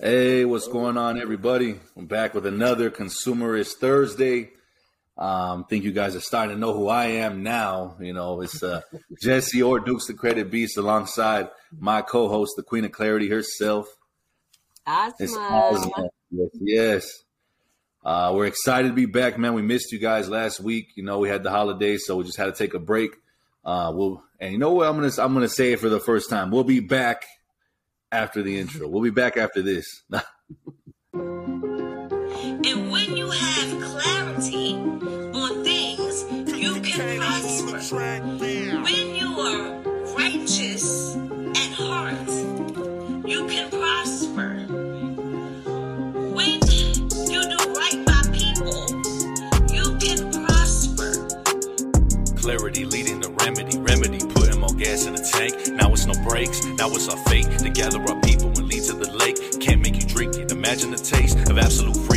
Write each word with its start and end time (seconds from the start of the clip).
Hey, 0.00 0.44
what's 0.44 0.66
going 0.66 0.96
on, 0.98 1.20
everybody? 1.20 1.78
I'm 1.96 2.06
back 2.06 2.34
with 2.34 2.46
another 2.46 2.90
Consumerish 2.90 3.74
Thursday. 3.74 4.50
Um, 5.16 5.66
think 5.66 5.84
you 5.84 5.92
guys 5.92 6.16
are 6.16 6.20
starting 6.20 6.56
to 6.56 6.60
know 6.60 6.74
who 6.74 6.88
I 6.88 7.04
am 7.04 7.44
now. 7.44 7.96
You 8.00 8.12
know, 8.12 8.40
it's 8.40 8.60
uh, 8.60 8.80
Jesse 9.22 9.62
or 9.62 9.78
Dukes 9.78 10.08
the 10.08 10.14
Credit 10.14 10.50
Beast 10.50 10.78
alongside 10.78 11.48
my 11.78 12.02
co-host, 12.02 12.54
the 12.56 12.64
Queen 12.64 12.84
of 12.84 12.90
Clarity 12.90 13.28
herself. 13.28 13.86
Asma. 14.84 16.08
Yes, 16.32 16.50
yes. 16.60 17.08
Uh, 18.04 18.32
we're 18.34 18.46
excited 18.46 18.88
to 18.88 18.94
be 18.94 19.06
back, 19.06 19.38
man. 19.38 19.54
We 19.54 19.62
missed 19.62 19.92
you 19.92 20.00
guys 20.00 20.28
last 20.28 20.58
week. 20.58 20.88
You 20.96 21.04
know, 21.04 21.20
we 21.20 21.28
had 21.28 21.44
the 21.44 21.50
holidays, 21.50 22.04
so 22.04 22.16
we 22.16 22.24
just 22.24 22.36
had 22.36 22.46
to 22.46 22.52
take 22.52 22.74
a 22.74 22.80
break. 22.80 23.12
Uh, 23.64 23.92
we'll 23.94 24.24
and 24.40 24.50
you 24.50 24.58
know 24.58 24.72
what? 24.72 24.88
I'm 24.88 24.96
gonna 24.96 25.12
I'm 25.18 25.34
gonna 25.34 25.48
say 25.48 25.72
it 25.72 25.78
for 25.78 25.88
the 25.88 26.00
first 26.00 26.28
time. 26.28 26.50
We'll 26.50 26.64
be 26.64 26.80
back 26.80 27.24
after 28.14 28.42
the 28.42 28.58
intro. 28.58 28.88
We'll 28.88 29.02
be 29.02 29.10
back 29.10 29.36
after 29.36 29.62
this. 29.62 30.02
And 32.48 32.90
when 32.90 33.16
you 33.16 33.30
have 33.30 33.82
clarity 33.82 34.74
on 34.74 35.64
things, 35.64 36.24
you 36.56 36.80
can 36.80 37.18
prosper. 37.20 38.20
When 38.82 39.14
you 39.14 39.28
are 39.40 39.80
righteous 40.16 41.16
at 41.16 41.72
heart, 41.74 42.28
you 43.28 43.46
can 43.48 43.70
prosper. 43.70 44.66
When 46.34 46.60
you 47.30 47.48
do 47.50 47.58
right 47.74 48.02
by 48.06 48.22
people, 48.32 48.86
you 49.74 49.98
can 49.98 50.32
prosper. 50.32 51.28
Clarity 52.36 52.84
leading 52.86 53.20
the 53.20 53.30
remedy, 53.30 53.78
remedy 53.78 53.78
putting 53.78 53.82
more 53.82 53.83
gas 54.94 55.06
in 55.06 55.14
the 55.14 55.22
tank. 55.22 55.76
Now 55.76 55.92
it's 55.92 56.06
no 56.06 56.14
breaks, 56.22 56.64
now 56.64 56.88
it's 56.90 57.08
our 57.08 57.16
fate 57.28 57.46
to 57.58 57.70
gather 57.70 58.00
our 58.00 58.20
people 58.20 58.48
and 58.48 58.68
lead 58.68 58.84
to 58.84 58.92
the 58.92 59.10
lake. 59.12 59.60
Can't 59.60 59.80
make 59.80 59.96
you 59.96 60.06
drink 60.06 60.36
it. 60.36 60.52
Imagine 60.52 60.90
the 60.90 60.98
taste 60.98 61.36
of 61.50 61.58
absolute 61.58 61.96
freedom. 61.96 62.13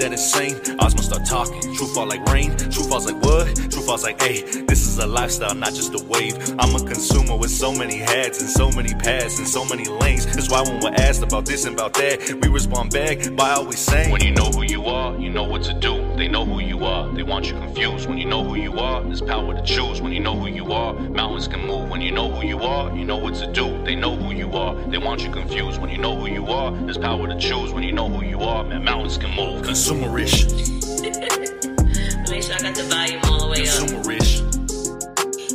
That 0.00 0.12
insane? 0.12 0.58
Asma 0.80 1.02
start 1.02 1.26
talking. 1.26 1.60
Truth 1.74 1.92
fall 1.92 2.06
like 2.06 2.24
rain. 2.32 2.56
Truth 2.56 2.88
falls 2.88 3.04
like 3.04 3.22
what? 3.22 3.54
Truth 3.54 3.84
falls 3.84 4.02
like, 4.02 4.18
hey, 4.22 4.40
this 4.62 4.86
is 4.86 4.96
a 4.96 5.06
lifestyle, 5.06 5.54
not 5.54 5.74
just 5.74 5.92
a 5.92 6.02
wave. 6.04 6.38
I'm 6.58 6.74
a 6.74 6.78
consumer 6.78 7.36
with 7.36 7.50
so 7.50 7.70
many 7.70 7.98
hats 7.98 8.40
and 8.40 8.48
so 8.48 8.70
many 8.70 8.94
paths 8.94 9.38
and 9.38 9.46
so 9.46 9.62
many 9.66 9.84
lanes. 9.84 10.24
That's 10.24 10.50
why 10.50 10.62
when 10.62 10.80
we're 10.80 10.94
asked 10.94 11.22
about 11.22 11.44
this 11.44 11.66
and 11.66 11.74
about 11.74 11.92
that, 11.94 12.38
we 12.40 12.48
respond 12.48 12.92
back 12.92 13.18
by 13.36 13.50
always 13.50 13.78
saying, 13.78 14.10
When 14.10 14.24
you 14.24 14.30
know 14.30 14.46
who 14.46 14.62
you 14.62 14.86
are, 14.86 15.14
you 15.18 15.28
know 15.28 15.44
what 15.44 15.64
to 15.64 15.74
do. 15.74 16.10
They 16.16 16.28
know 16.28 16.46
who 16.46 16.60
you 16.60 16.82
are. 16.86 17.12
They 17.12 17.22
want 17.22 17.48
you 17.48 17.52
confused. 17.52 18.08
When 18.08 18.16
you 18.16 18.24
know 18.24 18.42
who 18.42 18.54
you 18.54 18.78
are, 18.78 19.02
there's 19.02 19.20
power 19.20 19.54
to 19.54 19.62
choose. 19.62 20.00
When 20.00 20.12
you 20.12 20.20
know 20.20 20.34
who 20.34 20.46
you 20.46 20.72
are, 20.72 20.94
mountains 20.94 21.46
can 21.46 21.66
move. 21.66 21.90
When 21.90 22.00
you 22.00 22.10
know 22.10 22.30
who 22.30 22.46
you 22.46 22.60
are, 22.60 22.96
you 22.96 23.04
know 23.04 23.18
what 23.18 23.34
to 23.34 23.52
do. 23.52 23.84
They 23.84 23.96
know 23.96 24.16
who 24.16 24.32
you 24.32 24.50
are. 24.52 24.74
They 24.88 24.96
want 24.96 25.20
you 25.22 25.30
confused. 25.30 25.78
When 25.78 25.90
you 25.90 25.98
know 25.98 26.16
who 26.16 26.26
you 26.26 26.46
are, 26.46 26.72
there's 26.72 26.96
power 26.96 27.26
to 27.26 27.38
choose. 27.38 27.74
When 27.74 27.82
you 27.82 27.92
know 27.92 28.08
who 28.08 28.24
you 28.24 28.40
are, 28.40 28.64
man, 28.64 28.84
mountains 28.84 29.18
can 29.18 29.36
move. 29.36 29.62
Consumerish, 29.90 30.46
Make 32.30 32.44
sure 32.44 32.54
I 32.54 32.58
got 32.62 32.74
the 32.76 32.84
volume 32.84 33.20
all 33.24 33.40
the 33.40 33.48
way 33.50 33.62
up. 33.62 33.74
consumerish. 33.74 34.38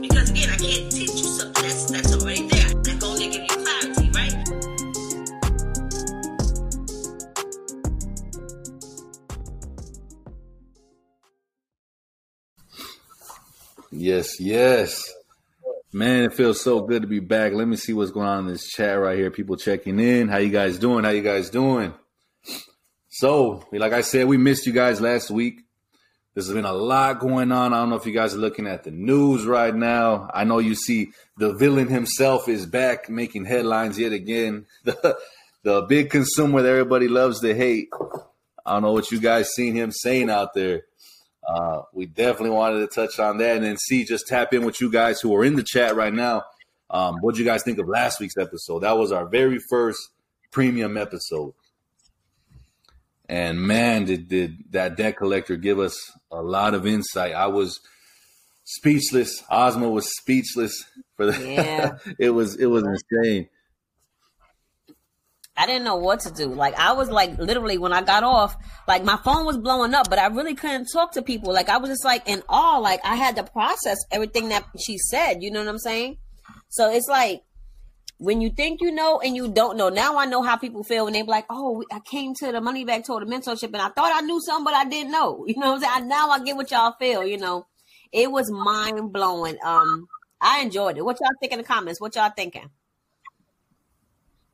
Because 0.02 0.30
again, 0.30 0.50
I 0.50 0.58
can't 0.58 0.92
teach 0.92 1.12
you 1.12 1.24
something 1.24 1.64
that's 1.64 1.90
that's 1.90 2.14
already 2.14 2.46
there. 2.50 2.68
I'm 2.68 3.00
going 3.00 3.18
to 3.18 3.30
give 3.30 3.34
you 3.34 3.48
clarity, 3.48 4.10
right? 4.12 4.36
Yes, 13.92 14.42
yes. 14.42 15.14
Man, 15.94 16.26
it 16.26 16.34
feels 16.34 16.60
so 16.60 16.82
good 16.82 17.04
to 17.04 17.08
be 17.08 17.22
back. 17.22 17.54
Let 17.54 17.70
me 17.70 17.78
see 17.78 17.94
what's 17.94 18.12
going 18.12 18.28
on 18.28 18.40
in 18.40 18.48
this 18.48 18.68
chat 18.68 19.00
right 19.00 19.18
here. 19.18 19.32
People 19.32 19.56
checking 19.56 19.98
in. 19.98 20.28
How 20.28 20.40
you 20.40 20.50
guys 20.50 20.78
doing? 20.78 21.06
How 21.06 21.12
you 21.12 21.22
guys 21.22 21.50
doing? 21.50 21.94
So, 23.18 23.64
like 23.72 23.94
I 23.94 24.02
said, 24.02 24.28
we 24.28 24.36
missed 24.36 24.66
you 24.68 24.74
guys 24.74 25.00
last 25.00 25.32
week. 25.32 25.62
There's 26.34 26.52
been 26.52 26.66
a 26.66 26.74
lot 26.74 27.22
going 27.22 27.50
on. 27.54 27.74
I 27.74 27.78
don't 27.78 27.90
know 27.90 27.96
if 27.96 28.06
you 28.06 28.12
guys 28.12 28.36
are 28.36 28.40
looking 28.40 28.68
at 28.68 28.84
the 28.84 28.92
news 28.92 29.46
right 29.46 29.74
now. 29.74 30.30
I 30.34 30.44
know 30.44 30.60
you 30.60 30.76
see 30.76 31.12
the 31.38 31.54
villain 31.54 31.88
himself 31.88 32.50
is 32.50 32.66
back 32.66 33.10
making 33.10 33.46
headlines 33.46 33.98
yet 33.98 34.12
again. 34.12 34.66
The, 34.84 35.18
the 35.64 35.82
big 35.84 36.10
consumer 36.10 36.62
that 36.62 36.70
everybody 36.70 37.08
loves 37.08 37.40
to 37.40 37.56
hate. 37.56 37.88
I 38.66 38.74
don't 38.74 38.82
know 38.84 38.92
what 38.92 39.10
you 39.12 39.22
guys 39.22 39.50
seen 39.54 39.76
him 39.76 39.94
saying 39.94 40.30
out 40.30 40.54
there. 40.54 40.84
Uh, 41.48 41.84
we 41.94 42.08
definitely 42.08 42.50
wanted 42.50 42.82
to 42.82 42.88
touch 42.88 43.18
on 43.18 43.38
that 43.38 43.56
and 43.56 43.66
then 43.66 43.78
see, 43.78 44.04
just 44.04 44.28
tap 44.28 44.54
in 44.54 44.66
with 44.66 44.82
you 44.82 44.92
guys 44.92 45.22
who 45.22 45.34
are 45.34 45.46
in 45.46 45.56
the 45.56 45.64
chat 45.64 45.96
right 45.96 46.14
now. 46.14 46.44
Um, 46.90 47.16
what 47.22 47.36
did 47.36 47.40
you 47.40 47.46
guys 47.46 47.64
think 47.64 47.80
of 47.80 47.88
last 47.88 48.20
week's 48.20 48.38
episode? 48.38 48.80
That 48.80 48.98
was 48.98 49.14
our 49.14 49.26
very 49.26 49.60
first 49.70 50.10
premium 50.52 50.98
episode. 50.98 51.54
And 53.28 53.62
man, 53.62 54.06
did, 54.06 54.28
did 54.28 54.58
that 54.72 54.98
debt 54.98 55.18
collector 55.18 55.56
give 55.56 55.80
us 55.80 55.96
a 56.32 56.42
lot 56.42 56.74
of 56.74 56.86
insight. 56.86 57.34
I 57.34 57.48
was 57.48 57.80
speechless. 58.66 59.44
Asma 59.50 59.90
was 59.90 60.10
speechless 60.18 60.86
for 61.16 61.32
the 61.32 61.48
Yeah. 61.54 61.98
it 62.20 62.32
was 62.32 62.56
it 62.56 62.68
was 62.68 62.84
insane. 62.84 63.50
I 65.58 65.66
didn't 65.66 65.86
know 65.86 65.96
what 65.96 66.20
to 66.22 66.32
do. 66.32 66.48
Like 66.48 66.76
I 66.76 66.94
was 66.94 67.10
like 67.10 67.38
literally 67.38 67.78
when 67.78 67.94
I 67.94 68.02
got 68.02 68.24
off, 68.24 68.58
like 68.88 69.04
my 69.06 69.18
phone 69.18 69.46
was 69.46 69.58
blowing 69.58 69.94
up, 69.94 70.10
but 70.10 70.20
I 70.20 70.28
really 70.28 70.54
couldn't 70.54 70.88
talk 70.92 71.14
to 71.14 71.22
people. 71.22 71.54
Like 71.54 71.70
I 71.70 71.78
was 71.78 71.90
just 71.90 72.04
like 72.04 72.28
in 72.28 72.44
awe. 72.50 72.80
Like 72.80 73.00
I 73.06 73.16
had 73.16 73.38
to 73.38 73.44
process 73.44 73.98
everything 74.12 74.50
that 74.50 74.66
she 74.78 74.98
said. 74.98 75.42
You 75.42 75.52
know 75.52 75.62
what 75.62 75.70
I'm 75.70 75.80
saying? 75.80 76.18
So 76.70 76.92
it's 76.92 77.08
like 77.08 77.44
when 78.18 78.42
you 78.42 78.50
think 78.50 78.82
you 78.82 78.92
know 78.92 79.20
and 79.20 79.36
you 79.36 79.48
don't 79.50 79.78
know. 79.78 79.90
Now 79.90 80.18
I 80.18 80.26
know 80.26 80.42
how 80.42 80.56
people 80.58 80.84
feel 80.84 81.06
when 81.06 81.14
they 81.14 81.22
be 81.22 81.28
like, 81.28 81.46
"Oh, 81.50 81.84
I 81.92 82.00
came 82.00 82.34
to 82.36 82.52
the 82.52 82.62
money 82.62 82.86
back 82.86 83.06
toward 83.06 83.28
the 83.28 83.32
mentorship 83.32 83.66
and 83.66 83.78
I 83.78 83.90
thought 83.90 84.12
I 84.14 84.22
knew 84.22 84.40
something, 84.42 84.66
but 84.66 84.74
I 84.74 84.86
didn't 84.86 85.12
know." 85.12 85.46
You 85.56 85.60
know 85.60 85.74
what 85.74 85.84
I'm 85.86 85.98
saying? 85.98 86.08
Now 86.08 86.30
I 86.30 86.40
get 86.44 86.56
what 86.56 86.72
y'all 86.72 86.96
feel. 87.00 87.24
You 87.24 87.38
know, 87.38 87.68
it 88.12 88.32
was 88.32 88.50
mind 88.52 89.12
blowing. 89.12 89.58
Um, 89.64 90.08
I 90.42 90.62
enjoyed 90.62 90.98
it. 90.98 91.06
What 91.06 91.18
y'all 91.20 91.32
think 91.40 91.52
in 91.52 91.60
the 91.60 91.64
comments? 91.64 92.00
What 92.00 92.16
y'all 92.16 92.32
thinking? 92.36 92.70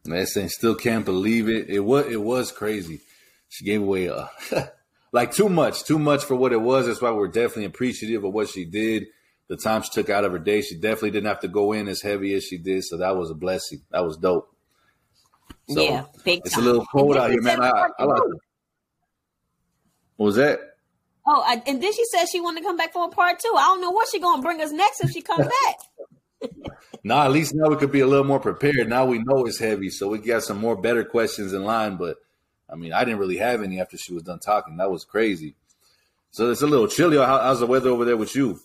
Man, 0.05 0.25
saying 0.25 0.49
still 0.49 0.75
can't 0.75 1.05
believe 1.05 1.47
it. 1.47 1.69
It 1.69 1.81
was 1.81 2.07
it 2.07 2.22
was 2.22 2.51
crazy. 2.51 3.01
She 3.49 3.66
gave 3.66 3.81
away 3.81 4.09
uh 4.09 4.28
like 5.11 5.31
too 5.31 5.49
much, 5.49 5.83
too 5.83 5.99
much 5.99 6.23
for 6.23 6.35
what 6.35 6.53
it 6.53 6.61
was. 6.61 6.88
That's 6.88 7.01
why 7.01 7.11
we're 7.11 7.28
definitely 7.28 7.66
appreciative 7.66 8.23
of 8.23 8.33
what 8.33 8.49
she 8.49 8.66
did. 8.66 9.05
The 9.51 9.57
time 9.57 9.81
she 9.81 9.89
took 9.91 10.09
out 10.09 10.23
of 10.23 10.31
her 10.31 10.39
day, 10.39 10.62
she 10.62 10.75
definitely 10.75 11.12
didn't 11.12 11.28
have 11.28 11.41
to 11.41 11.50
go 11.50 11.73
in 11.73 11.89
as 11.89 12.01
heavy 12.01 12.34
as 12.35 12.45
she 12.45 12.57
did. 12.57 12.85
So 12.85 12.95
that 12.95 13.17
was 13.17 13.31
a 13.31 13.34
blessing. 13.34 13.81
That 13.91 14.06
was 14.06 14.16
dope. 14.16 14.50
So 15.67 15.81
yeah, 15.81 16.06
big 16.23 16.39
it's 16.45 16.56
a 16.56 16.62
little 16.62 16.85
cold 16.85 17.17
out 17.17 17.31
here, 17.31 17.41
man. 17.41 17.61
I, 17.61 17.90
I 18.00 18.03
like 18.06 18.22
it. 18.22 18.41
What 20.16 20.25
was 20.28 20.35
that? 20.38 20.61
Oh, 21.28 21.44
I, 21.45 21.61
and 21.67 21.84
then 21.84 21.91
she 21.91 22.06
said 22.06 22.28
she 22.31 22.40
wanted 22.40 22.61
to 22.61 22.66
come 22.66 22.78
back 22.78 22.94
for 22.94 23.03
a 23.03 23.09
part 23.09 23.41
two. 23.41 23.53
I 23.57 23.63
don't 23.63 23.81
know 23.81 23.91
what 23.91 24.07
she's 24.07 24.22
gonna 24.22 24.41
bring 24.41 24.61
us 24.61 24.72
next 24.72 25.03
if 25.03 25.11
she 25.11 25.22
comes 25.22 25.45
back. 25.66 26.50
No, 27.03 27.17
at 27.17 27.34
least 27.34 27.53
now 27.53 27.67
we 27.67 27.75
could 27.75 27.91
be 27.91 28.00
a 28.00 28.07
little 28.07 28.23
more 28.23 28.40
prepared. 28.40 28.88
Now 28.88 29.06
we 29.06 29.19
know 29.19 29.45
it's 29.45 29.59
heavy, 29.59 29.90
so 29.90 30.07
we 30.07 30.19
got 30.19 30.44
some 30.44 30.59
more 30.59 30.78
better 30.78 31.03
questions 31.03 31.51
in 31.51 31.66
line. 31.66 31.97
But 31.97 32.16
I 32.69 32.75
mean, 32.78 32.94
I 32.94 33.03
didn't 33.03 33.19
really 33.19 33.40
have 33.40 33.61
any 33.61 33.81
after 33.81 33.97
she 33.97 34.13
was 34.13 34.23
done 34.23 34.40
talking. 34.40 34.78
That 34.78 34.91
was 34.91 35.03
crazy. 35.03 35.56
So 36.29 36.51
it's 36.51 36.61
a 36.61 36.67
little 36.67 36.88
chilly. 36.88 37.17
How, 37.17 37.41
how's 37.41 37.59
the 37.59 37.67
weather 37.67 37.90
over 37.90 38.06
there 38.06 38.16
with 38.16 38.34
you? 38.34 38.61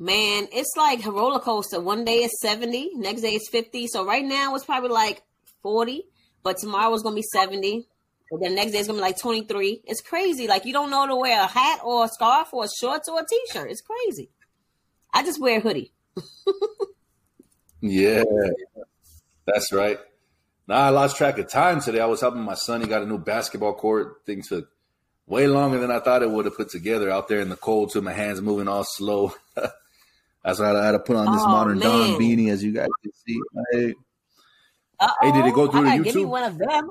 Man, 0.00 0.48
it's 0.50 0.72
like 0.76 1.04
a 1.04 1.12
roller 1.12 1.38
coaster. 1.38 1.78
One 1.80 2.04
day 2.04 2.24
it's 2.24 2.40
70, 2.40 2.92
next 2.96 3.20
day 3.20 3.34
it's 3.34 3.50
50. 3.50 3.86
So 3.86 4.04
right 4.04 4.24
now 4.24 4.54
it's 4.54 4.64
probably 4.64 4.88
like 4.90 5.22
40, 5.62 6.04
but 6.42 6.56
tomorrow 6.56 6.92
it's 6.94 7.02
gonna 7.02 7.14
be 7.14 7.22
70. 7.22 7.86
And 8.32 8.42
then 8.42 8.54
next 8.54 8.72
day 8.72 8.78
it's 8.78 8.88
gonna 8.88 8.98
be 8.98 9.02
like 9.02 9.20
23. 9.20 9.82
It's 9.84 10.00
crazy. 10.00 10.48
Like 10.48 10.64
you 10.64 10.72
don't 10.72 10.90
know 10.90 11.06
to 11.06 11.16
wear 11.16 11.42
a 11.42 11.46
hat 11.46 11.80
or 11.84 12.06
a 12.06 12.08
scarf 12.08 12.48
or 12.52 12.66
shorts 12.80 13.08
or 13.08 13.20
a 13.20 13.26
t-shirt. 13.28 13.70
It's 13.70 13.82
crazy. 13.82 14.30
I 15.12 15.22
just 15.22 15.40
wear 15.40 15.58
a 15.58 15.60
hoodie. 15.60 15.92
Yeah, 17.80 18.24
that's 19.46 19.72
right. 19.72 19.98
Nah, 20.66 20.76
I 20.76 20.88
lost 20.90 21.16
track 21.16 21.38
of 21.38 21.48
time 21.48 21.80
today. 21.80 22.00
I 22.00 22.06
was 22.06 22.20
helping 22.20 22.42
my 22.42 22.54
son. 22.54 22.82
He 22.82 22.86
got 22.86 23.02
a 23.02 23.06
new 23.06 23.18
basketball 23.18 23.74
court. 23.74 24.20
Things 24.26 24.48
took 24.48 24.68
way 25.26 25.46
longer 25.46 25.78
than 25.78 25.90
I 25.90 26.00
thought 26.00 26.22
it 26.22 26.30
would 26.30 26.44
have 26.44 26.56
put 26.56 26.68
together 26.68 27.10
out 27.10 27.28
there 27.28 27.40
in 27.40 27.48
the 27.48 27.56
cold, 27.56 27.92
too. 27.92 28.02
My 28.02 28.12
hands 28.12 28.42
moving 28.42 28.68
all 28.68 28.84
slow. 28.84 29.32
That's 30.44 30.58
why 30.58 30.74
I 30.74 30.86
had 30.86 30.92
to 30.92 30.98
put 31.00 31.16
on 31.16 31.32
this 31.32 31.42
Oh, 31.44 31.48
modern 31.50 31.78
man. 31.78 32.18
beanie, 32.18 32.50
as 32.50 32.62
you 32.64 32.72
guys 32.72 32.88
can 33.02 33.12
see. 33.26 33.38
Hey, 33.72 33.94
Hey, 35.22 35.32
did 35.32 35.46
it 35.46 35.54
go 35.54 35.66
through 35.70 35.80
I 35.80 35.96
to 35.96 35.98
gotta 35.98 36.02
give 36.04 36.14
me 36.14 36.24
one 36.26 36.42
of 36.44 36.58
them. 36.58 36.90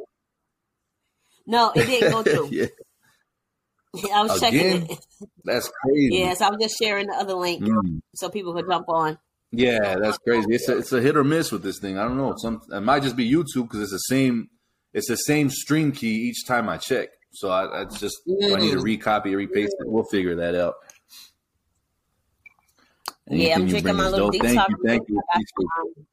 No, 1.46 1.72
it 1.76 1.86
didn't 1.86 2.12
go 2.12 2.24
through. 2.48 2.50
yeah, 2.52 2.66
I 4.14 4.24
was 4.24 4.40
checking 4.40 4.84
it. 4.90 5.00
that's 5.44 5.72
crazy. 5.84 6.16
Yes, 6.16 6.42
I'm 6.42 6.60
just 6.60 6.76
sharing 6.78 7.08
the 7.08 7.14
other 7.16 7.34
link 7.34 7.64
Mm. 7.64 8.02
so 8.16 8.30
people 8.30 8.54
could 8.54 8.66
jump 8.70 8.88
on. 8.90 9.18
Yeah, 9.52 9.96
that's 10.00 10.18
crazy. 10.20 10.46
It's 10.54 10.70
a 10.70 10.78
it's 10.78 10.92
a 10.94 11.02
hit 11.02 11.18
or 11.18 11.24
miss 11.24 11.52
with 11.52 11.64
this 11.64 11.80
thing. 11.80 11.98
I 11.98 12.04
don't 12.04 12.18
know. 12.18 12.36
Some 12.38 12.62
it 12.72 12.82
might 12.82 13.02
just 13.02 13.16
be 13.16 13.30
YouTube 13.32 13.64
because 13.64 13.82
it's 13.82 13.92
the 13.92 13.98
same 14.16 14.50
it's 14.94 15.08
the 15.08 15.16
same 15.16 15.50
stream 15.50 15.92
key 15.92 16.30
each 16.30 16.46
time 16.46 16.70
I 16.70 16.78
check. 16.78 17.10
So 17.32 17.50
I, 17.50 17.82
I 17.82 17.86
just 17.86 18.18
do 18.28 18.56
I 18.56 18.60
need 18.60 18.72
to 18.72 18.78
recopy, 18.78 19.36
repaste 19.36 19.76
it. 19.80 19.88
We'll 19.88 20.04
figure 20.06 20.36
that 20.36 20.54
out. 20.56 20.76
Yeah, 23.30 23.56
I'm 23.56 23.68
drinking 23.68 23.96
my 23.96 24.08
little 24.08 24.32
detox. 24.32 24.42
Thank 24.42 24.70
you, 24.70 24.78
thank 24.86 25.10
you. 25.10 25.22
I 25.32 25.38
some, 25.38 25.68
um, 25.80 26.06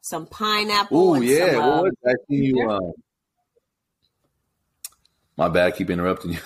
some 0.00 0.26
pineapple 0.26 0.98
Oh 0.98 1.14
yeah, 1.14 1.52
some, 1.52 1.56
what 1.56 1.64
uh, 1.64 1.82
was 1.82 1.92
I 2.06 2.12
seen 2.28 2.42
you? 2.44 2.70
Uh, 2.70 2.80
My 5.36 5.48
bad, 5.48 5.76
keep 5.76 5.90
interrupting 5.90 6.32
you. 6.32 6.38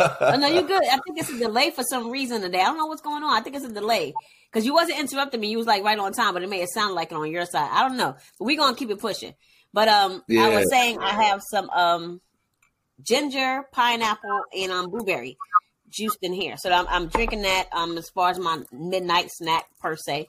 oh, 0.00 0.36
no, 0.38 0.48
you're 0.48 0.62
good. 0.62 0.82
I 0.84 0.98
think 1.04 1.18
it's 1.18 1.30
a 1.30 1.38
delay 1.38 1.70
for 1.70 1.84
some 1.84 2.10
reason 2.10 2.40
today. 2.40 2.60
I 2.60 2.64
don't 2.64 2.78
know 2.78 2.86
what's 2.86 3.02
going 3.02 3.22
on. 3.22 3.36
I 3.36 3.40
think 3.40 3.54
it's 3.54 3.64
a 3.64 3.72
delay 3.72 4.14
because 4.50 4.66
you 4.66 4.74
wasn't 4.74 4.98
interrupting 4.98 5.40
me. 5.40 5.50
You 5.50 5.58
was 5.58 5.66
like 5.66 5.84
right 5.84 5.98
on 5.98 6.12
time, 6.12 6.34
but 6.34 6.42
it 6.42 6.48
made 6.48 6.62
it 6.62 6.72
sound 6.72 6.94
like 6.94 7.12
it 7.12 7.16
on 7.16 7.30
your 7.30 7.46
side. 7.46 7.68
I 7.70 7.86
don't 7.86 7.96
know. 7.96 8.16
But 8.38 8.44
we're 8.44 8.56
gonna 8.56 8.76
keep 8.76 8.90
it 8.90 8.98
pushing. 8.98 9.34
But 9.72 9.88
um, 9.88 10.22
I 10.36 10.48
was 10.48 10.68
saying 10.70 10.98
I 10.98 11.22
have 11.24 11.42
some 11.42 11.70
um 11.70 12.20
ginger, 13.02 13.64
pineapple, 13.72 14.40
and 14.56 14.72
um 14.72 14.90
blueberry 14.90 15.38
juice 15.92 16.16
in 16.22 16.32
here. 16.32 16.56
So 16.56 16.72
I'm, 16.72 16.86
I'm 16.88 17.08
drinking 17.08 17.42
that 17.42 17.68
um 17.72 17.96
as 17.98 18.08
far 18.10 18.30
as 18.30 18.38
my 18.38 18.62
midnight 18.72 19.28
snack 19.30 19.64
per 19.80 19.96
se. 19.96 20.28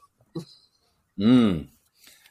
Mm. 1.20 1.68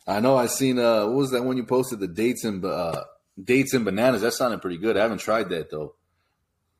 I 0.06 0.20
know. 0.20 0.36
I 0.36 0.46
seen. 0.46 0.78
Uh, 0.78 1.06
what 1.06 1.16
was 1.16 1.30
that 1.30 1.44
one 1.44 1.56
you 1.56 1.64
posted? 1.64 2.00
The 2.00 2.08
dates 2.08 2.44
and 2.44 2.64
uh, 2.64 3.04
dates 3.42 3.74
and 3.74 3.84
bananas. 3.84 4.22
That 4.22 4.32
sounded 4.32 4.60
pretty 4.60 4.78
good. 4.78 4.96
I 4.96 5.02
haven't 5.02 5.18
tried 5.18 5.48
that 5.50 5.70
though. 5.70 5.94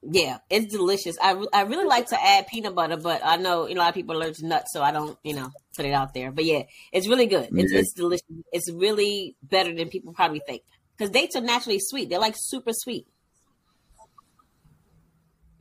Yeah, 0.05 0.39
it's 0.51 0.67
delicious. 0.67 1.15
I, 1.23 1.35
re- 1.35 1.47
I 1.53 1.63
really 1.63 1.87
like 1.87 2.09
to 2.09 2.21
add 2.21 2.49
peanut 2.49 2.75
butter, 2.75 2.97
but 2.97 3.21
I 3.25 3.37
know 3.37 3.67
know, 3.67 3.73
a 3.73 3.75
lot 3.79 3.89
of 3.91 3.95
people 3.95 4.15
are 4.15 4.17
allergic 4.17 4.39
to 4.39 4.47
nuts, 4.49 4.73
so 4.73 4.83
I 4.83 4.91
don't, 4.91 5.17
you 5.23 5.33
know, 5.33 5.51
put 5.77 5.85
it 5.85 5.93
out 5.93 6.13
there. 6.13 6.33
But 6.33 6.45
yeah, 6.45 6.63
it's 6.93 7.07
really 7.07 7.27
good. 7.27 7.51
It's, 7.53 7.73
Yeah. 7.73 7.79
it's 7.79 7.93
delicious. 7.93 8.27
It's 8.53 8.69
really 8.73 9.37
better 9.45 9.73
than 9.73 9.89
people 9.91 10.13
probably 10.13 10.41
think 10.45 10.63
because 10.97 11.11
dates 11.13 11.37
are 11.37 11.41
naturally 11.41 11.79
sweet. 11.81 12.09
They're 12.11 12.19
like 12.19 12.35
super 12.37 12.73
sweet. 12.73 13.07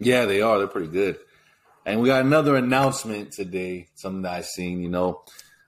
Yeah, 0.01 0.25
they 0.25 0.41
are. 0.41 0.57
They're 0.57 0.67
pretty 0.67 0.87
good. 0.87 1.19
And 1.85 2.01
we 2.01 2.07
got 2.07 2.25
another 2.25 2.55
announcement 2.55 3.31
today. 3.31 3.87
Something 3.95 4.23
that 4.23 4.33
I've 4.33 4.45
seen. 4.45 4.81
You 4.81 4.89
know, 4.89 5.23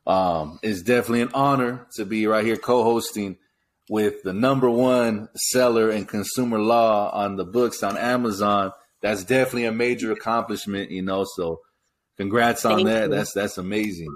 um, 0.05 0.59
it's 0.61 0.81
definitely 0.81 1.21
an 1.21 1.31
honor 1.33 1.87
to 1.95 2.05
be 2.05 2.27
right 2.27 2.45
here 2.45 2.57
co-hosting 2.57 3.37
with 3.89 4.23
the 4.23 4.33
number 4.33 4.69
one 4.69 5.29
seller 5.35 5.91
in 5.91 6.05
consumer 6.05 6.59
law 6.59 7.11
on 7.11 7.35
the 7.35 7.45
books 7.45 7.83
on 7.83 7.97
Amazon. 7.97 8.71
That's 9.01 9.23
definitely 9.23 9.65
a 9.65 9.71
major 9.71 10.11
accomplishment. 10.11 10.91
You 10.91 11.03
know, 11.03 11.25
so 11.35 11.61
congrats 12.17 12.65
on 12.65 12.77
Thank 12.77 12.87
that. 12.87 13.03
you. 13.03 13.15
That's 13.15 13.33
that's 13.33 13.57
amazing. 13.57 14.15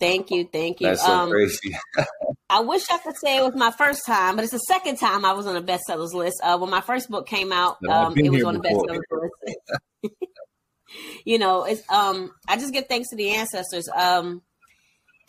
Thank 0.00 0.30
you, 0.30 0.48
thank 0.50 0.80
you. 0.80 0.88
That's 0.88 1.04
so 1.04 1.12
um, 1.12 1.30
crazy. 1.30 1.76
I 2.50 2.60
wish 2.60 2.90
I 2.90 2.98
could 2.98 3.16
say 3.16 3.38
it 3.38 3.42
was 3.42 3.54
my 3.54 3.70
first 3.70 4.04
time, 4.06 4.36
but 4.36 4.44
it's 4.44 4.52
the 4.52 4.58
second 4.58 4.96
time 4.96 5.24
I 5.24 5.32
was 5.32 5.46
on 5.46 5.54
the 5.54 5.62
bestsellers 5.62 6.12
list. 6.12 6.40
Uh, 6.42 6.58
when 6.58 6.70
my 6.70 6.82
first 6.82 7.08
book 7.08 7.26
came 7.26 7.52
out, 7.52 7.78
No, 7.80 7.90
um, 7.90 8.18
it 8.18 8.30
was 8.30 8.44
on 8.44 8.54
the 8.54 8.60
bestsellers 8.60 9.30
list. 9.42 10.12
you 11.24 11.38
know, 11.38 11.64
it's 11.64 11.82
um, 11.90 12.32
I 12.46 12.56
just 12.56 12.72
give 12.72 12.86
thanks 12.86 13.08
to 13.10 13.16
the 13.16 13.30
ancestors. 13.30 13.88
Um, 13.88 14.42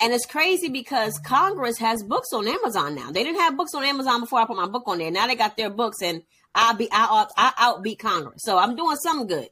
and 0.01 0.11
it's 0.11 0.25
crazy 0.25 0.67
because 0.67 1.17
Congress 1.19 1.77
has 1.77 2.03
books 2.03 2.33
on 2.33 2.47
Amazon 2.47 2.95
now. 2.95 3.11
They 3.11 3.23
didn't 3.23 3.39
have 3.39 3.55
books 3.55 3.73
on 3.73 3.85
Amazon 3.85 4.19
before 4.19 4.39
I 4.39 4.45
put 4.45 4.57
my 4.57 4.67
book 4.67 4.83
on 4.87 4.97
there. 4.97 5.09
Now 5.09 5.25
they 5.27 5.35
got 5.35 5.55
their 5.55 5.69
books, 5.69 6.01
and 6.01 6.21
I 6.53 6.73
be 6.73 6.89
I 6.91 7.07
out 7.09 7.31
I 7.37 7.53
outbeat 7.57 7.99
Congress. 7.99 8.41
So 8.43 8.57
I'm 8.57 8.75
doing 8.75 8.97
something 8.97 9.27
good. 9.27 9.49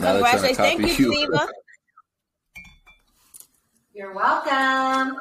Now 0.00 0.12
they're 0.14 0.20
trying 0.22 0.42
to 0.42 0.54
Congratulations! 0.54 0.56
Thank 0.56 0.80
copy 0.80 1.02
you, 1.02 1.12
Geneva. 1.12 1.48
You're 3.94 4.14
welcome. 4.14 5.16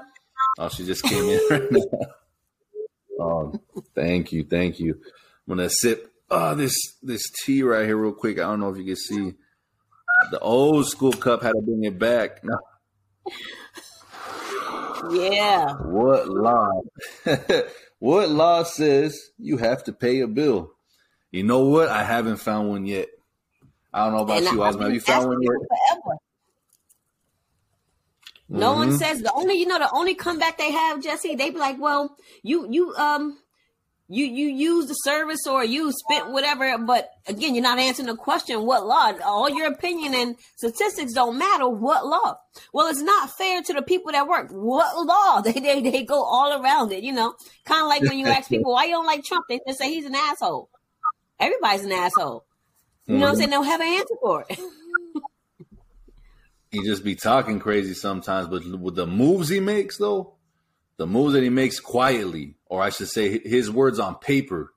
Oh, 0.57 0.69
she 0.69 0.85
just 0.85 1.03
came 1.03 1.23
in 1.29 1.39
right 1.49 1.71
now. 1.71 1.81
Oh, 3.19 3.53
thank 3.93 4.31
you, 4.31 4.43
thank 4.43 4.79
you. 4.79 4.93
I'm 5.47 5.57
gonna 5.57 5.69
sip 5.69 6.11
oh 6.29 6.55
this 6.55 6.75
this 7.01 7.29
tea 7.43 7.63
right 7.63 7.85
here 7.85 7.97
real 7.97 8.11
quick. 8.13 8.37
I 8.37 8.43
don't 8.43 8.59
know 8.59 8.69
if 8.69 8.77
you 8.77 8.83
can 8.85 8.95
see 8.95 9.33
the 10.31 10.39
old 10.39 10.87
school 10.87 11.13
cup 11.13 11.41
had 11.41 11.53
to 11.53 11.61
bring 11.61 11.83
it 11.83 11.97
back. 11.99 12.43
No, 12.43 12.57
Yeah. 15.11 15.73
what 15.75 16.27
law? 16.27 16.81
what 17.99 18.29
law 18.29 18.63
says 18.63 19.17
you 19.37 19.57
have 19.57 19.83
to 19.85 19.93
pay 19.93 20.21
a 20.21 20.27
bill? 20.27 20.71
You 21.31 21.43
know 21.43 21.65
what? 21.65 21.89
I 21.89 22.03
haven't 22.03 22.37
found 22.37 22.69
one 22.69 22.85
yet. 22.85 23.07
I 23.95 24.03
don't 24.05 24.13
know 24.13 24.23
about 24.23 24.37
And 24.43 24.45
you, 24.51 24.61
I've 24.61 24.69
Osman. 24.69 24.81
Have 24.83 24.87
been 24.89 24.93
you 24.95 24.99
found 25.01 25.27
one 25.29 25.41
yet? 25.41 25.51
forever. 25.69 26.17
No 28.49 28.73
one 28.73 28.89
Mhm. 28.89 28.97
says 28.99 29.21
the 29.21 29.33
only 29.33 29.55
you 29.55 29.65
know 29.65 29.79
the 29.79 29.89
only 29.93 30.15
comeback 30.15 30.57
they 30.57 30.71
have, 30.71 31.01
Jesse. 31.01 31.35
They 31.35 31.49
be 31.49 31.57
like, 31.57 31.79
"Well, 31.79 32.17
you 32.43 32.67
you 32.69 32.93
um 32.95 33.39
you 34.09 34.25
you 34.25 34.47
use 34.49 34.87
the 34.87 34.93
service 34.95 35.47
or 35.47 35.63
you 35.63 35.91
spent 35.93 36.31
whatever." 36.31 36.77
But 36.77 37.09
again, 37.27 37.55
you're 37.55 37.63
not 37.63 37.79
answering 37.79 38.07
the 38.07 38.15
question. 38.17 38.65
What 38.65 38.85
law? 38.85 39.13
All 39.23 39.49
your 39.49 39.67
opinion 39.67 40.13
and 40.13 40.35
statistics 40.57 41.13
don't 41.13 41.37
matter. 41.37 41.67
What 41.69 42.05
law? 42.05 42.37
Well, 42.73 42.87
it's 42.87 43.01
not 43.01 43.31
fair 43.37 43.61
to 43.63 43.73
the 43.73 43.81
people 43.81 44.11
that 44.11 44.27
work. 44.27 44.49
What 44.51 45.05
law? 45.05 45.41
They 45.45 45.53
they 45.53 45.81
they 45.81 46.03
go 46.03 46.21
all 46.23 46.61
around 46.61 46.91
it. 46.91 47.03
You 47.03 47.13
know, 47.13 47.33
kind 47.65 47.81
of 47.81 47.87
like 47.87 48.05
when 48.05 48.19
you 48.19 48.27
ask 48.27 48.49
people 48.55 48.73
why 48.73 48.85
you 48.85 48.91
don't 48.91 49.05
like 49.07 49.23
Trump, 49.23 49.45
they 49.49 49.59
just 49.65 49.79
say 49.79 49.89
he's 49.93 50.05
an 50.05 50.15
asshole. 50.15 50.69
Everybody's 51.39 51.85
an 51.85 51.93
asshole. 51.93 52.45
You 53.07 53.15
know 53.17 53.21
what 53.21 53.27
I'm 53.29 53.35
Mhm. 53.35 53.37
saying? 53.37 53.49
They'll 53.51 53.63
have 53.63 53.81
an 53.81 53.87
answer 53.87 54.15
for 54.21 54.45
it. 54.49 54.59
he 56.71 56.83
just 56.83 57.03
be 57.03 57.15
talking 57.15 57.59
crazy 57.59 57.93
sometimes, 57.93 58.47
but 58.49 58.65
with 58.65 58.95
the 58.95 59.07
moves 59.07 59.47
he 59.49 59.59
makes 59.61 59.97
though, 59.97 60.35
the 60.97 61.07
moves 61.07 61.33
that 61.33 61.43
he 61.43 61.49
makes 61.49 61.79
quietly, 61.79 62.55
or 62.65 62.81
I 62.81 62.89
should 62.89 63.07
say 63.09 63.39
his 63.39 63.71
words 63.71 63.99
on 63.99 64.15
paper 64.15 64.73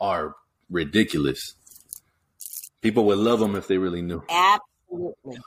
are 0.00 0.34
ridiculous. 0.70 1.54
People 2.80 3.04
would 3.06 3.18
love 3.18 3.42
him 3.42 3.54
if 3.56 3.66
they 3.66 3.76
really 3.78 4.00
knew. 4.02 4.22
Absolutely. 4.30 5.38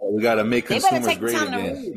We 0.00 0.22
got 0.22 0.36
to 0.36 0.44
make 0.44 0.66
consumers 0.66 1.18
great 1.18 1.34
again. 1.34 1.94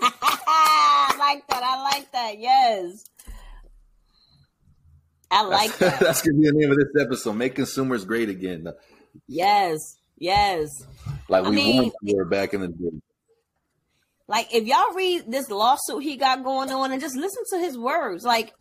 I 0.02 1.14
like 1.18 1.46
that. 1.48 1.62
I 1.62 1.82
like 1.82 2.10
that. 2.12 2.38
Yes. 2.38 3.04
I 5.30 5.42
like 5.44 5.76
that. 5.78 6.00
That's 6.00 6.22
gonna 6.22 6.38
be 6.38 6.46
the 6.46 6.52
name 6.52 6.70
of 6.70 6.76
this 6.78 7.02
episode. 7.04 7.34
Make 7.34 7.54
consumers 7.54 8.04
great 8.04 8.28
again, 8.28 8.66
Yes. 9.26 9.96
Yes. 10.18 10.84
like 11.28 11.44
I 11.44 11.50
we 11.50 11.56
mean- 11.56 11.92
were 12.14 12.24
back 12.24 12.54
in 12.54 12.60
the 12.62 12.68
day. 12.68 13.00
Like 14.26 14.54
if 14.54 14.64
y'all 14.66 14.92
read 14.94 15.24
this 15.30 15.48
lawsuit 15.50 16.02
he 16.02 16.16
got 16.16 16.44
going 16.44 16.70
on 16.70 16.92
and 16.92 17.00
just 17.00 17.16
listen 17.16 17.42
to 17.50 17.58
his 17.58 17.78
words, 17.78 18.24
like 18.24 18.52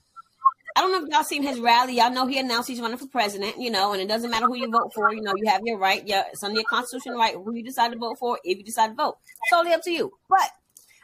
I 0.77 0.81
don't 0.81 0.91
know 0.91 1.03
if 1.03 1.09
y'all 1.11 1.23
seen 1.23 1.41
his 1.43 1.59
rally. 1.59 1.95
Y'all 1.97 2.11
know 2.11 2.27
he 2.27 2.37
announced 2.39 2.69
he's 2.69 2.79
running 2.79 2.97
for 2.97 3.07
president, 3.07 3.59
you 3.59 3.71
know, 3.71 3.93
and 3.93 4.01
it 4.01 4.07
doesn't 4.07 4.29
matter 4.29 4.45
who 4.45 4.55
you 4.55 4.69
vote 4.69 4.91
for. 4.93 5.11
You 5.11 5.21
know, 5.23 5.33
you 5.35 5.49
have 5.49 5.61
your 5.65 5.79
right. 5.79 6.03
Yeah, 6.05 6.23
it's 6.31 6.43
under 6.43 6.55
your 6.55 6.65
constitutional 6.69 7.17
right 7.17 7.33
who 7.33 7.53
you 7.55 7.63
decide 7.63 7.91
to 7.93 7.97
vote 7.97 8.17
for. 8.19 8.39
If 8.43 8.59
you 8.59 8.63
decide 8.63 8.89
to 8.89 8.93
vote, 8.93 9.17
It's 9.25 9.51
totally 9.51 9.73
up 9.73 9.81
to 9.83 9.91
you. 9.91 10.13
But 10.29 10.51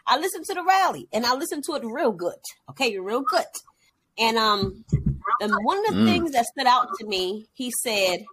I 0.06 0.18
listened 0.20 0.46
to 0.46 0.54
the 0.54 0.64
rally 0.64 1.08
and 1.12 1.26
I 1.26 1.34
listened 1.34 1.64
to 1.66 1.74
it 1.76 1.84
real 1.84 2.12
good. 2.12 2.36
Okay, 2.70 2.98
real 3.00 3.22
good. 3.22 3.46
And 4.20 4.38
um, 4.38 4.86
and 5.42 5.52
one 5.64 5.80
of 5.80 5.86
the 5.86 6.00
Mm. 6.02 6.06
things 6.06 6.32
that 6.32 6.46
stood 6.46 6.68
out 6.68 6.88
to 7.00 7.06
me, 7.06 7.48
he 7.54 7.72
said, 7.84 8.26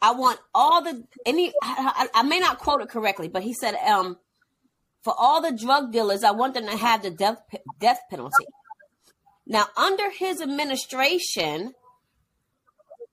"I 0.00 0.12
want 0.12 0.40
all 0.54 0.82
the 0.82 1.06
any. 1.26 1.52
I, 1.62 2.08
I, 2.14 2.22
may 2.22 2.38
not 2.40 2.58
quote 2.58 2.80
it 2.82 2.88
correctly, 2.88 3.28
but 3.28 3.42
he 3.42 3.54
said, 3.54 3.74
um, 3.76 4.18
for 5.02 5.14
all 5.18 5.40
the 5.40 5.52
drug 5.52 5.92
dealers, 5.92 6.24
I 6.24 6.30
want 6.30 6.54
them 6.54 6.66
to 6.66 6.76
have 6.76 7.02
the 7.02 7.10
death 7.10 7.42
death 7.78 8.00
penalty." 8.10 8.46
Now, 9.46 9.66
under 9.76 10.10
his 10.10 10.40
administration, 10.40 11.74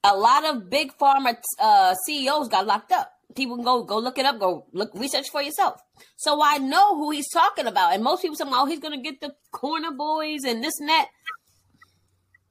a 0.03 0.15
lot 0.15 0.45
of 0.45 0.69
big 0.69 0.97
pharma 0.97 1.37
uh, 1.59 1.93
CEOs 2.05 2.47
got 2.47 2.65
locked 2.65 2.91
up. 2.91 3.11
People 3.35 3.55
can 3.57 3.65
go 3.65 3.83
go 3.83 3.97
look 3.97 4.17
it 4.17 4.25
up, 4.25 4.39
go 4.39 4.65
look 4.73 4.91
research 4.95 5.29
for 5.29 5.41
yourself. 5.41 5.81
So 6.17 6.41
I 6.43 6.57
know 6.57 6.95
who 6.97 7.11
he's 7.11 7.29
talking 7.29 7.67
about, 7.67 7.93
and 7.93 8.03
most 8.03 8.21
people 8.21 8.35
say, 8.35 8.45
"Oh, 8.47 8.65
he's 8.65 8.79
going 8.79 8.97
to 8.97 9.01
get 9.01 9.21
the 9.21 9.33
corner 9.51 9.91
boys 9.91 10.43
and 10.45 10.63
this 10.63 10.79
and 10.79 10.89
that." 10.89 11.07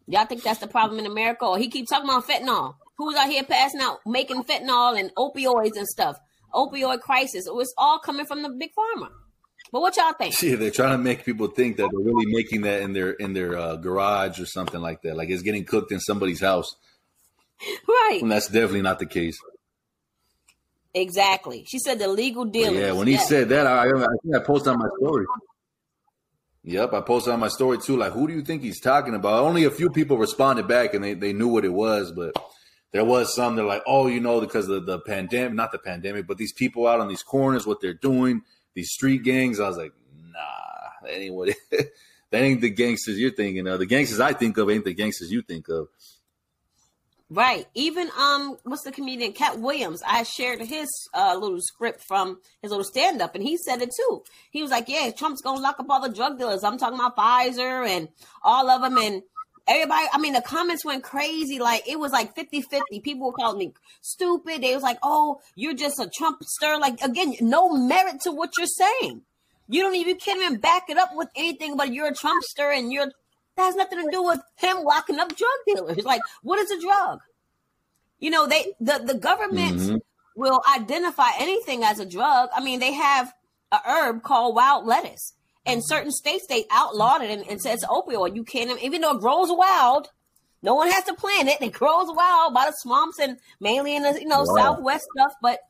Y'all 0.07 0.27
think 0.27 0.43
that's 0.43 0.61
the 0.61 0.67
problem 0.67 0.99
in 0.99 1.07
America? 1.07 1.45
Or 1.45 1.59
he 1.59 1.69
keeps 1.69 1.91
talking 1.91 2.09
about 2.09 2.27
fentanyl. 2.27 2.75
Who's 2.99 3.17
out 3.17 3.29
here 3.31 3.45
passing 3.45 3.81
out, 3.81 3.99
making 4.07 4.43
fentanyl 4.45 4.99
and 4.99 5.11
opioids 5.17 5.77
and 5.77 5.87
stuff? 5.87 6.17
Opioid 6.53 7.01
crisis. 7.01 7.47
It 7.47 7.55
was 7.55 7.73
all 7.79 7.99
coming 8.01 8.27
from 8.27 8.43
the 8.43 8.51
big 8.51 8.71
pharma. 8.77 9.09
But 9.73 9.83
what 9.83 9.97
y'all 9.97 10.13
think? 10.15 10.41
Yeah, 10.43 10.57
they're 10.57 10.71
trying 10.73 10.93
to 10.93 10.99
make 10.99 11.25
people 11.25 11.47
think 11.47 11.77
that 11.77 11.89
they're 11.93 12.05
really 12.05 12.27
making 12.27 12.63
that 12.63 12.83
in 12.83 12.93
their 12.93 13.13
in 13.13 13.35
their 13.35 13.57
uh, 13.57 13.77
garage 13.77 14.41
or 14.41 14.47
something 14.47 14.81
like 14.81 15.03
that. 15.03 15.17
Like 15.17 15.29
it's 15.31 15.43
getting 15.43 15.65
cooked 15.65 15.93
in 15.93 16.01
somebody's 16.01 16.41
house, 16.41 16.75
Right. 17.87 18.19
and 18.21 18.33
that's 18.33 18.49
definitely 18.49 18.83
not 18.83 18.99
the 18.99 19.07
case. 19.07 19.39
Exactly. 20.93 21.65
She 21.69 21.79
said 21.79 22.01
the 22.01 22.09
legal 22.09 22.45
But 22.47 22.55
yeah, 22.57 22.93
when 22.93 23.07
he 23.07 23.13
Yes. 23.13 23.29
said 23.29 23.49
that, 23.51 23.67
I, 23.67 23.85
I 23.87 23.91
think 24.23 24.35
I 24.35 24.41
posted 24.41 24.73
on 24.73 24.79
my 24.81 24.89
story. 25.01 25.25
Yep, 26.65 26.93
I 26.93 27.01
posted 27.01 27.33
on 27.33 27.41
my 27.41 27.49
story 27.49 27.79
too. 27.79 27.97
Like, 27.97 28.13
who 28.13 28.29
do 28.29 28.35
you 28.35 28.43
think 28.43 28.63
he's 28.63 28.81
talking 28.81 29.15
about? 29.15 29.45
Only 29.45 29.65
a 29.65 29.71
few 29.71 29.89
people 29.91 30.19
responded 30.19 30.69
back, 30.69 30.93
and 30.93 31.03
they, 31.03 31.15
they 31.15 31.33
knew 31.33 31.49
what 31.49 31.65
it 31.65 31.73
was, 31.73 32.13
but 32.13 32.35
there 32.93 33.05
was 33.05 33.35
some. 33.35 33.57
They're 33.57 33.65
like, 33.65 33.83
oh, 33.87 34.09
you 34.09 34.21
know, 34.21 34.41
because 34.41 34.69
of 34.69 34.85
the 34.85 34.99
pandemic, 35.01 35.55
not 35.55 35.73
the 35.73 35.79
pandemic, 35.79 36.27
but 36.27 36.37
these 36.37 36.53
people 36.53 36.87
out 36.87 37.01
on 37.01 37.09
these 37.09 37.23
corners, 37.23 37.67
what 37.67 37.81
they're 37.81 37.95
doing, 37.95 38.43
these 38.75 38.91
street 38.91 39.23
gangs. 39.23 39.59
I 39.59 39.69
was 39.69 39.79
like, 39.79 39.93
nah, 40.23 41.07
that 41.09 41.19
ain't 41.19 41.35
what. 41.35 41.55
That 42.31 42.43
ain't 42.43 42.61
the 42.61 42.71
gangsters 42.71 43.19
you're 43.19 43.33
thinking 43.33 43.67
of. 43.67 43.81
The 43.81 43.87
gangsters 43.87 44.21
I 44.21 44.33
think 44.33 44.57
of 44.57 44.71
ain't 44.71 44.85
the 44.85 44.95
gangsters 44.95 45.33
you 45.33 45.43
think 45.43 45.69
of. 45.69 45.89
Right. 47.33 47.67
Even 47.75 48.11
um, 48.19 48.57
what's 48.65 48.83
the 48.83 48.91
comedian 48.91 49.33
Katt 49.33 49.61
Williams? 49.61 50.03
I 50.05 50.25
shared 50.25 50.61
his 50.61 50.89
uh, 51.15 51.37
little 51.39 51.61
script 51.61 52.03
from 52.03 52.41
his 52.61 52.73
little 52.73 52.85
stand 52.85 53.23
up, 53.23 53.37
and 53.37 53.45
he 53.45 53.57
said 53.57 53.81
it 53.81 53.91
too. 53.97 54.25
He 54.51 54.63
was 54.63 54.73
like, 54.73 54.89
"Yeah, 54.89 55.13
Trump's 55.13 55.41
gonna 55.41 55.61
lock 55.61 55.79
up 55.79 55.89
all 55.89 56.03
the 56.03 56.13
drug 56.13 56.39
dealers." 56.39 56.65
I'm 56.65 56.77
talking 56.77 56.99
about 56.99 57.17
Pfizer 57.17 57.87
and 57.89 58.09
all 58.43 58.69
of 58.69 58.83
them, 58.83 58.99
and 58.99 59.23
everybody. 59.69 60.09
I 60.13 60.19
mean, 60.19 60.33
the 60.33 60.41
comments 60.41 60.85
went 60.85 61.05
crazy. 61.05 61.61
Like 61.61 61.87
it 61.89 62.01
was 62.01 62.11
like 62.11 62.35
50-50. 62.35 63.01
People 63.05 63.29
were 63.29 63.33
calling 63.33 63.59
me 63.59 63.75
stupid. 64.01 64.63
They 64.63 64.75
was 64.75 64.83
like, 64.83 64.99
"Oh, 65.05 65.41
you're 65.55 65.75
just 65.75 66.01
a 66.01 66.11
Trumpster." 66.11 66.81
Like 66.81 67.01
again, 67.01 67.35
no 67.41 67.71
merit 67.73 68.23
to 68.23 68.33
what 68.33 68.51
you're 68.59 68.67
saying. 68.67 69.23
You 69.69 69.83
don't 69.83 69.95
even 69.95 70.09
you 70.09 70.17
can't 70.17 70.43
even 70.43 70.59
back 70.59 70.91
it 70.91 70.99
up 70.99 71.11
with 71.15 71.29
anything, 71.37 71.77
but 71.77 71.93
you're 71.93 72.09
a 72.09 72.13
Trumpster 72.13 72.77
and 72.77 72.93
you're 72.93 73.13
that 73.61 73.67
has 73.67 73.77
nothing 73.77 74.05
to 74.05 74.11
do 74.11 74.23
with 74.23 74.41
him 74.57 74.79
locking 74.83 75.19
up 75.19 75.29
drug 75.37 75.51
dealers. 75.67 76.05
Like, 76.05 76.23
what 76.43 76.59
is 76.59 76.71
a 76.71 76.81
drug? 76.81 77.21
You 78.19 78.31
know, 78.31 78.47
they 78.47 78.73
the, 78.81 79.03
the 79.05 79.19
government 79.19 79.77
Mhm. 79.77 80.01
will 80.37 80.63
identify 80.75 81.31
anything 81.39 81.85
as 81.85 81.99
a 82.01 82.07
drug. 82.07 82.49
I 82.55 82.63
mean, 82.63 82.81
they 82.81 82.93
have 82.93 83.33
a 83.73 83.81
herb 83.85 84.23
called 84.23 84.55
wild 84.55 84.87
lettuce. 84.87 85.35
In 85.67 85.83
certain 85.83 86.11
states, 86.11 86.47
they 86.49 86.65
outlawed 86.71 87.23
it 87.23 87.31
and, 87.31 87.47
and 87.49 87.61
said 87.61 87.75
it's 87.75 87.85
opioid. 87.85 88.35
You 88.35 88.45
can't, 88.45 88.83
even 88.83 89.03
though 89.03 89.15
it 89.17 89.21
grows 89.21 89.49
wild, 89.51 90.09
no 90.63 90.75
one 90.75 90.91
has 90.91 91.05
to 91.05 91.15
plant 91.15 91.49
it. 91.49 91.61
It 91.61 91.73
grows 91.73 92.09
wild 92.11 92.55
by 92.55 92.67
the 92.67 92.73
swamps 92.73 93.19
and 93.19 93.39
mainly 93.61 93.95
in 93.95 94.03
the 94.03 94.19
you 94.21 94.27
know 94.27 94.45
Wow. 94.45 94.75
southwest 94.75 95.05
stuff. 95.15 95.33
But 95.43 95.61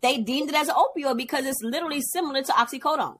they 0.00 0.18
deemed 0.18 0.50
it 0.50 0.54
as 0.54 0.68
an 0.68 0.74
opioid 0.76 1.16
because 1.16 1.44
it's 1.46 1.62
literally 1.62 2.00
similar 2.00 2.42
to 2.42 2.52
oxycodone. 2.52 3.18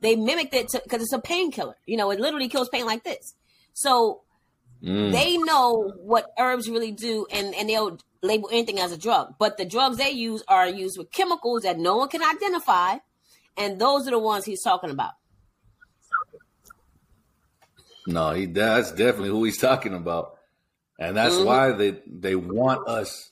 They 0.00 0.16
mimicked 0.16 0.54
it 0.54 0.70
because 0.84 1.02
it's 1.02 1.12
a 1.12 1.18
painkiller. 1.20 1.76
You 1.86 1.96
know, 1.96 2.10
it 2.10 2.20
literally 2.20 2.48
kills 2.48 2.68
pain 2.68 2.86
like 2.86 3.04
this. 3.04 3.34
So 3.74 4.22
Mm. 4.82 5.12
they 5.12 5.36
know 5.38 5.92
what 5.96 6.32
herbs 6.38 6.68
really 6.68 6.92
do 6.92 7.26
and, 7.30 7.54
and 7.54 7.68
they'll 7.68 7.98
label 8.22 8.48
anything 8.52 8.78
as 8.80 8.92
a 8.92 8.98
drug. 8.98 9.34
But 9.38 9.56
the 9.56 9.64
drugs 9.64 9.96
they 9.98 10.10
use 10.10 10.42
are 10.48 10.68
used 10.68 10.98
with 10.98 11.10
chemicals 11.10 11.62
that 11.62 11.78
no 11.78 11.96
one 11.96 12.08
can 12.08 12.22
identify. 12.22 12.96
And 13.56 13.80
those 13.80 14.06
are 14.08 14.10
the 14.10 14.18
ones 14.18 14.44
he's 14.44 14.62
talking 14.62 14.90
about. 14.90 15.12
No, 18.06 18.32
he 18.32 18.46
that's 18.46 18.90
definitely 18.92 19.30
who 19.30 19.44
he's 19.44 19.58
talking 19.58 19.94
about, 19.94 20.36
and 20.98 21.16
that's 21.16 21.36
Mhm. 21.36 21.44
why 21.46 21.72
they 21.72 22.02
they 22.06 22.36
want 22.36 22.86
us 22.86 23.30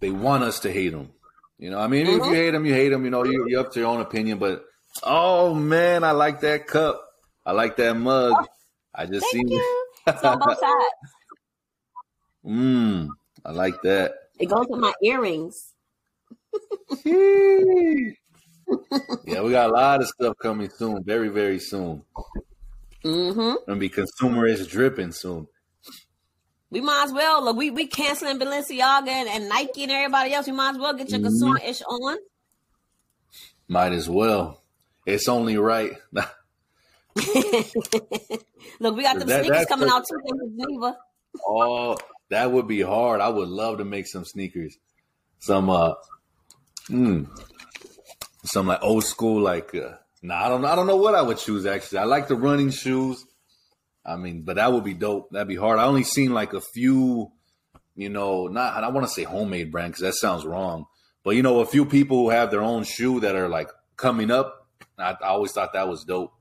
they 0.00 0.10
want 0.10 0.42
us 0.42 0.60
to 0.60 0.72
hate 0.72 0.92
him. 0.92 1.12
You 1.58 1.70
know, 1.70 1.78
I 1.78 1.86
mean, 1.86 2.06
if 2.08 2.22
Mhm. 2.22 2.26
you 2.26 2.34
hate 2.34 2.54
him, 2.54 2.66
you 2.66 2.74
hate 2.74 2.90
him. 2.92 3.04
You 3.04 3.10
know, 3.10 3.24
you, 3.24 3.46
you're 3.48 3.60
up 3.60 3.72
to 3.72 3.80
your 3.80 3.88
own 3.88 4.00
opinion. 4.00 4.38
But 4.38 4.64
oh 5.04 5.54
man, 5.54 6.02
I 6.02 6.10
like 6.12 6.40
that 6.40 6.66
cup. 6.66 7.00
I 7.46 7.52
like 7.52 7.76
that 7.76 7.94
mug. 7.94 8.44
I 8.94 9.06
just 9.06 9.26
see. 9.26 9.38
Thank 9.38 9.48
seen. 9.48 9.58
you. 9.58 9.86
It's 10.06 10.24
on 10.24 10.38
both 10.40 10.58
sides. 10.58 11.12
Mmm, 12.44 13.08
I 13.44 13.52
like 13.52 13.80
that. 13.82 14.14
It 14.40 14.46
goes 14.46 14.66
with 14.68 14.80
my 14.80 14.92
earrings. 15.02 15.74
yeah, 17.04 17.12
we 19.42 19.50
got 19.52 19.70
a 19.70 19.72
lot 19.72 20.00
of 20.00 20.08
stuff 20.08 20.34
coming 20.42 20.68
soon. 20.70 21.04
Very, 21.04 21.28
very 21.28 21.60
soon. 21.60 22.02
Mm-hmm. 23.04 23.54
Gonna 23.66 23.78
be 23.78 23.90
consumerish 23.90 24.68
dripping 24.68 25.12
soon. 25.12 25.46
We 26.70 26.80
might 26.80 27.04
as 27.04 27.12
well 27.12 27.44
look. 27.44 27.56
We 27.56 27.70
we 27.70 27.86
canceling 27.86 28.38
Balenciaga 28.38 29.08
and, 29.08 29.28
and 29.28 29.48
Nike 29.48 29.82
and 29.84 29.92
everybody 29.92 30.32
else. 30.34 30.46
We 30.46 30.52
might 30.52 30.70
as 30.70 30.78
well 30.78 30.94
get 30.94 31.10
your 31.10 31.20
Mhm. 31.20 31.24
consumer 31.24 31.60
ish 31.64 31.82
on. 31.82 32.16
Might 33.68 33.92
as 33.92 34.08
well. 34.08 34.62
It's 35.06 35.28
only 35.28 35.56
right. 35.58 35.92
look, 38.80 38.96
we 38.96 39.02
got 39.02 39.18
them 39.18 39.28
That- 39.28 39.44
sneakers 39.44 39.66
coming 39.66 39.88
out 39.88 40.04
too 40.08 40.18
in 40.26 40.58
Geneva. 40.58 40.96
Oh, 41.46 41.96
that 42.30 42.50
would 42.52 42.66
be 42.68 42.80
hard. 42.82 43.20
I 43.20 43.28
would 43.28 43.48
love 43.48 43.78
to 43.78 43.84
make 43.84 44.06
some 44.06 44.24
sneakers. 44.24 44.76
Some 45.38 45.70
uh 45.70 45.94
mm, 46.88 47.26
some 48.44 48.66
like 48.66 48.82
old 48.82 49.04
school 49.04 49.40
like 49.42 49.74
uh 49.74 49.96
nah, 50.22 50.46
I 50.46 50.48
don't 50.48 50.64
I 50.64 50.74
don't 50.76 50.86
know 50.86 50.96
what 50.96 51.14
I 51.14 51.22
would 51.22 51.38
choose 51.38 51.66
actually. 51.66 51.98
I 51.98 52.04
like 52.04 52.28
the 52.28 52.36
running 52.36 52.70
shoes. 52.70 53.24
I 54.04 54.16
mean, 54.16 54.42
but 54.42 54.56
that 54.56 54.72
would 54.72 54.84
be 54.84 54.94
dope. 54.94 55.30
That'd 55.30 55.48
be 55.48 55.56
hard. 55.56 55.78
I 55.78 55.84
only 55.84 56.02
seen 56.04 56.32
like 56.32 56.52
a 56.54 56.60
few, 56.60 57.30
you 57.94 58.08
know, 58.08 58.46
not 58.48 58.82
I 58.82 58.88
want 58.88 59.06
to 59.06 59.12
say 59.12 59.24
homemade 59.24 59.70
brand 59.70 59.92
because 59.92 60.02
that 60.02 60.14
sounds 60.14 60.44
wrong. 60.44 60.86
But 61.24 61.36
you 61.36 61.42
know, 61.42 61.60
a 61.60 61.66
few 61.66 61.86
people 61.86 62.18
who 62.18 62.30
have 62.30 62.50
their 62.50 62.62
own 62.62 62.84
shoe 62.84 63.20
that 63.20 63.36
are 63.36 63.48
like 63.48 63.70
coming 63.96 64.30
up. 64.30 64.66
I, 64.98 65.12
I 65.20 65.28
always 65.28 65.52
thought 65.52 65.72
that 65.72 65.88
was 65.88 66.04
dope. 66.04 66.32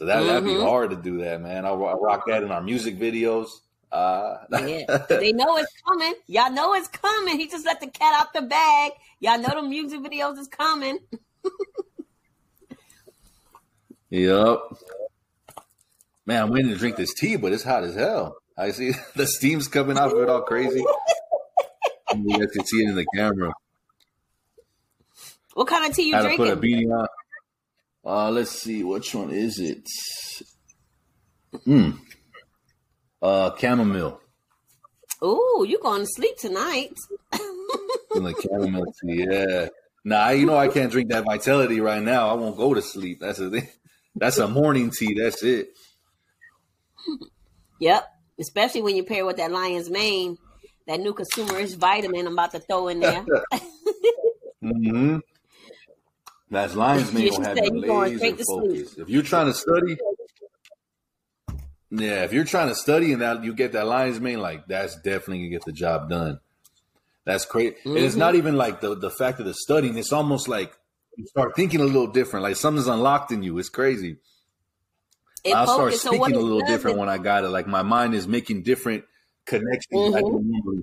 So 0.00 0.06
that 0.06 0.22
that'd 0.22 0.44
be 0.46 0.52
Mhm. 0.52 0.62
hard 0.66 0.88
to 0.90 0.96
do 0.96 1.18
that, 1.18 1.42
man. 1.42 1.66
I, 1.66 1.72
I 1.72 1.92
rock 1.92 2.24
that 2.26 2.42
in 2.42 2.50
our 2.50 2.62
music 2.62 2.98
videos. 2.98 3.48
Uh, 3.92 4.36
Yeah, 4.50 4.86
they 5.10 5.32
know 5.32 5.58
it's 5.58 5.70
coming. 5.86 6.14
Y'all 6.26 6.50
know 6.50 6.72
it's 6.72 6.88
coming. 6.88 7.38
He 7.38 7.48
just 7.48 7.66
let 7.66 7.80
the 7.82 7.86
cat 7.86 8.14
out 8.18 8.32
the 8.32 8.40
bag. 8.40 8.92
Y'all 9.18 9.38
know 9.38 9.50
the 9.60 9.68
music 9.68 10.00
videos 10.00 10.38
is 10.38 10.48
coming. 10.48 11.00
Yep. 14.12 14.58
Man, 16.26 16.42
I'm 16.42 16.50
waiting 16.50 16.70
to 16.70 16.76
drink 16.76 16.96
this 16.96 17.14
tea, 17.14 17.36
but 17.36 17.52
it's 17.52 17.62
hot 17.62 17.84
as 17.84 17.94
hell. 17.94 18.36
I 18.58 18.72
see 18.72 18.90
the 19.14 19.24
steam's 19.26 19.68
coming 19.68 19.96
out 19.96 20.12
of 20.12 20.18
it 20.18 20.28
all 20.28 20.42
crazy. 20.42 20.84
You 22.16 22.38
guys 22.38 22.50
can 22.50 22.64
see 22.66 22.82
it 22.82 22.88
in 22.88 22.96
the 22.96 23.06
camera. 23.14 23.52
What 25.54 25.68
kind 25.68 25.88
of 25.88 25.94
tea 25.94 26.08
you 26.08 26.16
Had 26.16 26.22
to 26.22 26.36
put 26.36 26.48
a 26.48 26.56
drinking? 26.56 26.88
beanie 26.88 26.98
on. 26.98 27.06
Uh, 28.10 28.28
let's 28.28 28.50
see, 28.50 28.82
which 28.82 29.14
one 29.14 29.30
is 29.30 29.60
it? 29.60 29.86
Hmm. 31.64 31.90
Uh, 33.22 33.56
chamomile. 33.56 34.20
Ooh, 35.22 35.64
you 35.68 35.78
going 35.80 36.00
to 36.00 36.06
sleep 36.08 36.36
tonight? 36.36 36.92
In 38.16 38.24
the 38.24 38.34
chamomile 38.34 38.92
tea, 39.00 39.26
yeah. 39.30 39.68
Nah, 40.04 40.30
you 40.30 40.44
know 40.44 40.56
I 40.56 40.66
can't 40.66 40.90
drink 40.90 41.10
that 41.10 41.24
vitality 41.24 41.80
right 41.80 42.02
now. 42.02 42.28
I 42.28 42.32
won't 42.32 42.56
go 42.56 42.74
to 42.74 42.82
sleep. 42.82 43.20
That's 43.20 43.38
a 43.38 43.48
thing. 43.48 43.68
That's 44.16 44.38
a 44.38 44.48
morning 44.48 44.90
tea. 44.90 45.14
That's 45.14 45.44
it. 45.44 45.68
Yep. 47.78 48.08
Especially 48.40 48.82
when 48.82 48.96
you 48.96 49.04
pair 49.04 49.24
with 49.24 49.36
that 49.36 49.52
lion's 49.52 49.88
mane, 49.88 50.36
that 50.88 50.98
new 50.98 51.14
consumerish 51.14 51.76
vitamin 51.76 52.26
I'm 52.26 52.32
about 52.32 52.50
to 52.52 52.58
throw 52.58 52.88
in 52.88 52.98
there. 52.98 53.24
Mm-hmm. 54.62 55.16
That's 56.50 56.74
lion's 56.74 57.12
mane 57.12 57.30
gonna 57.30 57.48
have 57.48 57.58
you 57.58 57.80
laser 57.86 58.44
focus. 58.44 58.94
If 58.98 59.08
you're 59.08 59.22
trying 59.22 59.46
to 59.46 59.54
study, 59.54 59.96
yeah, 61.90 62.24
if 62.24 62.32
you're 62.32 62.44
trying 62.44 62.68
to 62.68 62.74
study 62.74 63.12
and 63.12 63.22
that 63.22 63.44
you 63.44 63.54
get 63.54 63.72
that 63.72 63.86
lion's 63.86 64.20
mane, 64.20 64.40
like 64.40 64.66
that's 64.66 64.96
definitely 64.96 65.38
gonna 65.38 65.50
get 65.50 65.64
the 65.64 65.72
job 65.72 66.08
done. 66.08 66.40
That's 67.24 67.44
crazy. 67.44 67.76
And 67.84 67.98
it's 67.98 68.12
Mm-hmm. 68.12 68.18
not 68.20 68.34
even 68.34 68.56
like 68.56 68.80
the 68.80 68.94
the 68.96 69.10
fact 69.10 69.38
of 69.40 69.46
the 69.46 69.54
studying. 69.54 69.96
It's 69.98 70.12
almost 70.12 70.48
like 70.48 70.76
you 71.16 71.26
start 71.26 71.54
thinking 71.54 71.80
a 71.80 71.84
little 71.84 72.06
different. 72.08 72.42
Like 72.44 72.56
something's 72.56 72.86
unlocked 72.88 73.30
in 73.32 73.42
you. 73.42 73.58
It's 73.58 73.68
crazy. 73.68 74.16
It 75.44 75.54
I'll 75.54 75.66
start 75.66 75.78
focus- 75.92 76.02
so 76.02 76.10
speaking 76.10 76.34
a 76.36 76.40
little 76.40 76.66
different 76.66 76.98
when 76.98 77.08
I 77.08 77.18
got 77.18 77.44
it. 77.44 77.48
Like 77.48 77.66
my 77.66 77.82
mind 77.82 78.14
is 78.14 78.26
making 78.28 78.62
different 78.62 79.04
connections. 79.46 80.14
Mhm. 80.14 80.44
usually- 80.44 80.82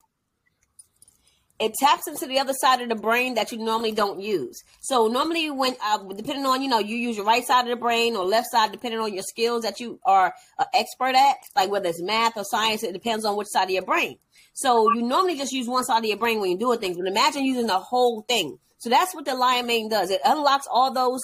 it 1.60 1.74
taps 1.74 2.08
into 2.08 2.28
the 2.28 2.40
other 2.40 2.54
side 2.54 2.82
of 2.82 2.90
the 2.90 2.96
brain 2.96 3.34
that 3.34 3.52
you 3.52 3.58
normally 3.58 3.92
don't 3.92 4.20
use. 4.20 4.62
So 4.82 5.08
normally, 5.08 5.50
when 5.50 5.76
uh, 5.84 5.98
depending 6.16 6.46
on 6.46 6.62
you 6.62 6.70
know 6.70 6.80
you 6.80 6.96
use 6.96 7.18
your 7.18 7.26
right 7.26 7.46
side 7.46 7.62
of 7.62 7.70
the 7.70 7.76
brain 7.76 8.16
or 8.16 8.26
left 8.26 8.48
side, 8.52 8.72
depending 8.72 9.00
on 9.00 9.14
your 9.14 9.24
skills 9.24 9.64
that 9.64 9.80
you 9.80 10.00
are 10.06 10.34
an 10.60 10.66
expert 10.74 11.16
at, 11.16 11.38
like 11.56 11.70
whether 11.70 11.90
it's 11.90 12.02
math 12.02 12.38
or 12.38 12.44
science, 12.44 12.84
it 12.84 12.94
depends 12.94 13.26
on 13.26 13.36
which 13.36 13.48
side 13.48 13.66
of 13.66 13.72
your 13.72 13.86
brain. 13.86 14.18
So 14.54 14.92
you 14.94 15.02
normally 15.02 15.38
just 15.38 15.52
use 15.52 15.68
one 15.68 15.84
side 15.84 16.00
of 16.00 16.06
your 16.06 16.18
brain 16.18 16.40
when 16.40 16.52
you're 16.52 16.60
doing 16.60 16.80
things, 16.80 16.98
but 16.98 17.08
imagine 17.08 17.44
using 17.44 17.68
the 17.68 17.80
whole 17.80 18.22
thing. 18.22 18.60
So 18.80 18.90
that's 18.90 19.14
what 19.16 19.26
the 19.26 19.36
lion 19.36 19.68
mane 19.68 19.90
does. 19.90 20.12
It 20.12 20.22
unlocks 20.24 20.68
all 20.72 20.94
those 20.94 21.22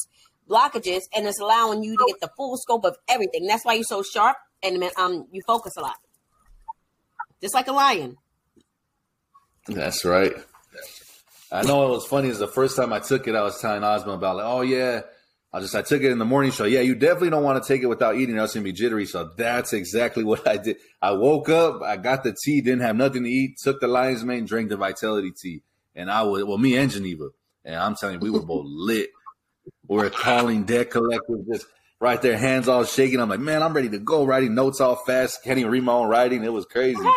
blockages 0.49 1.01
and 1.15 1.25
it's 1.27 1.39
allowing 1.39 1.83
you 1.83 1.95
to 1.95 2.05
get 2.07 2.19
the 2.21 2.29
full 2.35 2.57
scope 2.57 2.85
of 2.85 2.95
everything. 3.07 3.47
That's 3.47 3.65
why 3.65 3.73
you're 3.73 3.83
so 3.83 4.03
sharp 4.03 4.37
and 4.61 4.83
um 4.97 5.27
you 5.31 5.41
focus 5.45 5.73
a 5.77 5.81
lot, 5.81 5.97
just 7.41 7.53
like 7.53 7.67
a 7.67 7.71
lion. 7.71 8.17
That's 9.67 10.03
right. 10.05 10.33
I 11.51 11.61
know 11.63 11.85
it 11.85 11.89
was 11.89 12.05
funny. 12.05 12.29
Is 12.29 12.39
the 12.39 12.47
first 12.47 12.75
time 12.75 12.91
I 12.91 12.99
took 12.99 13.27
it, 13.27 13.35
I 13.35 13.43
was 13.43 13.61
telling 13.61 13.83
Osmond 13.83 14.17
about 14.17 14.37
like, 14.37 14.45
oh 14.45 14.61
yeah, 14.61 15.01
I 15.53 15.59
just 15.59 15.75
I 15.75 15.83
took 15.83 16.01
it 16.01 16.11
in 16.11 16.17
the 16.17 16.25
morning 16.25 16.51
show. 16.51 16.65
Yeah, 16.65 16.81
you 16.81 16.95
definitely 16.95 17.29
don't 17.29 17.43
want 17.43 17.63
to 17.63 17.67
take 17.67 17.83
it 17.83 17.87
without 17.87 18.15
eating. 18.15 18.37
Else 18.37 18.55
gonna 18.55 18.63
be 18.63 18.73
jittery. 18.73 19.05
So 19.05 19.31
that's 19.37 19.71
exactly 19.71 20.23
what 20.31 20.47
I 20.47 20.57
did. 20.57 20.77
I 21.01 21.11
woke 21.11 21.49
up, 21.49 21.81
I 21.83 21.97
got 21.97 22.23
the 22.23 22.33
tea, 22.33 22.61
didn't 22.61 22.81
have 22.81 22.95
nothing 22.95 23.23
to 23.23 23.29
eat, 23.29 23.57
took 23.61 23.79
the 23.79 23.87
lion's 23.87 24.23
mane, 24.23 24.45
drank 24.45 24.69
the 24.69 24.77
vitality 24.77 25.31
tea, 25.31 25.61
and 25.95 26.09
I 26.09 26.23
was 26.23 26.43
well, 26.43 26.57
me 26.57 26.75
and 26.75 26.89
Geneva, 26.89 27.29
and 27.63 27.75
I'm 27.75 27.95
telling 27.95 28.15
you, 28.15 28.19
we 28.19 28.31
were 28.31 28.45
both 28.45 28.65
lit. 28.67 29.11
We 29.87 29.97
were 29.97 30.09
calling 30.09 30.63
debt 30.65 30.89
collectors, 30.89 31.45
just 31.49 31.67
right 31.99 32.21
there, 32.21 32.37
hands 32.37 32.67
all 32.67 32.83
shaking. 32.83 33.21
I'm 33.21 33.29
like, 33.29 33.39
man, 33.39 33.61
I'm 33.61 33.73
ready 33.73 33.89
to 33.89 33.99
go, 33.99 34.25
writing 34.25 34.55
notes 34.55 34.81
all 34.81 34.95
fast. 34.95 35.43
Can't 35.43 35.59
even 35.59 35.71
read 35.71 35.83
my 35.83 35.93
own 35.93 36.09
writing. 36.09 36.43
It 36.43 36.51
was 36.51 36.65
crazy. 36.65 36.99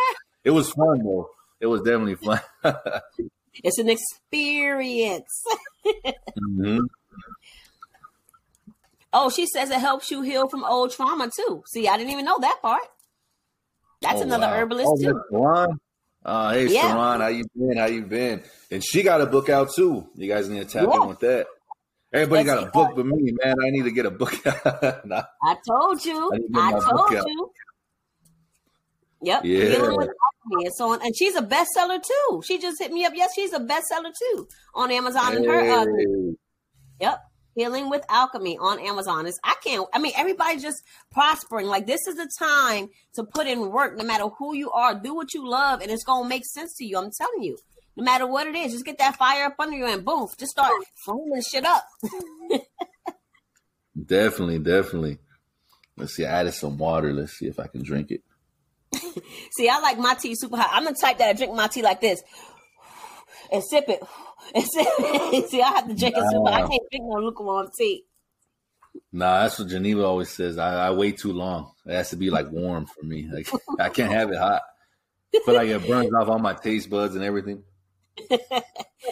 It 0.45 0.53
was 0.53 0.71
fun 0.71 1.03
though. 1.03 1.29
It 1.61 1.67
was 1.67 1.83
definitely 1.83 2.17
fun. 2.17 2.41
It's 3.65 3.79
an 3.79 3.89
experience. 3.89 5.43
hmm 6.39 6.81
Oh, 9.13 9.31
she 9.31 9.47
says 9.47 9.71
it 9.71 9.79
helps 9.79 10.11
you 10.11 10.21
heal 10.21 10.47
from 10.47 10.63
old 10.63 10.93
trauma 10.93 11.31
too. 11.35 11.63
See, 11.73 11.89
I 11.89 11.97
didn't 11.97 12.13
even 12.13 12.27
know 12.27 12.39
that 12.41 12.59
part. 12.61 12.83
That's 14.03 14.21
Oh, 14.21 14.25
another 14.25 14.47
wow. 14.47 14.53
herbalist 14.53 14.93
Oh, 15.33 15.67
too. 15.71 15.79
Uh, 16.23 16.53
hey, 16.53 16.67
Yeah. 16.67 16.83
Sharon, 16.89 17.21
how 17.23 17.29
you 17.29 17.45
been? 17.55 17.77
How 17.79 17.87
you 17.87 18.03
been? 18.03 18.43
And 18.71 18.85
she 18.85 19.03
got 19.03 19.23
a 19.23 19.27
book 19.27 19.49
out 19.49 19.73
too. 19.75 20.07
You 20.17 20.29
guys 20.29 20.51
need 20.51 20.59
to 20.59 20.65
tap 20.67 20.89
Yeah. 20.93 21.01
in 21.01 21.09
with 21.09 21.21
that. 21.21 21.47
Everybody 22.13 22.45
got 22.45 22.63
a 22.63 22.71
book 22.71 22.95
but 22.95 23.07
me, 23.07 23.33
man. 23.43 23.57
I 23.65 23.71
need 23.71 23.85
to 23.85 23.91
get 23.91 24.05
a 24.07 24.11
book. 24.11 24.35
nah, 25.07 25.25
I 25.43 25.57
told 25.67 26.05
you. 26.05 26.31
I 26.33 26.37
need 26.37 26.47
to 26.49 26.53
get 26.53 26.75
I 26.75 26.91
told 26.91 27.11
you. 27.27 27.51
Yep. 29.23 29.45
Yeah. 29.45 29.91
With 29.97 30.11
so 30.75 30.93
on. 30.93 31.00
And 31.03 31.17
she's 31.17 31.37
a 31.37 31.43
bestseller 31.43 32.03
too. 32.03 32.43
She 32.45 32.59
just 32.59 32.79
hit 32.81 32.93
me 32.93 33.05
up. 33.05 33.12
Yes, 33.15 33.31
she's 33.35 33.53
a 33.53 33.61
bestseller 33.61 34.12
too 34.19 34.49
on 34.75 34.91
Amazon. 34.91 35.37
And 35.37 35.47
her 35.47 35.65
Hey. 35.65 36.37
Yep. 37.00 37.23
Healing 37.55 37.88
with 37.88 38.05
Alchemy 38.11 38.59
on 38.59 38.81
Amazon. 38.81 39.26
Is 39.26 39.38
I 39.43 39.55
can't 39.65 39.87
I 39.93 39.99
mean 39.99 40.12
everybody's 40.17 40.62
just 40.62 40.83
prospering. 41.11 41.67
Like 41.67 41.87
this 41.87 42.07
is 42.07 42.17
the 42.17 42.31
time 42.38 42.88
to 43.15 43.25
put 43.25 43.47
in 43.47 43.71
work 43.71 43.97
no 43.97 44.05
matter 44.05 44.29
who 44.38 44.55
you 44.55 44.71
are. 44.71 44.95
Do 44.95 45.15
what 45.15 45.35
you 45.35 45.49
love 45.49 45.81
and 45.81 45.91
it's 45.91 46.05
gonna 46.05 46.29
make 46.29 46.45
sense 46.45 46.75
to 46.76 46.85
you. 46.85 46.99
I'm 46.99 47.11
telling 47.11 47.43
you. 47.43 47.59
No 47.99 48.05
matter 48.05 48.26
what 48.26 48.47
it 48.47 48.55
is, 48.55 48.73
just 48.73 48.85
get 48.85 48.99
that 48.99 49.17
fire 49.17 49.47
up 49.47 49.55
under 49.59 49.75
you 49.75 49.87
and 49.87 50.05
boom, 50.05 50.29
just 50.37 50.53
start 50.53 50.71
flaming 51.03 51.41
shit 51.41 51.65
up. 51.65 51.83
Definitely, 54.05 54.59
definitely. 54.59 55.19
Let's 55.97 56.15
see. 56.15 56.26
I 56.26 56.41
added 56.41 56.53
some 56.53 56.76
water. 56.76 57.12
Let's 57.12 57.33
see 57.33 57.47
if 57.47 57.59
I 57.59 57.67
can 57.67 57.83
drink 57.83 58.11
it. 58.11 58.23
See, 59.57 59.69
I 59.69 59.79
like 59.81 59.99
my 59.99 60.15
tea 60.15 60.35
super 60.35 60.57
hot. 60.57 60.71
I'm 60.73 60.85
the 60.85 60.97
type 60.99 61.19
that 61.19 61.29
I 61.29 61.33
drink 61.33 61.55
my 61.55 61.67
tea 61.69 61.83
like 61.83 62.00
this 62.00 62.23
and 63.53 63.62
sip 63.62 63.88
it. 63.88 64.03
And 64.55 64.62
sip 64.62 64.87
it. 64.87 65.49
See, 65.50 65.61
I 65.61 65.69
have 65.71 65.88
to 65.88 65.95
drink 65.95 66.15
it 66.17 66.23
super. 66.31 66.49
I 66.49 66.61
can't 66.61 66.83
drink 66.91 67.05
no 67.05 67.19
lukewarm 67.19 67.69
tea. 67.76 68.05
Nah, 69.11 69.43
that's 69.43 69.59
what 69.59 69.67
Geneva 69.67 70.05
always 70.05 70.31
says. 70.31 70.57
I, 70.57 70.87
I 70.87 70.91
wait 70.93 71.19
too 71.19 71.33
long. 71.33 71.73
It 71.85 71.95
has 71.95 72.11
to 72.11 72.17
be 72.17 72.31
like 72.31 72.53
warm 72.53 72.87
for 72.87 73.05
me. 73.05 73.29
Like 73.29 73.49
I 73.81 73.88
can't 73.88 74.12
have 74.12 74.31
it 74.31 74.38
hot. 74.38 74.62
Feel 75.45 75.55
like 75.55 75.69
it 75.69 75.85
burns 75.88 76.15
off 76.15 76.29
all 76.29 76.38
my 76.38 76.53
taste 76.53 76.88
buds 76.88 77.17
and 77.17 77.25
everything. 77.25 77.65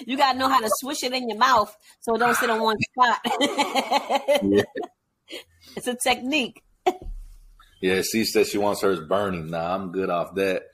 You 0.06 0.16
gotta 0.16 0.38
know 0.38 0.48
how 0.48 0.60
to 0.60 0.70
swish 0.76 1.02
it 1.02 1.12
in 1.12 1.28
your 1.28 1.38
mouth 1.38 1.74
so 2.00 2.14
it 2.14 2.18
don't 2.18 2.36
sit 2.36 2.48
on 2.48 2.60
one 2.60 2.76
spot. 2.80 3.18
Yeah. 4.42 4.62
It's 5.76 5.88
a 5.88 5.96
technique. 5.96 6.62
Yeah, 7.84 8.00
she 8.00 8.24
said 8.24 8.46
she 8.46 8.56
wants 8.56 8.80
hers 8.80 8.98
burning. 8.98 9.50
Nah, 9.50 9.74
I'm 9.74 9.92
good 9.92 10.08
off 10.08 10.36
that. 10.36 10.68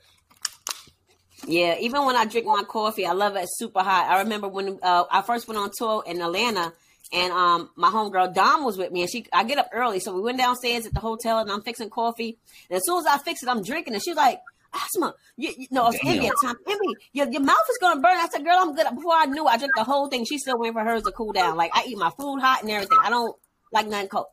Yeah, 1.45 1.75
even 1.77 2.05
when 2.05 2.15
I 2.15 2.23
drink 2.23 2.47
my 2.47 2.63
coffee, 2.65 3.05
I 3.05 3.11
love 3.11 3.35
it 3.35 3.49
super 3.49 3.81
hot. 3.81 4.09
I 4.09 4.19
remember 4.21 4.47
when 4.47 4.79
uh, 4.81 5.03
I 5.11 5.21
first 5.21 5.45
went 5.45 5.57
on 5.57 5.71
tour 5.77 6.05
in 6.07 6.21
Atlanta, 6.21 6.71
and 7.11 7.33
um, 7.33 7.69
my 7.75 7.89
homegirl 7.89 8.33
Dom 8.33 8.63
was 8.63 8.77
with 8.77 8.93
me, 8.93 9.01
and 9.01 9.11
she 9.11 9.25
I 9.33 9.43
get 9.43 9.57
up 9.57 9.67
early, 9.73 9.99
so 9.99 10.15
we 10.15 10.21
went 10.21 10.37
downstairs 10.37 10.85
at 10.85 10.93
the 10.93 11.01
hotel, 11.01 11.39
and 11.39 11.51
I'm 11.51 11.63
fixing 11.63 11.89
coffee. 11.89 12.37
And 12.69 12.77
as 12.77 12.85
soon 12.85 12.99
as 12.99 13.05
I 13.05 13.17
fix 13.17 13.43
it, 13.43 13.49
I'm 13.49 13.61
drinking, 13.61 13.93
and 13.93 14.01
she's 14.01 14.15
like, 14.15 14.39
"Asma, 14.73 15.13
you, 15.35 15.51
you 15.57 15.67
no, 15.69 15.89
it's 15.89 15.99
Damn. 16.01 16.15
Emmy 16.15 16.27
at 16.27 16.33
the 16.39 16.47
time. 16.47 16.55
Emmy, 16.65 16.95
your, 17.11 17.29
your 17.29 17.41
mouth 17.41 17.57
is 17.71 17.77
gonna 17.81 17.99
burn." 17.99 18.15
I 18.15 18.29
said, 18.31 18.45
"Girl, 18.45 18.55
I'm 18.57 18.73
good." 18.73 18.87
Before 18.95 19.15
I 19.15 19.25
knew, 19.25 19.45
it, 19.45 19.51
I 19.51 19.57
drank 19.57 19.73
the 19.75 19.83
whole 19.83 20.07
thing. 20.07 20.23
She's 20.23 20.43
still 20.43 20.57
waiting 20.57 20.75
for 20.75 20.83
hers 20.85 21.03
to 21.03 21.11
cool 21.11 21.33
down. 21.33 21.57
Like 21.57 21.71
I 21.73 21.83
eat 21.89 21.97
my 21.97 22.11
food 22.11 22.39
hot 22.39 22.61
and 22.61 22.71
everything. 22.71 22.99
I 23.03 23.09
don't 23.09 23.35
like 23.73 23.87
nothing 23.87 24.07
cold. 24.07 24.27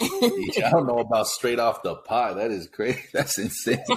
I 0.00 0.70
don't 0.70 0.86
know 0.86 0.98
about 0.98 1.26
straight 1.26 1.58
off 1.58 1.82
the 1.82 1.96
pot. 1.96 2.36
That 2.36 2.50
is 2.50 2.68
crazy. 2.68 3.02
That's 3.12 3.38
insane. 3.38 3.84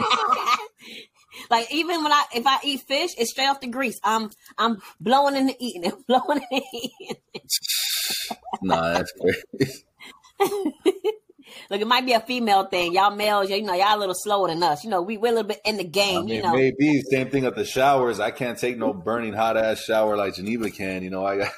Like 1.50 1.74
even 1.74 2.04
when 2.04 2.12
I 2.12 2.24
if 2.36 2.46
I 2.46 2.60
eat 2.64 2.82
fish, 2.82 3.12
it's 3.18 3.32
straight 3.32 3.48
off 3.48 3.62
the 3.62 3.68
grease. 3.68 4.00
I'm 4.04 4.30
I'm 4.58 4.82
blowing 5.00 5.36
and 5.36 5.54
eating 5.60 5.84
it, 5.86 5.96
blowing 6.08 6.42
and 6.52 6.62
eating. 6.74 7.16
nah, 8.62 8.94
that's 8.94 9.14
crazy. 9.14 9.84
Look, 11.70 11.82
it 11.82 11.88
might 11.88 12.06
be 12.06 12.14
a 12.14 12.20
female 12.20 12.66
thing. 12.66 12.94
Y'all 12.94 13.16
males, 13.16 13.50
you 13.50 13.62
know, 13.62 13.74
y'all 13.74 13.98
a 13.98 14.00
little 14.00 14.16
slower 14.16 14.48
than 14.50 14.62
us. 14.62 14.84
You 14.84 14.90
know, 14.90 15.02
we 15.02 15.18
we're 15.18 15.32
a 15.32 15.36
little 15.36 15.48
bit 15.48 15.62
in 15.66 15.78
the 15.78 15.86
I 15.86 15.88
game. 15.88 16.26
mean, 16.26 16.36
you 16.36 16.42
know, 16.44 16.54
maybe 16.54 17.02
same 17.10 17.30
thing 17.30 17.46
at 17.46 17.56
the 17.56 17.66
showers. 17.66 18.20
I 18.20 18.32
can't 18.32 18.58
take 18.58 18.78
no 18.78 18.94
burning 18.94 19.34
hot 19.34 19.58
ass 19.58 19.80
shower 19.80 20.18
like 20.18 20.36
Geneva 20.36 20.70
can. 20.70 21.04
You 21.04 21.10
know, 21.10 21.26
I 21.26 21.38
got 21.38 21.52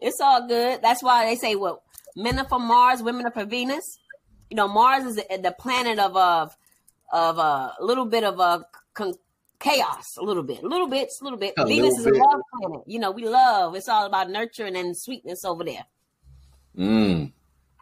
it's 0.00 0.20
all 0.20 0.46
good. 0.46 0.82
That's 0.82 1.02
why 1.02 1.26
they 1.26 1.36
say 1.36 1.56
what 1.56 1.80
men 2.16 2.38
are 2.38 2.48
for 2.48 2.58
Mars, 2.58 3.02
women 3.02 3.26
are 3.26 3.30
for 3.32 3.44
Venus. 3.44 3.98
You 4.50 4.56
know, 4.56 4.68
Mars 4.68 5.04
is 5.04 5.16
the, 5.16 5.54
planet 5.58 5.98
of 5.98 6.16
of 6.16 6.56
of 7.12 7.38
a 7.38 7.74
little 7.80 8.06
bit 8.06 8.24
of 8.24 8.38
a 8.40 8.64
con- 8.94 9.14
chaos, 9.60 10.16
a 10.18 10.22
little 10.22 10.42
bit, 10.42 10.62
a 10.62 10.66
little 10.66 10.88
bit, 10.88 11.08
a 11.20 11.24
little 11.24 11.38
bit. 11.38 11.54
A 11.58 11.66
Venus 11.66 11.96
little 11.98 12.12
is 12.14 12.18
a 12.18 12.22
love 12.24 12.40
planet. 12.60 12.80
You 12.86 12.98
know, 12.98 13.10
we 13.10 13.26
love. 13.26 13.74
It's 13.74 13.88
all 13.88 14.06
about 14.06 14.30
nurturing 14.30 14.76
and 14.76 14.96
sweetness 14.96 15.44
over 15.44 15.64
there. 15.64 15.86
mm. 16.76 17.32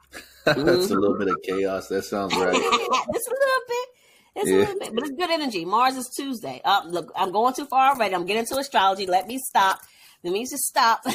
that's 0.45 0.57
a 0.91 0.95
little 0.95 1.17
bit 1.17 1.29
of 1.29 1.37
chaos. 1.45 1.89
That 1.89 2.05
sounds 2.05 2.35
right. 2.35 2.49
it's 2.55 3.29
a 3.29 3.31
little 3.31 3.63
bit. 3.69 3.89
It's 4.35 4.51
Yeah. 4.51 4.57
a 4.57 4.59
little 4.59 4.79
bit, 4.81 4.95
but 4.95 5.05
it's 5.05 5.17
good 5.17 5.31
energy. 5.31 5.65
Mars 5.65 5.97
is 5.97 6.09
Tuesday. 6.09 6.61
Uh, 6.65 6.81
look, 6.87 7.13
I'm 7.15 7.33
going 7.33 7.55
too 7.55 7.67
far 7.67 7.91
already. 7.93 8.15
I'm 8.15 8.27
getting 8.27 8.45
to 8.47 8.57
astrology. 8.57 9.07
Let 9.07 9.27
me 9.29 9.39
stop. 9.39 9.81
Let 10.25 10.33
me 10.33 10.43
just 10.45 10.65
stop. 10.65 11.01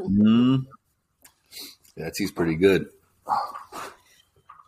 Mm. 0.00 0.64
Yeah, 1.96 2.10
tea's 2.14 2.30
pretty 2.30 2.56
good. 2.56 2.88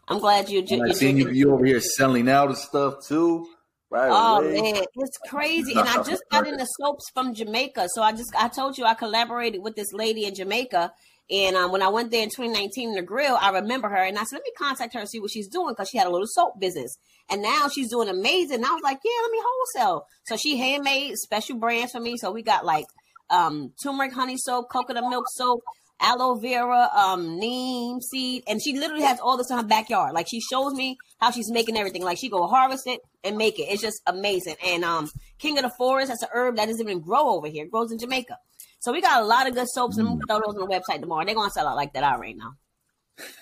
I'm 0.09 0.19
glad 0.19 0.49
you. 0.49 0.65
You 0.67 0.85
I 0.85 0.93
seen 0.93 1.19
you, 1.19 1.31
you 1.31 1.53
over 1.53 1.65
here 1.65 1.81
selling 1.81 2.29
out 2.29 2.49
and 2.49 2.57
stuff 2.59 3.07
too. 3.07 3.47
Right 3.91 4.09
Oh 4.11 4.41
away. 4.41 4.61
man, 4.61 4.85
it's 4.97 5.19
crazy. 5.29 5.73
And 5.73 5.89
I 5.89 6.03
just 6.03 6.23
got 6.31 6.47
into 6.47 6.67
soaps 6.79 7.11
from 7.15 7.35
Jamaica. 7.35 7.89
So 7.95 8.03
I 8.03 8.13
just 8.13 8.35
I 8.39 8.49
told 8.49 8.79
you 8.79 8.85
I 8.85 8.95
collaborated 8.95 9.63
with 9.63 9.77
this 9.77 9.93
lady 9.93 10.25
in 10.25 10.35
Jamaica. 10.35 10.93
And 11.31 11.57
um, 11.57 11.73
when 11.73 11.83
I 11.83 11.89
went 11.89 12.11
there 12.11 12.23
in 12.23 12.31
2019 12.31 12.97
in 12.97 13.05
Negril, 13.05 13.37
I 13.39 13.51
remember 13.51 13.91
her 13.91 14.03
and 14.03 14.17
I 14.19 14.25
said, 14.25 14.37
let 14.37 14.45
me 14.45 14.53
contact 14.57 14.95
her 14.95 15.01
and 15.01 15.09
see 15.09 15.21
what 15.21 15.31
she's 15.31 15.49
doing 15.49 15.71
because 15.71 15.91
she 15.91 15.99
had 15.99 16.07
a 16.07 16.11
little 16.11 16.27
soap 16.27 16.59
business. 16.59 16.97
And 17.31 17.43
now 17.43 17.69
she's 17.69 17.91
doing 17.91 18.09
amazing. 18.09 18.57
And 18.57 18.65
I 18.65 18.73
was 18.73 18.83
like, 18.83 18.99
yeah, 19.05 19.21
let 19.23 19.31
me 19.33 19.39
wholesale. 19.45 20.07
So 20.25 20.39
she 20.39 20.57
handmade 20.57 21.17
special 21.17 21.59
brands 21.59 21.93
for 21.93 22.01
me. 22.01 22.17
So 22.17 22.31
we 22.31 22.43
got 22.43 22.65
like 22.65 22.87
um, 23.29 23.73
turmeric 23.83 24.15
honey 24.15 24.39
soap, 24.39 24.71
coconut 24.71 25.05
milk 25.11 25.27
soap, 25.35 25.61
aloe 26.01 26.37
vera, 26.37 26.89
um, 26.95 27.39
neem 27.39 28.01
seed, 28.01 28.45
and 28.47 28.63
she 28.63 28.79
literally 28.79 29.03
has 29.03 29.19
all 29.21 29.37
this 29.37 29.51
in 29.51 29.57
her 29.57 29.65
backyard. 29.65 30.13
Like 30.15 30.29
she 30.29 30.41
shows 30.41 30.75
me 30.75 30.99
how 31.21 31.31
she's 31.31 31.51
making 31.51 31.77
everything. 31.77 32.03
Like 32.03 32.19
she 32.19 32.29
go 32.29 32.47
harvest 32.47 32.87
it 32.87 33.01
and 33.25 33.37
make 33.37 33.59
it. 33.59 33.65
It's 33.65 33.83
just 33.83 34.01
amazing. 34.07 34.57
And 34.65 34.85
um, 34.85 35.11
King 35.39 35.59
of 35.59 35.65
the 35.65 35.71
Forest, 35.71 36.09
that's 36.09 36.23
an 36.23 36.29
herb 36.33 36.57
that 36.57 36.67
doesn't 36.67 36.81
even 36.81 37.01
grow 37.01 37.31
over 37.31 37.49
here. 37.49 37.65
It 37.65 37.71
grows 37.71 37.93
in 37.93 37.99
Jamaica. 37.99 38.39
So 38.81 38.93
we 38.93 39.01
got 39.01 39.23
a 39.23 39.25
lot 39.25 39.49
of 39.49 39.55
good 39.55 39.69
soaps, 39.69 39.97
and 39.99 40.07
we'll 40.07 40.21
throw 40.27 40.41
those 40.45 40.55
on 40.55 40.69
the 40.69 40.75
website 40.75 41.01
tomorrow. 41.01 41.25
They're 41.25 41.35
gonna 41.35 41.51
sell 41.51 41.67
out 41.67 41.77
like 41.77 41.93
that 41.95 42.05
out 42.05 42.21
right 42.21 42.37
now. 42.37 42.55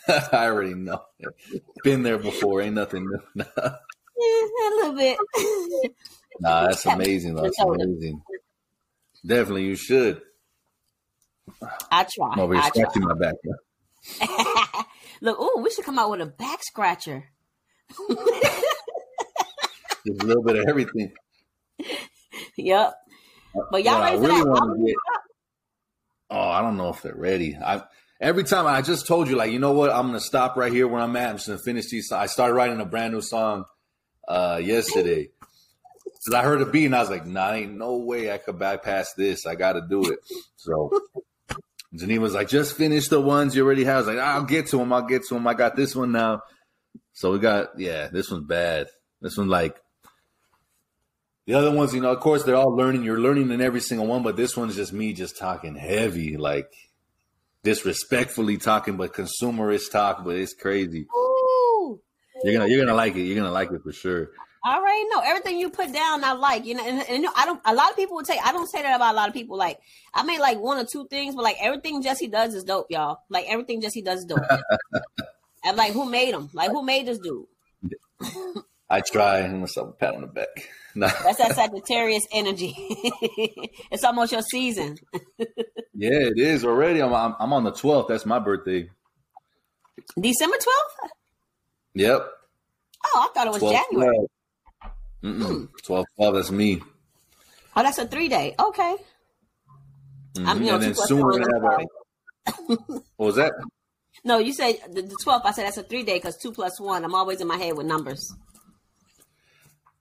I 0.33 0.47
already 0.47 0.75
know. 0.75 1.03
Been 1.85 2.03
there 2.03 2.19
before. 2.19 2.63
Ain't 2.63 2.75
nothing 2.75 3.07
new. 3.35 3.45
Yeah, 4.19 4.45
a 4.49 4.73
little 4.77 4.95
bit. 4.95 5.19
nah, 6.41 6.69
that's 6.69 6.87
amazing. 6.87 7.35
That's 7.35 7.59
amazing. 7.61 8.23
Definitely, 9.27 9.65
you 9.65 9.77
should. 9.77 10.23
I 11.91 12.05
try. 12.05 12.31
I'm 12.33 12.41
over 12.41 12.55
here 12.55 12.63
I 12.63 12.71
try. 12.71 12.83
scratching 12.83 13.03
my 13.03 13.15
back. 13.15 13.35
yeah. 13.45 14.83
Look, 15.21 15.41
ooh, 15.41 15.63
we 15.63 15.71
should 15.71 15.85
come 15.85 15.99
out 15.99 16.11
with 16.11 16.21
a 16.21 16.27
back 16.27 16.63
scratcher. 16.63 17.25
Just 20.07 20.23
a 20.23 20.27
little 20.27 20.43
bit 20.43 20.57
of 20.57 20.67
everything. 20.69 21.13
Yep. 22.57 22.95
But 23.71 23.85
y'all 23.85 24.01
ready 24.03 24.17
for 24.17 24.23
really 24.23 24.41
that? 24.43 24.85
get- 24.87 24.97
Oh, 26.29 26.49
I 26.49 26.61
don't 26.61 26.77
know 26.77 26.89
if 26.91 27.03
they're 27.03 27.15
ready. 27.15 27.57
I 27.57 27.83
every 28.21 28.43
time 28.45 28.67
I 28.67 28.83
just 28.83 29.07
told 29.07 29.29
you, 29.29 29.37
like, 29.37 29.53
you 29.53 29.59
know 29.61 29.73
what? 29.73 29.91
I'm 29.91 30.07
gonna 30.07 30.21
stop 30.21 30.57
right 30.57 30.73
here 30.73 30.89
where 30.89 31.01
I'm 31.01 31.15
at. 31.17 31.31
I'm 31.31 31.37
just 31.37 31.47
gonna 31.47 31.59
finish 31.61 31.89
these. 31.89 32.11
I 32.13 32.27
started 32.27 32.55
writing 32.55 32.81
a 32.81 32.85
brand 32.85 33.15
new 33.15 33.21
song 33.21 33.65
uh 34.29 34.61
yesterday. 34.63 35.29
Cause 36.27 36.35
I 36.35 36.43
heard 36.43 36.61
a 36.61 36.67
beat 36.67 36.87
and 36.87 36.97
I 36.97 37.01
was 37.01 37.11
like, 37.11 37.25
nah, 37.27 37.53
ain't 37.53 37.77
no 37.79 37.99
way 37.99 38.33
I 38.33 38.39
could 38.39 38.59
bypass 38.59 39.13
this. 39.17 39.47
I 39.47 39.55
gotta 39.55 39.81
do 39.89 40.11
it. 40.11 40.19
So 40.57 40.91
Geneva 41.95 42.23
was 42.23 42.35
like, 42.35 42.49
just 42.49 42.77
finish 42.77 43.09
the 43.09 43.21
ones 43.21 43.55
you 43.55 43.65
already 43.65 43.85
have. 43.85 43.95
I 43.95 43.99
was 43.99 44.07
like, 44.09 44.19
I'll 44.19 44.45
get 44.45 44.67
to 44.69 44.79
them. 44.79 44.93
I'll 44.93 45.03
get 45.03 45.23
to 45.29 45.35
them. 45.35 45.47
I 45.47 45.55
got 45.55 45.77
this 45.77 45.95
one 45.95 46.13
now. 46.13 46.43
So 47.13 47.33
we 47.33 47.39
got, 47.39 47.79
yeah, 47.79 48.09
this 48.09 48.31
one's 48.31 48.47
bad. 48.47 48.89
This 49.21 49.37
one, 49.37 49.49
like, 49.49 49.77
the 51.47 51.55
other 51.55 51.71
ones, 51.71 51.95
you 51.95 52.01
know, 52.01 52.11
of 52.11 52.21
course, 52.21 52.43
they're 52.43 52.57
all 52.57 52.75
learning. 52.75 53.05
You're 53.05 53.21
learning 53.21 53.51
in 53.53 53.61
every 53.61 53.81
single 53.81 54.07
one, 54.07 54.23
but 54.23 54.37
this 54.37 54.57
one's 54.57 54.75
just 54.75 54.93
me 54.93 55.13
just 55.13 55.39
talking 55.39 55.77
heavy, 55.77 56.37
like 56.37 56.73
disrespectfully 57.63 58.59
talking, 58.59 58.97
but 58.97 59.15
consumerish 59.15 59.91
talk. 59.91 60.25
But 60.25 60.37
it's 60.37 60.55
crazy. 60.55 61.07
Ooh. 61.17 62.01
You're 62.43 62.59
gonna, 62.59 62.69
you're 62.69 62.85
gonna 62.85 62.97
like 62.97 63.15
it. 63.15 63.23
You're 63.23 63.37
gonna 63.37 63.53
like 63.53 63.71
it 63.71 63.83
for 63.83 63.93
sure. 63.93 64.31
I 64.67 64.79
already 64.79 65.09
know 65.11 65.23
everything 65.25 65.61
you 65.61 65.71
put 65.71 65.93
down. 65.93 66.25
I 66.25 66.33
like 66.33 66.67
you 66.67 66.75
know, 66.75 66.85
and, 66.85 66.99
and 66.99 67.09
you 67.09 67.21
know, 67.21 67.31
I 67.37 67.47
don't. 67.47 67.61
A 67.65 67.73
lot 67.73 67.91
of 67.91 67.97
people 67.97 68.17
would 68.17 68.27
say 68.27 68.37
I 68.45 68.51
don't 68.51 68.67
say 68.67 68.83
that 68.83 68.97
about 68.97 69.15
a 69.15 69.17
lot 69.17 69.29
of 69.29 69.35
people. 69.35 69.57
Like 69.57 69.79
I 70.13 70.25
may 70.25 70.41
like 70.41 70.59
one 70.59 70.77
or 70.77 70.85
two 70.85 71.07
things, 71.07 71.37
but 71.37 71.45
like 71.45 71.57
everything 71.61 72.03
Jesse 72.03 72.27
does 72.27 72.53
is 72.53 72.65
dope, 72.65 72.89
y'all. 72.91 73.19
Like 73.29 73.47
everything 73.49 73.81
Jesse 73.81 74.03
does 74.03 74.21
is 74.21 74.25
dope. 74.25 74.41
I'm 75.65 75.77
like, 75.77 75.93
who 75.93 76.11
made 76.11 76.35
him? 76.35 76.51
Like 76.53 76.73
who 76.73 76.83
made 76.83 77.07
this 77.07 77.21
dude? 77.21 77.47
I 78.91 79.03
try 79.03 79.39
and 79.39 79.61
myself 79.61 79.91
a 79.91 79.93
pat 79.93 80.15
on 80.15 80.23
the 80.23 80.27
back. 80.27 80.49
Nah. 80.97 81.09
That's 81.25 81.37
that 81.37 81.55
Sagittarius 81.55 82.23
energy. 82.33 82.75
it's 83.91 84.03
almost 84.03 84.33
your 84.33 84.41
season. 84.41 84.97
Yeah, 85.93 86.31
it 86.33 86.39
is 86.39 86.65
already. 86.65 87.03
I'm, 87.03 87.13
I'm, 87.13 87.35
I'm 87.39 87.53
on 87.53 87.65
the 87.65 87.73
12th. 87.73 88.09
That's 88.09 88.25
my 88.25 88.39
birthday. 88.39 88.89
December 90.19 90.57
twelfth. 90.57 91.13
Yep. 91.97 92.31
Oh, 93.05 93.29
I 93.29 93.35
thought 93.35 93.47
it 93.47 93.53
was 93.53 93.63
12th, 93.63 93.73
January. 93.91 94.27
Mm-mm. 95.27 95.69
12, 95.85 96.05
12, 96.17 96.35
that's 96.35 96.51
me. 96.51 96.81
Oh, 97.75 97.83
that's 97.83 97.99
a 97.99 98.07
three 98.07 98.29
day. 98.29 98.55
Okay. 98.59 98.97
I'm, 100.39 100.59
Mhm. 100.59 100.61
you 100.61 100.67
know, 100.67 100.75
and 100.75 100.83
then 100.83 100.95
soon 100.95 101.23
we're 101.23 101.39
gonna 101.39 101.55
have 101.55 101.63
sorry. 101.63 101.87
our. 102.87 103.01
What 103.17 103.27
was 103.27 103.37
that? 103.37 103.53
No, 104.25 104.39
you 104.39 104.53
said 104.53 104.77
the, 104.93 105.03
the 105.03 105.17
12th. 105.25 105.43
I 105.45 105.53
said 105.53 105.67
that's 105.67 105.77
a 105.79 105.83
three 105.83 106.03
day 106.05 106.15
because 106.15 106.37
two 106.37 106.53
plus 106.53 106.81
one. 106.81 107.05
I'm 107.05 107.15
always 107.15 107.41
in 107.41 107.47
my 107.47 107.57
head 107.57 107.77
with 107.77 107.87
numbers. 107.87 108.33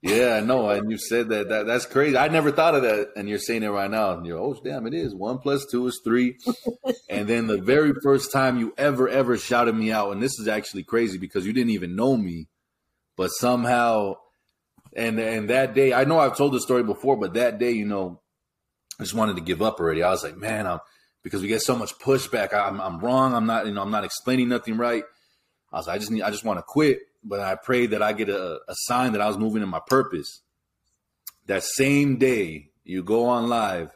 Yeah, 0.02 0.34
I 0.36 0.40
know. 0.40 0.68
And 0.70 0.90
you 0.90 0.98
said 0.98 1.28
that, 1.30 1.48
that 1.48 1.66
that's 1.66 1.86
crazy. 1.86 2.16
I 2.16 2.28
never 2.28 2.52
thought 2.52 2.74
of 2.76 2.82
that. 2.82 3.08
And 3.16 3.28
you're 3.28 3.38
saying 3.38 3.62
it 3.62 3.68
right 3.68 3.90
now. 3.90 4.12
And 4.12 4.24
you're, 4.26 4.38
oh, 4.38 4.54
damn, 4.62 4.86
it 4.86 4.94
is. 4.94 5.14
One 5.14 5.38
plus 5.38 5.66
two 5.70 5.86
is 5.88 6.00
three. 6.04 6.36
and 7.10 7.26
then 7.26 7.46
the 7.46 7.60
very 7.60 7.92
first 8.02 8.30
time 8.32 8.58
you 8.58 8.72
ever, 8.78 9.08
ever 9.08 9.36
shouted 9.36 9.74
me 9.74 9.90
out, 9.90 10.12
and 10.12 10.22
this 10.22 10.38
is 10.38 10.46
actually 10.48 10.84
crazy 10.84 11.18
because 11.18 11.44
you 11.46 11.52
didn't 11.52 11.70
even 11.70 11.96
know 11.96 12.16
me, 12.16 12.46
but 13.16 13.28
somehow, 13.28 14.14
and 14.96 15.20
and 15.20 15.50
that 15.50 15.74
day, 15.74 15.92
I 15.92 16.04
know 16.04 16.18
I've 16.18 16.36
told 16.36 16.54
the 16.54 16.60
story 16.60 16.82
before, 16.82 17.16
but 17.16 17.34
that 17.34 17.58
day, 17.58 17.72
you 17.72 17.84
know, 17.84 18.20
I 18.98 19.02
just 19.02 19.14
wanted 19.14 19.36
to 19.36 19.42
give 19.42 19.60
up 19.60 19.78
already. 19.78 20.02
I 20.02 20.10
was 20.10 20.24
like, 20.24 20.38
man, 20.38 20.66
I'm 20.66 20.80
because 21.22 21.42
we 21.42 21.48
get 21.48 21.60
so 21.60 21.76
much 21.76 21.98
pushback. 21.98 22.54
I'm, 22.54 22.80
I'm 22.80 22.98
wrong. 23.00 23.34
I'm 23.34 23.46
not, 23.46 23.66
you 23.66 23.72
know, 23.72 23.82
I'm 23.82 23.90
not 23.90 24.04
explaining 24.04 24.48
nothing 24.48 24.78
right. 24.78 25.04
I 25.72 25.76
was 25.76 25.86
like, 25.86 25.96
I 25.96 25.98
just 25.98 26.10
need, 26.10 26.22
I 26.22 26.30
just 26.30 26.44
want 26.44 26.58
to 26.58 26.62
quit. 26.62 27.00
But 27.22 27.40
I 27.40 27.56
prayed 27.56 27.90
that 27.90 28.02
I 28.02 28.12
get 28.12 28.28
a, 28.28 28.60
a 28.68 28.74
sign 28.74 29.12
that 29.12 29.20
I 29.20 29.26
was 29.26 29.36
moving 29.36 29.62
in 29.62 29.68
my 29.68 29.80
purpose. 29.86 30.40
That 31.46 31.62
same 31.62 32.16
day, 32.16 32.70
you 32.84 33.02
go 33.02 33.26
on 33.26 33.48
live. 33.48 33.90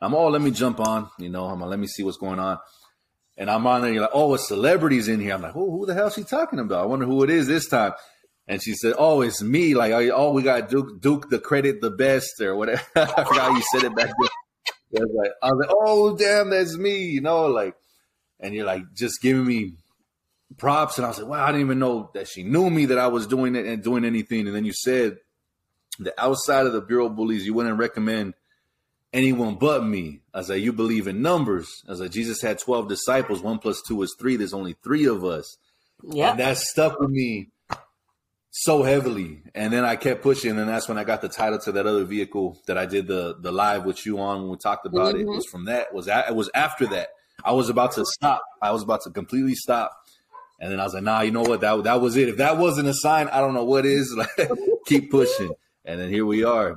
I'm 0.00 0.14
oh, 0.14 0.28
let 0.28 0.40
me 0.40 0.52
jump 0.52 0.78
on. 0.78 1.10
You 1.18 1.30
know, 1.30 1.46
I'm 1.46 1.60
let 1.60 1.80
me 1.80 1.88
see 1.88 2.04
what's 2.04 2.16
going 2.16 2.38
on. 2.38 2.58
And 3.36 3.50
I'm 3.50 3.66
on 3.66 3.82
there. 3.82 3.92
You're 3.92 4.02
like, 4.02 4.10
oh, 4.14 4.34
a 4.34 4.38
celebrity's 4.38 5.08
in 5.08 5.20
here. 5.20 5.34
I'm 5.34 5.42
like, 5.42 5.56
oh, 5.56 5.70
who 5.70 5.86
the 5.86 5.94
hell 5.94 6.08
is 6.08 6.14
she 6.14 6.22
talking 6.22 6.58
about? 6.60 6.82
I 6.82 6.86
wonder 6.86 7.06
who 7.06 7.24
it 7.24 7.30
is 7.30 7.46
this 7.48 7.68
time. 7.68 7.92
And 8.48 8.62
she 8.62 8.72
said, 8.72 8.94
oh, 8.98 9.20
it's 9.20 9.42
me. 9.42 9.74
Like, 9.74 9.92
oh, 9.92 10.32
we 10.32 10.42
got 10.42 10.70
Duke, 10.70 11.02
Duke 11.02 11.28
the 11.28 11.38
credit 11.38 11.82
the 11.82 11.90
best 11.90 12.40
or 12.40 12.56
whatever. 12.56 12.82
I 12.96 13.06
forgot 13.06 13.34
how 13.34 13.54
you 13.54 13.62
said 13.72 13.84
it 13.84 13.94
back 13.94 14.10
then. 14.18 15.02
I 15.02 15.04
was 15.04 15.14
like, 15.14 15.32
I 15.42 15.52
was 15.52 15.66
like, 15.66 15.76
oh, 15.78 16.16
damn, 16.16 16.50
that's 16.50 16.76
me. 16.78 17.04
You 17.04 17.20
know, 17.20 17.46
like, 17.46 17.74
and 18.40 18.54
you're 18.54 18.64
like, 18.64 18.94
just 18.94 19.20
giving 19.20 19.46
me 19.46 19.74
props. 20.56 20.96
And 20.96 21.04
I 21.04 21.10
was 21.10 21.18
like, 21.18 21.28
wow, 21.28 21.44
I 21.44 21.48
didn't 21.48 21.66
even 21.66 21.78
know 21.78 22.10
that 22.14 22.26
she 22.26 22.42
knew 22.42 22.70
me, 22.70 22.86
that 22.86 22.98
I 22.98 23.08
was 23.08 23.26
doing 23.26 23.54
it 23.54 23.66
and 23.66 23.82
doing 23.82 24.06
anything. 24.06 24.46
And 24.46 24.56
then 24.56 24.64
you 24.64 24.72
said 24.72 25.18
the 25.98 26.18
outside 26.18 26.64
of 26.64 26.72
the 26.72 26.80
Bureau 26.80 27.10
bullies, 27.10 27.44
you 27.44 27.52
wouldn't 27.52 27.78
recommend 27.78 28.32
anyone 29.12 29.56
but 29.56 29.84
me. 29.84 30.22
I 30.32 30.38
was 30.38 30.48
like, 30.48 30.62
you 30.62 30.72
believe 30.72 31.06
in 31.06 31.20
numbers. 31.20 31.82
I 31.86 31.90
was 31.90 32.00
like, 32.00 32.12
Jesus 32.12 32.40
had 32.40 32.58
12 32.58 32.88
disciples. 32.88 33.42
One 33.42 33.58
plus 33.58 33.82
two 33.86 34.00
is 34.02 34.16
three. 34.18 34.36
There's 34.36 34.54
only 34.54 34.74
three 34.82 35.06
of 35.06 35.22
us. 35.22 35.58
Yeah. 36.02 36.30
And 36.30 36.40
that 36.40 36.56
stuck 36.56 36.98
with 36.98 37.10
me 37.10 37.50
so 38.62 38.82
heavily. 38.82 39.42
And 39.54 39.72
then 39.72 39.84
I 39.84 39.96
kept 39.96 40.22
pushing. 40.22 40.58
And 40.58 40.68
that's 40.68 40.88
when 40.88 40.98
I 40.98 41.04
got 41.04 41.22
the 41.22 41.28
title 41.28 41.58
to 41.60 41.72
that 41.72 41.86
other 41.86 42.04
vehicle 42.04 42.58
that 42.66 42.76
I 42.76 42.86
did 42.86 43.06
the, 43.06 43.36
the 43.40 43.52
live 43.52 43.84
with 43.84 44.04
you 44.04 44.18
on 44.18 44.42
when 44.42 44.50
we 44.50 44.56
talked 44.56 44.84
about 44.86 45.14
it. 45.14 45.20
It 45.20 45.26
Mhm. 45.26 45.36
was 45.36 45.46
from 45.46 45.64
that. 45.66 45.92
Was 45.94 46.08
a- 46.08 46.26
it 46.28 46.34
was 46.34 46.50
after 46.54 46.86
that. 46.88 47.08
I 47.44 47.52
was 47.52 47.68
about 47.68 47.92
to 47.92 48.04
stop. 48.04 48.42
I 48.60 48.72
was 48.72 48.82
about 48.82 49.02
to 49.02 49.10
completely 49.10 49.54
stop. 49.54 49.92
And 50.60 50.72
then 50.72 50.80
I 50.80 50.84
was 50.84 50.94
like, 50.94 51.04
nah, 51.04 51.20
you 51.20 51.30
know 51.30 51.42
what? 51.42 51.60
That 51.60 51.84
that 51.84 52.00
was 52.00 52.16
it. 52.16 52.28
If 52.28 52.38
that 52.38 52.58
wasn't 52.58 52.88
a 52.88 52.94
sign, 52.94 53.28
I 53.28 53.40
don't 53.40 53.54
know 53.54 53.64
what 53.64 53.86
is. 53.86 54.12
Like, 54.16 54.50
keep 54.86 55.10
pushing. 55.10 55.52
And 55.84 56.00
then 56.00 56.10
here 56.10 56.26
we 56.26 56.42
are. 56.42 56.74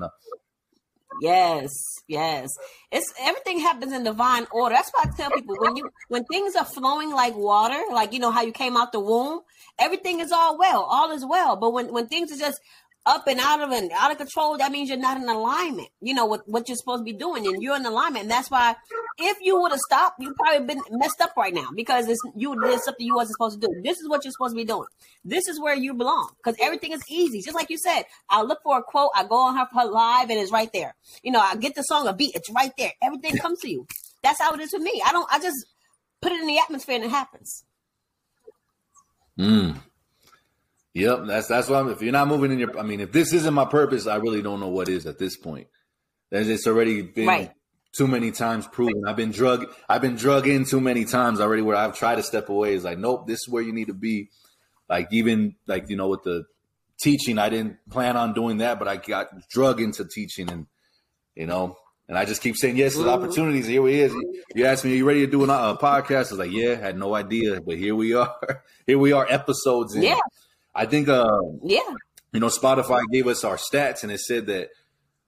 Yes, 1.22 1.70
yes. 2.08 2.50
It's 2.92 3.12
everything 3.20 3.60
happens 3.60 3.92
in 3.92 4.04
divine 4.04 4.48
order. 4.52 4.74
That's 4.76 4.90
why 4.92 5.04
I 5.06 5.16
tell 5.16 5.30
people 5.32 5.56
when 5.60 5.76
you 5.76 5.90
when 6.08 6.24
things 6.26 6.56
are 6.56 6.66
flowing 6.66 7.12
like 7.12 7.36
water, 7.36 7.80
like 7.92 8.14
you 8.14 8.20
know 8.20 8.32
how 8.32 8.42
you 8.42 8.52
came 8.54 8.78
out 8.78 8.92
the 8.92 9.00
womb, 9.00 9.42
everything 9.82 10.20
is 10.20 10.32
all 10.32 10.58
well, 10.58 10.84
all 10.84 11.12
is 11.12 11.26
well. 11.26 11.56
But 11.56 11.72
when 11.74 11.92
when 11.92 12.08
things 12.08 12.32
are 12.32 12.38
just 12.38 12.62
up 13.04 13.26
and 13.28 13.40
out 13.40 13.62
of 13.62 13.72
and 13.72 13.92
out 13.94 14.12
of 14.12 14.18
control, 14.18 14.58
that 14.58 14.72
means 14.72 14.88
you're 14.90 14.98
not 14.98 15.18
in 15.18 15.28
alignment. 15.28 15.90
You 16.02 16.14
know 16.14 16.28
with 16.28 16.42
what 16.46 16.70
you're 16.70 16.78
supposed 16.78 17.02
to 17.02 17.04
be 17.04 17.14
doing, 17.14 17.48
and 17.48 17.62
you're 17.62 17.76
in 17.76 17.86
alignment. 17.86 18.24
And 18.24 18.32
that's 18.32 18.52
why 18.52 18.76
if 19.18 19.38
you 19.42 19.60
would 19.60 19.72
have 19.72 19.80
stopped, 19.80 20.18
you'd 20.20 20.36
probably 20.36 20.68
been 20.68 20.82
messed 20.92 21.20
up 21.22 21.36
right 21.36 21.54
now 21.54 21.70
because 21.76 22.08
it's 22.08 22.22
you 22.36 22.56
did 22.62 22.80
something 22.82 23.06
you 23.06 23.16
wasn't 23.16 23.36
supposed 23.36 23.60
to 23.60 23.68
do. 23.68 23.82
This 23.84 24.00
is 24.00 24.08
what 24.08 24.24
you're 24.24 24.32
supposed 24.32 24.54
to 24.54 24.58
be 24.58 24.66
doing. 24.66 24.88
This 25.26 25.48
is 25.48 25.60
where 25.60 25.76
you 25.76 25.94
belong 25.94 26.32
because 26.38 26.58
everything 26.62 26.92
is 26.92 27.02
easy. 27.10 27.42
Just 27.42 27.56
like 27.56 27.70
you 27.70 27.78
said, 27.78 28.04
I 28.30 28.44
look 28.44 28.60
for 28.64 28.78
a 28.78 28.84
quote, 28.84 29.10
I 29.16 29.24
go 29.26 29.36
on 29.36 29.58
her, 29.58 29.68
her 29.74 29.86
live, 29.86 30.30
and 30.30 30.40
it's 30.40 30.52
right 30.52 30.72
there. 30.72 30.96
You 31.24 31.32
know, 31.32 31.40
I 31.40 31.56
get 31.56 31.76
the 31.76 31.82
song, 31.82 32.08
a 32.08 32.14
beat, 32.14 32.36
it's 32.36 32.50
right 32.52 32.72
there. 32.78 32.92
Everything 33.02 33.38
comes 33.38 33.60
to 33.62 33.70
you. 33.70 33.88
That's 34.24 34.40
how 34.40 34.54
it 34.54 34.60
is 34.60 34.72
with 34.74 34.84
me. 34.84 35.02
I 35.04 35.12
don't. 35.12 35.28
I 35.32 35.40
just 35.40 35.66
put 36.22 36.32
it 36.32 36.40
in 36.40 36.48
the 36.48 36.60
atmosphere 36.60 36.96
and 36.96 37.06
it 37.06 37.10
happens. 37.10 37.64
Mm. 39.42 39.78
Yep, 40.94 41.20
that's 41.26 41.48
that's 41.48 41.70
why. 41.70 41.80
I'm, 41.80 41.90
if 41.90 42.02
you're 42.02 42.12
not 42.12 42.28
moving 42.28 42.52
in 42.52 42.60
your, 42.60 42.78
I 42.78 42.84
mean, 42.84 43.00
if 43.00 43.12
this 43.12 43.34
isn't 43.34 43.54
my 43.54 43.66
purpose, 43.66 44.08
I 44.08 44.18
really 44.18 44.42
don't 44.42 44.60
know 44.60 44.68
what 44.68 44.90
is 44.90 45.06
at 45.06 45.18
this 45.20 45.38
point. 45.38 45.68
There's 46.30 46.50
it's 46.50 46.68
already 46.68 47.02
been 47.02 47.28
Right. 47.28 47.52
too 47.96 48.08
many 48.08 48.32
times 48.32 48.68
proven. 48.68 49.04
I've 49.08 49.16
been 49.16 49.32
drug, 49.32 49.74
I've 49.88 50.02
been 50.02 50.16
drug 50.16 50.48
in 50.48 50.66
too 50.66 50.82
many 50.82 51.06
times 51.06 51.40
already. 51.40 51.62
Where 51.62 51.78
I've 51.78 51.98
tried 51.98 52.16
to 52.16 52.24
step 52.24 52.50
away, 52.50 52.74
is 52.74 52.84
like, 52.84 52.98
nope, 52.98 53.26
this 53.28 53.40
is 53.40 53.50
where 53.50 53.64
you 53.64 53.72
need 53.74 53.88
to 53.88 53.94
be. 53.94 54.30
Like 54.90 55.08
even 55.12 55.56
like 55.66 55.90
you 55.90 55.96
know 55.96 56.10
with 56.10 56.24
the 56.24 56.44
teaching, 57.02 57.38
I 57.40 57.50
didn't 57.50 57.78
plan 57.90 58.18
on 58.18 58.34
doing 58.34 58.58
that, 58.58 58.78
but 58.78 58.88
I 58.90 58.98
got 58.98 59.48
drug 59.50 59.80
into 59.80 60.04
teaching, 60.06 60.50
and 60.52 60.68
you 61.36 61.48
know, 61.48 61.78
and 62.08 62.18
I 62.18 62.26
just 62.26 62.42
keep 62.42 62.56
saying 62.58 62.78
yes 62.78 62.94
to 62.94 63.04
the 63.04 63.10
Mhm. 63.10 63.14
opportunities. 63.24 63.68
Here 63.68 63.88
it 63.88 63.94
is. 63.96 64.14
You 64.56 64.66
asked 64.66 64.84
me, 64.84 64.92
are 64.92 64.96
you 64.96 65.06
ready 65.06 65.26
to 65.26 65.32
do 65.32 65.44
a 65.44 65.48
uh, 65.48 65.78
podcast? 65.78 66.16
I 66.16 66.20
was 66.20 66.32
like, 66.34 66.52
yeah, 66.52 66.76
had 66.76 66.98
no 66.98 67.16
idea, 67.16 67.62
but 67.62 67.78
here 67.78 67.96
we 67.96 68.14
are. 68.14 68.36
here 68.88 68.98
we 68.98 69.12
are, 69.14 69.26
episodes 69.30 69.96
in. 69.96 70.04
Yeah. 70.04 70.20
I 70.76 70.86
think 70.86 71.08
uh, 71.10 71.26
Yeah. 71.64 71.80
you 72.34 72.40
know, 72.40 72.48
Spotify 72.48 73.02
gave 73.12 73.28
us 73.28 73.44
our 73.44 73.58
stats 73.58 74.04
and 74.04 74.12
it 74.12 74.20
said 74.20 74.48
that 74.48 74.70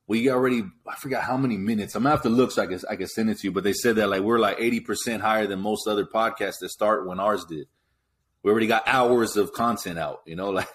we 0.07 0.29
already 0.29 0.63
I 0.85 0.95
forgot 0.97 1.23
how 1.23 1.37
many 1.37 1.55
minutes. 1.57 1.95
I'm 1.95 2.03
gonna 2.03 2.15
have 2.15 2.23
to 2.23 2.29
look 2.29 2.51
so 2.51 2.63
I 2.63 2.67
can 2.67 2.79
I 2.89 2.95
can 2.97 3.07
send 3.07 3.29
it 3.29 3.37
to 3.39 3.47
you, 3.47 3.51
but 3.53 3.63
they 3.63 3.71
said 3.73 3.95
that 3.95 4.09
like 4.09 4.21
we're 4.21 4.39
like 4.39 4.57
80% 4.57 5.21
higher 5.21 5.47
than 5.47 5.59
most 5.59 5.87
other 5.87 6.05
podcasts 6.05 6.59
that 6.59 6.69
start 6.69 7.07
when 7.07 7.19
ours 7.21 7.45
did. 7.45 7.67
We 8.43 8.51
already 8.51 8.67
got 8.67 8.83
hours 8.85 9.37
of 9.37 9.53
content 9.53 9.97
out, 9.97 10.21
you 10.25 10.35
know, 10.35 10.49
like 10.49 10.67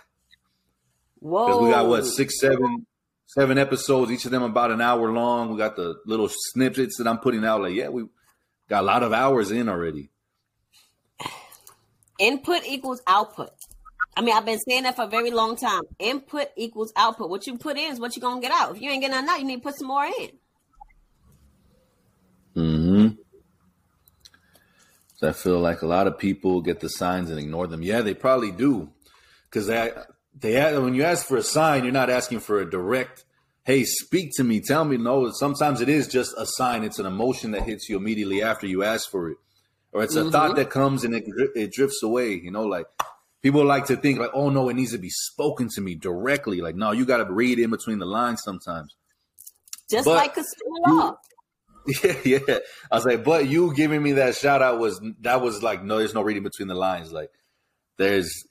Whoa. 1.20 1.46
because 1.46 1.62
we 1.62 1.70
got 1.70 1.87
what 1.87 2.06
six, 2.06 2.40
seven, 2.40 2.87
seven 3.28 3.58
episodes, 3.58 4.10
each 4.10 4.24
of 4.24 4.32
them 4.32 4.42
about 4.42 4.72
an 4.72 4.80
hour 4.80 5.12
long. 5.12 5.50
We 5.50 5.58
got 5.58 5.76
the 5.76 6.00
little 6.06 6.28
snippets 6.28 6.96
that 6.98 7.06
I'm 7.06 7.18
putting 7.18 7.44
out. 7.44 7.62
Like, 7.62 7.74
yeah, 7.74 7.88
we 7.88 8.06
got 8.68 8.82
a 8.82 8.86
lot 8.86 9.02
of 9.04 9.12
hours 9.12 9.52
in 9.52 9.68
already. 9.68 10.10
Input 12.18 12.66
equals 12.66 13.00
output. 13.06 13.50
I 14.16 14.22
mean, 14.22 14.34
I've 14.34 14.44
been 14.44 14.58
saying 14.58 14.82
that 14.82 14.96
for 14.96 15.02
a 15.02 15.08
very 15.08 15.30
long 15.30 15.54
time. 15.54 15.82
Input 16.00 16.48
equals 16.56 16.92
output. 16.96 17.30
What 17.30 17.46
you 17.46 17.56
put 17.56 17.76
in 17.76 17.92
is 17.92 18.00
what 18.00 18.16
you're 18.16 18.22
gonna 18.22 18.40
get 18.40 18.50
out. 18.50 18.74
If 18.74 18.82
you 18.82 18.90
ain't 18.90 19.02
getting 19.02 19.14
nothing 19.14 19.30
out, 19.30 19.38
you 19.38 19.46
need 19.46 19.56
to 19.56 19.62
put 19.62 19.78
some 19.78 19.86
more 19.86 20.04
in. 20.04 20.30
Mm-hmm. 22.56 23.08
So 25.16 25.28
I 25.28 25.32
feel 25.32 25.60
like 25.60 25.82
a 25.82 25.86
lot 25.86 26.06
of 26.08 26.18
people 26.18 26.60
get 26.60 26.80
the 26.80 26.88
signs 26.88 27.30
and 27.30 27.38
ignore 27.38 27.66
them. 27.68 27.82
Yeah, 27.82 28.00
they 28.00 28.14
probably 28.14 28.50
do, 28.50 28.90
because 29.44 29.66
they 29.68 29.92
they 30.40 30.79
when 30.79 30.94
you 30.94 31.05
ask 31.05 31.27
for 31.27 31.37
a 31.37 31.42
sign, 31.42 31.85
you're 31.85 31.92
not 31.92 32.11
asking 32.11 32.40
for 32.40 32.61
a 32.61 32.68
direct. 32.70 33.24
Hey, 33.64 33.85
speak 33.85 34.31
to 34.37 34.44
me. 34.44 34.61
Tell 34.61 34.85
me. 34.85 34.96
No, 34.96 35.31
sometimes 35.33 35.81
it 35.81 35.88
is 35.88 36.09
just 36.09 36.33
a 36.38 36.46
sign. 36.46 36.85
It's 36.85 36.98
an 36.98 37.07
emotion 37.07 37.51
that 37.51 37.64
hits 37.64 37.88
you 37.88 37.96
immediately 37.96 38.42
after 38.42 38.66
you 38.66 38.83
ask 38.83 39.11
for 39.11 39.29
it, 39.31 39.37
or 39.92 40.03
it's 40.03 40.16
a 40.16 40.22
Mhm. 40.24 40.33
thought 40.33 40.57
that 40.57 40.70
comes 40.70 41.05
and 41.05 41.14
it 41.14 41.24
it 41.55 41.72
drifts 41.72 42.03
away. 42.03 42.33
You 42.33 42.51
know, 42.51 42.64
like 42.64 42.87
people 43.42 43.64
like 43.64 43.87
to 43.87 43.96
think 43.96 44.18
like, 44.18 44.31
oh 44.33 44.48
no, 44.51 44.68
it 44.68 44.74
needs 44.74 44.92
to 44.92 44.98
be 44.98 45.11
spoken 45.11 45.68
to 45.74 45.81
me 45.81 45.94
directly. 45.94 46.61
Like, 46.61 46.77
no, 46.77 46.92
you 46.92 47.05
got 47.05 47.18
to 47.18 47.31
read 47.33 47.59
in 47.59 47.70
between 47.70 47.98
the 47.98 48.07
lines 48.07 48.42
sometimes. 48.42 48.94
Just 49.90 50.05
But 50.07 50.16
like 50.16 50.37
you- 50.37 50.83
law. 50.87 51.16
Yeah, 52.05 52.16
yeah. 52.24 52.59
I 52.92 52.96
was 52.96 53.07
like, 53.07 53.24
but 53.24 53.48
you 53.48 53.74
giving 53.74 54.03
me 54.03 54.12
that 54.12 54.35
shout 54.37 54.61
out 54.61 54.79
was 54.79 55.01
that 55.20 55.40
was 55.40 55.62
like, 55.62 55.83
no, 55.83 55.96
there's 55.98 56.12
no 56.14 56.20
reading 56.22 56.42
between 56.42 56.68
the 56.68 56.74
lines. 56.74 57.12
Like, 57.12 57.31
there's 57.96 58.31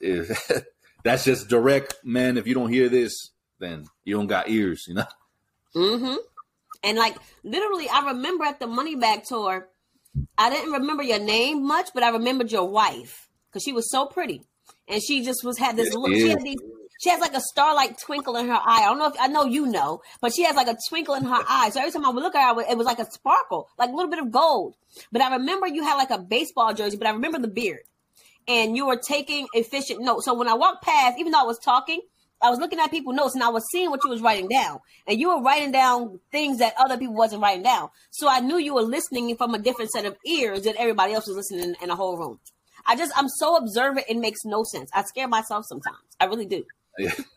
that's 1.04 1.24
just 1.24 1.48
direct, 1.48 1.96
man. 2.04 2.36
If 2.36 2.46
you 2.46 2.54
don't 2.54 2.72
hear 2.72 2.88
this, 2.88 3.30
then 3.58 3.86
you 4.04 4.16
don't 4.16 4.26
got 4.26 4.48
ears, 4.48 4.84
you 4.88 4.94
know. 4.94 5.06
Mm-hmm. 5.74 6.16
And 6.82 6.98
like 6.98 7.16
literally, 7.44 7.88
I 7.88 8.08
remember 8.12 8.44
at 8.44 8.60
the 8.60 8.66
Money 8.66 8.96
Bag 8.96 9.24
tour, 9.24 9.68
I 10.36 10.50
didn't 10.50 10.72
remember 10.72 11.02
your 11.02 11.20
name 11.20 11.66
much, 11.66 11.90
but 11.94 12.02
I 12.02 12.10
remembered 12.10 12.52
your 12.52 12.68
wife 12.68 13.28
because 13.48 13.62
she 13.62 13.72
was 13.72 13.90
so 13.90 14.06
pretty, 14.06 14.42
and 14.86 15.02
she 15.02 15.24
just 15.24 15.44
was 15.44 15.58
had 15.58 15.76
this 15.76 15.92
look. 15.94 16.12
she 16.12 16.20
She 16.20 16.28
had 16.28 16.42
these. 16.42 16.58
She 17.00 17.10
has 17.10 17.20
like 17.20 17.34
a 17.34 17.40
starlight 17.40 17.96
twinkle 18.04 18.36
in 18.36 18.48
her 18.48 18.54
eye. 18.54 18.82
I 18.82 18.86
don't 18.86 18.98
know 18.98 19.06
if 19.06 19.14
I 19.20 19.28
know 19.28 19.44
you 19.44 19.66
know, 19.66 20.00
but 20.20 20.34
she 20.34 20.42
has 20.42 20.56
like 20.56 20.66
a 20.66 20.76
twinkle 20.88 21.14
in 21.14 21.24
her 21.24 21.44
eye. 21.48 21.70
So 21.70 21.78
every 21.78 21.92
time 21.92 22.04
I 22.04 22.10
would 22.10 22.22
look 22.22 22.34
at 22.34 22.54
her, 22.54 22.60
it 22.68 22.76
was 22.76 22.86
like 22.86 22.98
a 22.98 23.08
sparkle, 23.08 23.68
like 23.78 23.90
a 23.90 23.94
little 23.94 24.10
bit 24.10 24.18
of 24.18 24.32
gold. 24.32 24.74
But 25.12 25.22
I 25.22 25.36
remember 25.36 25.68
you 25.68 25.84
had 25.84 25.94
like 25.94 26.10
a 26.10 26.18
baseball 26.18 26.74
jersey, 26.74 26.96
but 26.96 27.06
I 27.06 27.10
remember 27.10 27.38
the 27.38 27.46
beard, 27.46 27.82
and 28.48 28.74
you 28.76 28.86
were 28.86 28.96
taking 28.96 29.46
efficient 29.52 30.00
notes. 30.00 30.24
So 30.24 30.34
when 30.34 30.48
I 30.48 30.54
walked 30.54 30.82
past, 30.82 31.18
even 31.18 31.32
though 31.32 31.40
I 31.40 31.44
was 31.44 31.58
talking, 31.58 32.00
I 32.40 32.50
was 32.50 32.58
looking 32.58 32.78
at 32.78 32.90
people's 32.90 33.16
notes 33.16 33.34
and 33.34 33.42
I 33.42 33.48
was 33.48 33.64
seeing 33.70 33.90
what 33.90 34.00
you 34.04 34.10
was 34.10 34.22
writing 34.22 34.48
down. 34.48 34.78
And 35.06 35.18
you 35.18 35.28
were 35.28 35.42
writing 35.42 35.72
down 35.72 36.20
things 36.30 36.58
that 36.58 36.74
other 36.78 36.96
people 36.96 37.14
wasn't 37.14 37.42
writing 37.42 37.62
down. 37.62 37.90
So 38.10 38.28
I 38.28 38.40
knew 38.40 38.58
you 38.58 38.74
were 38.74 38.82
listening 38.82 39.36
from 39.36 39.54
a 39.54 39.58
different 39.58 39.90
set 39.90 40.04
of 40.04 40.16
ears 40.24 40.62
than 40.62 40.74
everybody 40.78 41.12
else 41.12 41.26
was 41.26 41.36
listening 41.36 41.74
in, 41.82 41.90
a 41.90 41.96
whole 41.96 42.16
room. 42.16 42.38
I 42.86 42.96
just 42.96 43.12
I'm 43.16 43.28
so 43.28 43.56
observant 43.56 44.06
it 44.08 44.16
makes 44.16 44.40
no 44.44 44.62
sense. 44.64 44.88
I 44.94 45.02
scare 45.02 45.28
myself 45.28 45.64
sometimes. 45.68 45.98
I 46.20 46.26
really 46.26 46.46
do. 46.46 46.64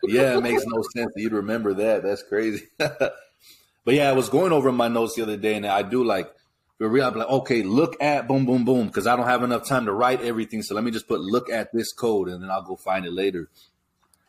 yeah, 0.04 0.38
it 0.38 0.43
makes 0.43 0.65
no 0.65 0.84
sense. 0.95 1.12
You'd 1.15 1.34
remember 1.34 1.74
that. 1.74 2.04
That's 2.04 2.24
crazy. 2.24 2.63
but 2.78 3.13
yeah, 3.86 4.10
I 4.10 4.13
was 4.13 4.30
going 4.30 4.54
over 4.54 4.71
my 4.71 4.88
notes 4.88 5.15
the 5.15 5.24
other 5.24 5.38
day, 5.38 5.56
and 5.56 5.65
I 5.65 5.82
do 5.84 6.04
like 6.04 6.32
real. 6.89 7.06
I'm 7.06 7.15
like, 7.15 7.30
okay, 7.30 7.63
look 7.63 8.02
at 8.02 8.28
boom, 8.28 8.46
boom, 8.46 8.65
boom, 8.65 8.88
because 8.88 9.08
I 9.08 9.15
don't 9.15 9.28
have 9.28 9.44
enough 9.44 9.67
time 9.67 9.86
to 9.86 9.94
write 9.94 10.22
everything. 10.22 10.62
So 10.63 10.76
let 10.76 10.84
me 10.84 10.91
just 10.91 11.08
put 11.08 11.20
look 11.20 11.50
at 11.50 11.72
this 11.74 11.91
code, 11.94 12.30
and 12.30 12.41
then 12.41 12.50
I'll 12.50 12.63
go 12.63 12.76
find 12.76 13.06
it 13.06 13.13
later. 13.13 13.50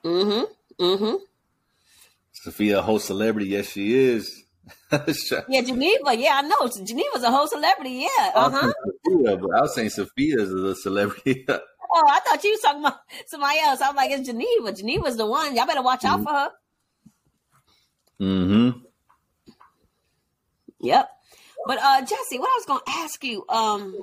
Mm-hmm. 0.04 0.82
Mm-hmm. 0.84 1.16
Sophia, 2.32 2.80
a 2.80 2.82
whole 2.82 2.98
celebrity. 2.98 3.48
Yes, 3.48 3.70
she 3.70 3.94
is. 3.94 4.42
Yeah, 5.48 5.62
Geneva. 5.62 6.14
Yeah, 6.14 6.34
I 6.34 6.42
know. 6.42 6.68
Geneva's 6.68 7.22
a 7.24 7.30
whole 7.30 7.46
celebrity. 7.46 8.06
Yeah. 8.06 8.30
Uh-huh. 8.34 8.72
Sophia, 9.06 9.36
but 9.36 9.50
I 9.56 9.62
was 9.62 9.74
saying 9.74 9.90
Sophia 9.90 10.38
is 10.40 10.52
a 10.52 10.74
celebrity. 10.76 11.46
Oh, 11.94 12.02
I 12.08 12.20
thought 12.20 12.42
you 12.42 12.52
was 12.52 12.60
talking 12.60 12.80
about 12.80 13.00
somebody 13.26 13.58
else. 13.58 13.82
I'm 13.82 13.94
like, 13.94 14.10
it's 14.10 14.26
Geneva. 14.26 14.72
Geneva's 14.72 15.18
the 15.18 15.26
one. 15.26 15.54
Y'all 15.54 15.66
better 15.66 15.82
watch 15.82 16.06
out 16.06 16.22
for 16.22 16.30
her. 16.30 16.50
mm-hmm. 18.18 18.78
Yep. 20.80 21.10
But 21.66 21.78
uh 21.82 22.00
Jesse, 22.02 22.38
what 22.38 22.48
I 22.48 22.56
was 22.58 22.66
gonna 22.66 22.80
ask 23.04 23.22
you, 23.24 23.44
um, 23.48 23.96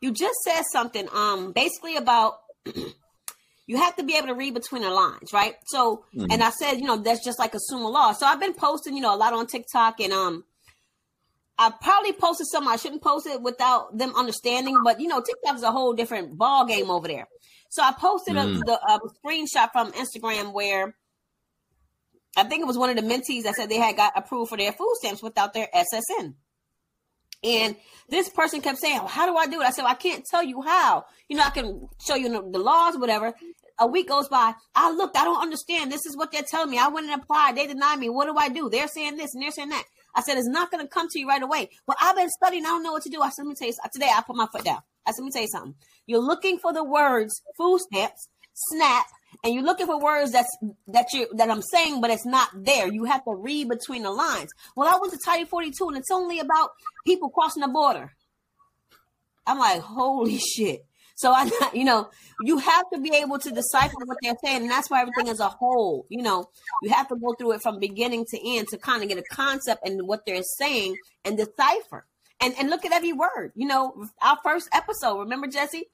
you 0.00 0.12
just 0.12 0.38
said 0.44 0.62
something, 0.72 1.08
um, 1.14 1.52
basically 1.52 1.96
about 1.96 2.40
you 3.66 3.76
have 3.76 3.96
to 3.96 4.02
be 4.02 4.16
able 4.16 4.28
to 4.28 4.34
read 4.34 4.54
between 4.54 4.82
the 4.82 4.90
lines, 4.90 5.32
right? 5.32 5.54
So 5.66 6.04
and 6.30 6.42
I 6.42 6.50
said, 6.50 6.74
you 6.74 6.86
know, 6.86 6.96
that's 6.96 7.24
just 7.24 7.38
like 7.38 7.54
assume 7.54 7.82
law. 7.82 8.12
So 8.12 8.26
I've 8.26 8.40
been 8.40 8.54
posting, 8.54 8.94
you 8.94 9.00
know, 9.02 9.14
a 9.14 9.16
lot 9.16 9.32
on 9.32 9.46
TikTok 9.46 10.00
and 10.00 10.12
um 10.12 10.44
I 11.58 11.70
probably 11.82 12.12
posted 12.14 12.46
something 12.46 12.72
I 12.72 12.76
shouldn't 12.76 13.02
post 13.02 13.26
it 13.26 13.42
without 13.42 13.96
them 13.96 14.14
understanding, 14.16 14.82
but 14.82 14.98
you 15.00 15.08
know, 15.08 15.20
TikTok 15.20 15.56
is 15.56 15.62
a 15.62 15.70
whole 15.70 15.92
different 15.92 16.38
ball 16.38 16.64
game 16.66 16.90
over 16.90 17.06
there. 17.06 17.28
So 17.68 17.82
I 17.82 17.92
posted 17.92 18.36
a, 18.36 18.40
Mm. 18.46 18.64
the 18.64 18.72
a 18.72 18.98
screenshot 19.24 19.70
from 19.72 19.92
Instagram 19.92 20.52
where 20.52 20.94
I 22.36 22.44
think 22.44 22.62
it 22.62 22.66
was 22.66 22.78
one 22.78 22.90
of 22.90 22.96
the 22.96 23.02
mentees 23.02 23.42
that 23.42 23.56
said 23.56 23.68
they 23.68 23.76
had 23.76 23.96
got 23.96 24.12
approved 24.16 24.48
for 24.50 24.56
their 24.56 24.72
food 24.72 24.94
stamps 25.00 25.22
without 25.22 25.52
their 25.52 25.68
SSN. 25.74 26.34
And 27.42 27.76
this 28.08 28.28
person 28.28 28.60
kept 28.60 28.78
saying, 28.78 28.98
well, 28.98 29.08
How 29.08 29.26
do 29.26 29.36
I 29.36 29.46
do 29.46 29.60
it? 29.60 29.64
I 29.64 29.70
said, 29.70 29.82
well, 29.82 29.92
I 29.92 29.96
can't 29.96 30.24
tell 30.24 30.42
you 30.42 30.62
how. 30.62 31.06
You 31.28 31.36
know, 31.36 31.44
I 31.44 31.50
can 31.50 31.88
show 32.04 32.14
you 32.14 32.28
the 32.28 32.58
laws, 32.58 32.98
whatever. 32.98 33.32
A 33.78 33.86
week 33.86 34.08
goes 34.08 34.28
by. 34.28 34.52
I 34.74 34.92
looked, 34.92 35.16
I 35.16 35.24
don't 35.24 35.40
understand. 35.40 35.90
This 35.90 36.04
is 36.04 36.16
what 36.16 36.32
they're 36.32 36.42
telling 36.42 36.70
me. 36.70 36.78
I 36.78 36.88
went 36.88 37.10
and 37.10 37.20
applied. 37.20 37.56
They 37.56 37.66
denied 37.66 37.98
me. 37.98 38.10
What 38.10 38.26
do 38.26 38.34
I 38.36 38.50
do? 38.50 38.68
They're 38.68 38.88
saying 38.88 39.16
this 39.16 39.34
and 39.34 39.42
they're 39.42 39.52
saying 39.52 39.70
that. 39.70 39.84
I 40.14 40.22
said, 40.22 40.36
It's 40.36 40.48
not 40.48 40.70
going 40.70 40.84
to 40.84 40.88
come 40.88 41.08
to 41.08 41.18
you 41.18 41.28
right 41.28 41.42
away. 41.42 41.70
But 41.86 41.96
I've 42.00 42.16
been 42.16 42.28
studying. 42.28 42.64
I 42.64 42.68
don't 42.68 42.82
know 42.82 42.92
what 42.92 43.02
to 43.04 43.08
do. 43.08 43.22
I 43.22 43.30
said, 43.30 43.44
Let 43.44 43.48
me 43.48 43.54
tell 43.54 43.68
you. 43.68 43.74
Today, 43.92 44.10
I 44.14 44.22
put 44.26 44.36
my 44.36 44.46
foot 44.52 44.64
down. 44.64 44.80
I 45.06 45.12
said, 45.12 45.22
Let 45.22 45.26
me 45.26 45.30
tell 45.32 45.42
you 45.42 45.48
something. 45.48 45.74
You're 46.06 46.20
looking 46.20 46.58
for 46.58 46.72
the 46.72 46.84
words 46.84 47.40
food 47.56 47.80
stamps, 47.80 48.28
SNAP, 48.52 49.06
and 49.42 49.54
you're 49.54 49.64
looking 49.64 49.86
for 49.86 50.00
words 50.00 50.32
that's 50.32 50.50
that 50.88 51.12
you 51.12 51.28
that 51.34 51.50
I'm 51.50 51.62
saying, 51.62 52.00
but 52.00 52.10
it's 52.10 52.26
not 52.26 52.48
there. 52.54 52.92
You 52.92 53.04
have 53.04 53.24
to 53.24 53.34
read 53.34 53.68
between 53.68 54.02
the 54.02 54.10
lines. 54.10 54.50
Well, 54.76 54.88
I 54.88 54.98
went 55.00 55.12
to 55.12 55.18
Title 55.24 55.46
42, 55.46 55.88
and 55.88 55.96
it's 55.96 56.10
only 56.10 56.40
about 56.40 56.70
people 57.06 57.30
crossing 57.30 57.62
the 57.62 57.68
border. 57.68 58.12
I'm 59.46 59.58
like, 59.58 59.80
holy 59.80 60.38
shit. 60.38 60.84
So 61.20 61.32
I, 61.32 61.50
you 61.74 61.84
know, 61.84 62.08
you 62.42 62.58
have 62.58 62.84
to 62.92 63.00
be 63.00 63.14
able 63.16 63.38
to 63.38 63.50
decipher 63.50 63.94
what 64.04 64.16
they're 64.22 64.36
saying, 64.42 64.62
and 64.62 64.70
that's 64.70 64.90
why 64.90 65.02
everything 65.02 65.28
is 65.28 65.40
a 65.40 65.48
whole. 65.48 66.06
You 66.08 66.22
know, 66.22 66.50
you 66.82 66.90
have 66.90 67.08
to 67.08 67.16
go 67.16 67.34
through 67.34 67.52
it 67.52 67.62
from 67.62 67.78
beginning 67.78 68.24
to 68.30 68.56
end 68.56 68.68
to 68.68 68.78
kind 68.78 69.02
of 69.02 69.08
get 69.08 69.18
a 69.18 69.34
concept 69.34 69.86
and 69.86 70.06
what 70.06 70.24
they're 70.26 70.42
saying 70.58 70.96
and 71.24 71.36
decipher. 71.36 72.06
And 72.42 72.54
and 72.58 72.70
look 72.70 72.86
at 72.86 72.92
every 72.92 73.12
word. 73.12 73.52
You 73.54 73.68
know, 73.68 74.06
our 74.22 74.38
first 74.42 74.70
episode. 74.72 75.18
Remember, 75.18 75.46
Jesse? 75.46 75.84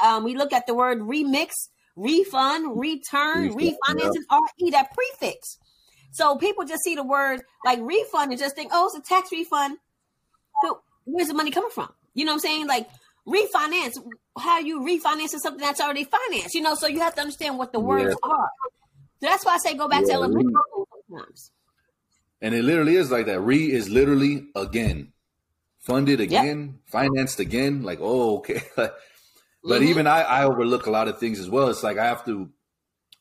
Um, 0.00 0.24
we 0.24 0.36
look 0.36 0.52
at 0.52 0.66
the 0.66 0.74
word 0.74 1.00
remix, 1.00 1.50
refund, 1.96 2.78
return, 2.78 3.54
Refund, 3.54 3.76
refinance, 3.88 4.14
and 4.14 4.26
RE 4.60 4.70
that 4.70 4.90
prefix. 4.94 5.58
So 6.12 6.36
people 6.36 6.64
just 6.64 6.82
see 6.82 6.94
the 6.94 7.02
word 7.02 7.42
like 7.64 7.78
refund 7.82 8.30
and 8.30 8.40
just 8.40 8.54
think, 8.54 8.70
oh, 8.72 8.86
it's 8.86 8.96
a 8.96 9.02
tax 9.02 9.32
refund. 9.32 9.78
But 10.62 10.80
where's 11.04 11.28
the 11.28 11.34
money 11.34 11.50
coming 11.50 11.70
from? 11.70 11.92
You 12.14 12.24
know 12.24 12.32
what 12.32 12.36
I'm 12.36 12.40
saying? 12.40 12.66
Like 12.66 12.88
refinance. 13.26 13.98
How 14.38 14.58
you 14.60 14.80
refinancing 14.80 15.40
something 15.40 15.60
that's 15.60 15.80
already 15.80 16.04
financed? 16.04 16.54
You 16.54 16.62
know, 16.62 16.74
so 16.74 16.86
you 16.86 17.00
have 17.00 17.14
to 17.16 17.20
understand 17.22 17.58
what 17.58 17.72
the 17.72 17.80
words 17.80 18.14
are. 18.22 18.50
So 19.20 19.28
that's 19.28 19.44
why 19.44 19.54
I 19.54 19.58
say 19.58 19.74
go 19.74 19.88
back 19.88 20.02
to 20.02 20.08
Yeah, 20.08 20.14
elementary 20.14 20.52
school 20.52 20.88
sometimes. 21.08 21.50
And 22.42 22.54
it 22.54 22.64
literally 22.64 22.96
is 22.96 23.10
like 23.10 23.26
that. 23.26 23.40
Re 23.40 23.70
is 23.70 23.88
literally 23.88 24.48
again. 24.54 25.12
Funded 25.78 26.20
again, 26.20 26.80
financed 26.86 27.38
again. 27.38 27.82
Like, 27.82 27.98
oh, 28.02 28.38
okay. 28.38 28.60
but 29.66 29.82
Mhm. 29.82 29.86
even 29.86 30.06
I, 30.06 30.22
I 30.22 30.44
overlook 30.44 30.86
a 30.86 30.90
lot 30.90 31.08
of 31.08 31.18
things 31.18 31.38
as 31.40 31.48
well. 31.50 31.68
It's 31.68 31.82
like 31.82 31.98
I 31.98 32.04
have 32.06 32.24
to, 32.26 32.48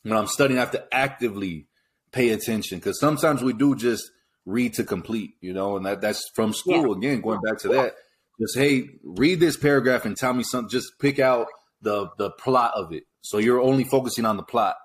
when 0.03 0.17
I'm 0.17 0.27
studying, 0.27 0.57
I 0.57 0.61
have 0.61 0.71
to 0.71 0.85
actively 0.93 1.67
pay 2.11 2.29
attention 2.29 2.79
because 2.79 2.99
sometimes 2.99 3.41
we 3.41 3.53
do 3.53 3.75
just 3.75 4.09
read 4.45 4.73
to 4.75 4.83
complete, 4.83 5.31
you 5.41 5.53
know, 5.53 5.75
and 5.77 5.85
that, 5.85 6.01
that's 6.01 6.23
from 6.35 6.53
school. 6.53 6.93
Again, 6.93 7.21
going 7.21 7.41
back 7.41 7.57
to 7.59 7.67
that, 7.69 7.95
just, 8.39 8.57
hey, 8.57 8.89
read 9.03 9.39
this 9.39 9.57
paragraph 9.57 10.05
and 10.05 10.15
tell 10.15 10.33
me 10.33 10.43
something. 10.43 10.69
Just 10.69 10.99
pick 10.99 11.19
out 11.19 11.47
the, 11.81 12.09
the 12.17 12.29
plot 12.31 12.73
of 12.75 12.93
it. 12.93 13.03
So 13.21 13.37
you're 13.39 13.61
only 13.61 13.83
focusing 13.85 14.25
on 14.25 14.37
the 14.37 14.43
plot. 14.43 14.75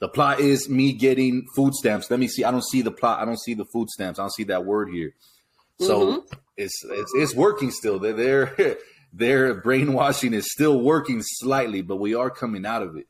The 0.00 0.08
plot 0.08 0.40
is 0.40 0.68
me 0.68 0.92
getting 0.92 1.46
food 1.54 1.74
stamps. 1.74 2.10
Let 2.10 2.20
me 2.20 2.28
see. 2.28 2.44
I 2.44 2.50
don't 2.50 2.64
see 2.64 2.82
the 2.82 2.90
plot. 2.90 3.20
I 3.20 3.24
don't 3.24 3.40
see 3.40 3.54
the 3.54 3.64
food 3.72 3.88
stamps. 3.90 4.18
I 4.18 4.22
don't 4.22 4.32
see 4.34 4.44
that 4.44 4.64
word 4.64 4.90
here. 4.92 5.12
So 5.78 6.24
it's, 6.58 6.82
it's 6.84 7.12
it's 7.14 7.34
working 7.34 7.70
still. 7.70 7.98
They're, 7.98 8.12
they're 8.12 8.76
their 9.12 9.54
brainwashing 9.54 10.34
is 10.34 10.50
still 10.50 10.80
working 10.80 11.22
slightly, 11.22 11.82
but 11.82 11.96
we 11.96 12.14
are 12.14 12.30
coming 12.30 12.64
out 12.66 12.82
of 12.82 12.96
it. 12.96 13.06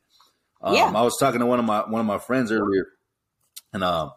Um, 0.61 0.75
Yeah. 0.75 0.91
I 0.95 1.01
was 1.03 1.17
talking 1.19 1.39
to 1.39 1.45
one 1.45 1.59
of 1.59 1.65
my 1.65 1.81
one 1.81 2.01
of 2.01 2.07
my 2.07 2.17
friends 2.17 2.51
earlier, 2.51 2.87
and 3.73 3.83
um, 3.83 4.11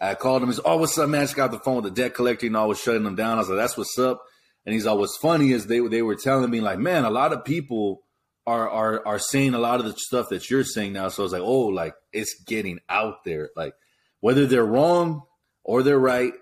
I 0.00 0.14
called 0.14 0.42
him. 0.42 0.48
He's, 0.48 0.60
"Oh, 0.64 0.76
what's 0.76 0.98
up, 0.98 1.08
man?" 1.08 1.22
I 1.22 1.24
just 1.24 1.36
got 1.36 1.50
the 1.50 1.58
phone 1.58 1.76
with 1.76 1.84
the 1.84 1.90
debt 2.02 2.14
collector, 2.14 2.46
and 2.46 2.56
I 2.56 2.64
was 2.64 2.80
shutting 2.80 3.04
them 3.04 3.16
down. 3.16 3.36
I 3.36 3.40
was 3.40 3.48
like, 3.48 3.58
"That's 3.58 3.76
what's 3.76 3.98
up." 3.98 4.22
And 4.66 4.72
he's 4.74 4.86
all, 4.86 4.98
"What's 4.98 5.16
funny 5.18 5.52
is 5.52 5.66
they 5.66 5.80
they 5.80 6.02
were 6.02 6.16
telling 6.16 6.50
me 6.50 6.60
like, 6.60 6.78
man, 6.78 7.04
a 7.04 7.10
lot 7.10 7.32
of 7.32 7.44
people." 7.44 8.02
Are, 8.46 8.68
are 8.68 9.06
are 9.06 9.18
saying 9.20 9.54
a 9.54 9.58
lot 9.60 9.78
of 9.78 9.86
the 9.86 9.92
stuff 9.96 10.30
that 10.30 10.50
you're 10.50 10.64
saying 10.64 10.94
now. 10.94 11.08
So 11.08 11.22
I 11.22 11.24
was 11.24 11.32
like, 11.32 11.42
oh, 11.42 11.66
like 11.66 11.94
it's 12.12 12.34
getting 12.42 12.80
out 12.88 13.22
there. 13.24 13.50
Like 13.54 13.74
whether 14.20 14.46
they're 14.46 14.64
wrong 14.64 15.22
or 15.62 15.84
they're 15.84 16.00
right, 16.00 16.32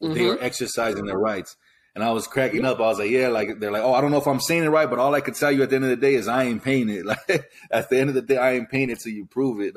they 0.00 0.28
are 0.28 0.38
exercising 0.40 1.04
their 1.04 1.18
rights. 1.18 1.56
And 1.94 2.02
I 2.02 2.10
was 2.12 2.26
cracking 2.26 2.64
up. 2.64 2.78
I 2.78 2.82
was 2.86 2.98
like, 2.98 3.10
yeah, 3.10 3.28
like 3.28 3.58
they're 3.60 3.70
like, 3.70 3.82
oh, 3.82 3.92
I 3.92 4.00
don't 4.00 4.10
know 4.10 4.18
if 4.18 4.26
I'm 4.26 4.40
saying 4.40 4.64
it 4.64 4.68
right, 4.68 4.88
but 4.88 4.98
all 4.98 5.14
I 5.14 5.20
could 5.20 5.34
tell 5.34 5.52
you 5.52 5.62
at 5.62 5.70
the 5.70 5.76
end 5.76 5.84
of 5.84 5.90
the 5.90 5.96
day 5.96 6.14
is 6.14 6.26
I 6.26 6.44
ain't 6.44 6.64
paying 6.64 6.88
it. 6.88 7.04
Like 7.04 7.50
at 7.70 7.90
the 7.90 7.98
end 7.98 8.08
of 8.08 8.14
the 8.14 8.22
day, 8.22 8.38
I 8.38 8.52
ain't 8.52 8.70
paying 8.70 8.90
it 8.90 9.00
till 9.00 9.12
you 9.12 9.26
prove 9.26 9.60
it. 9.60 9.74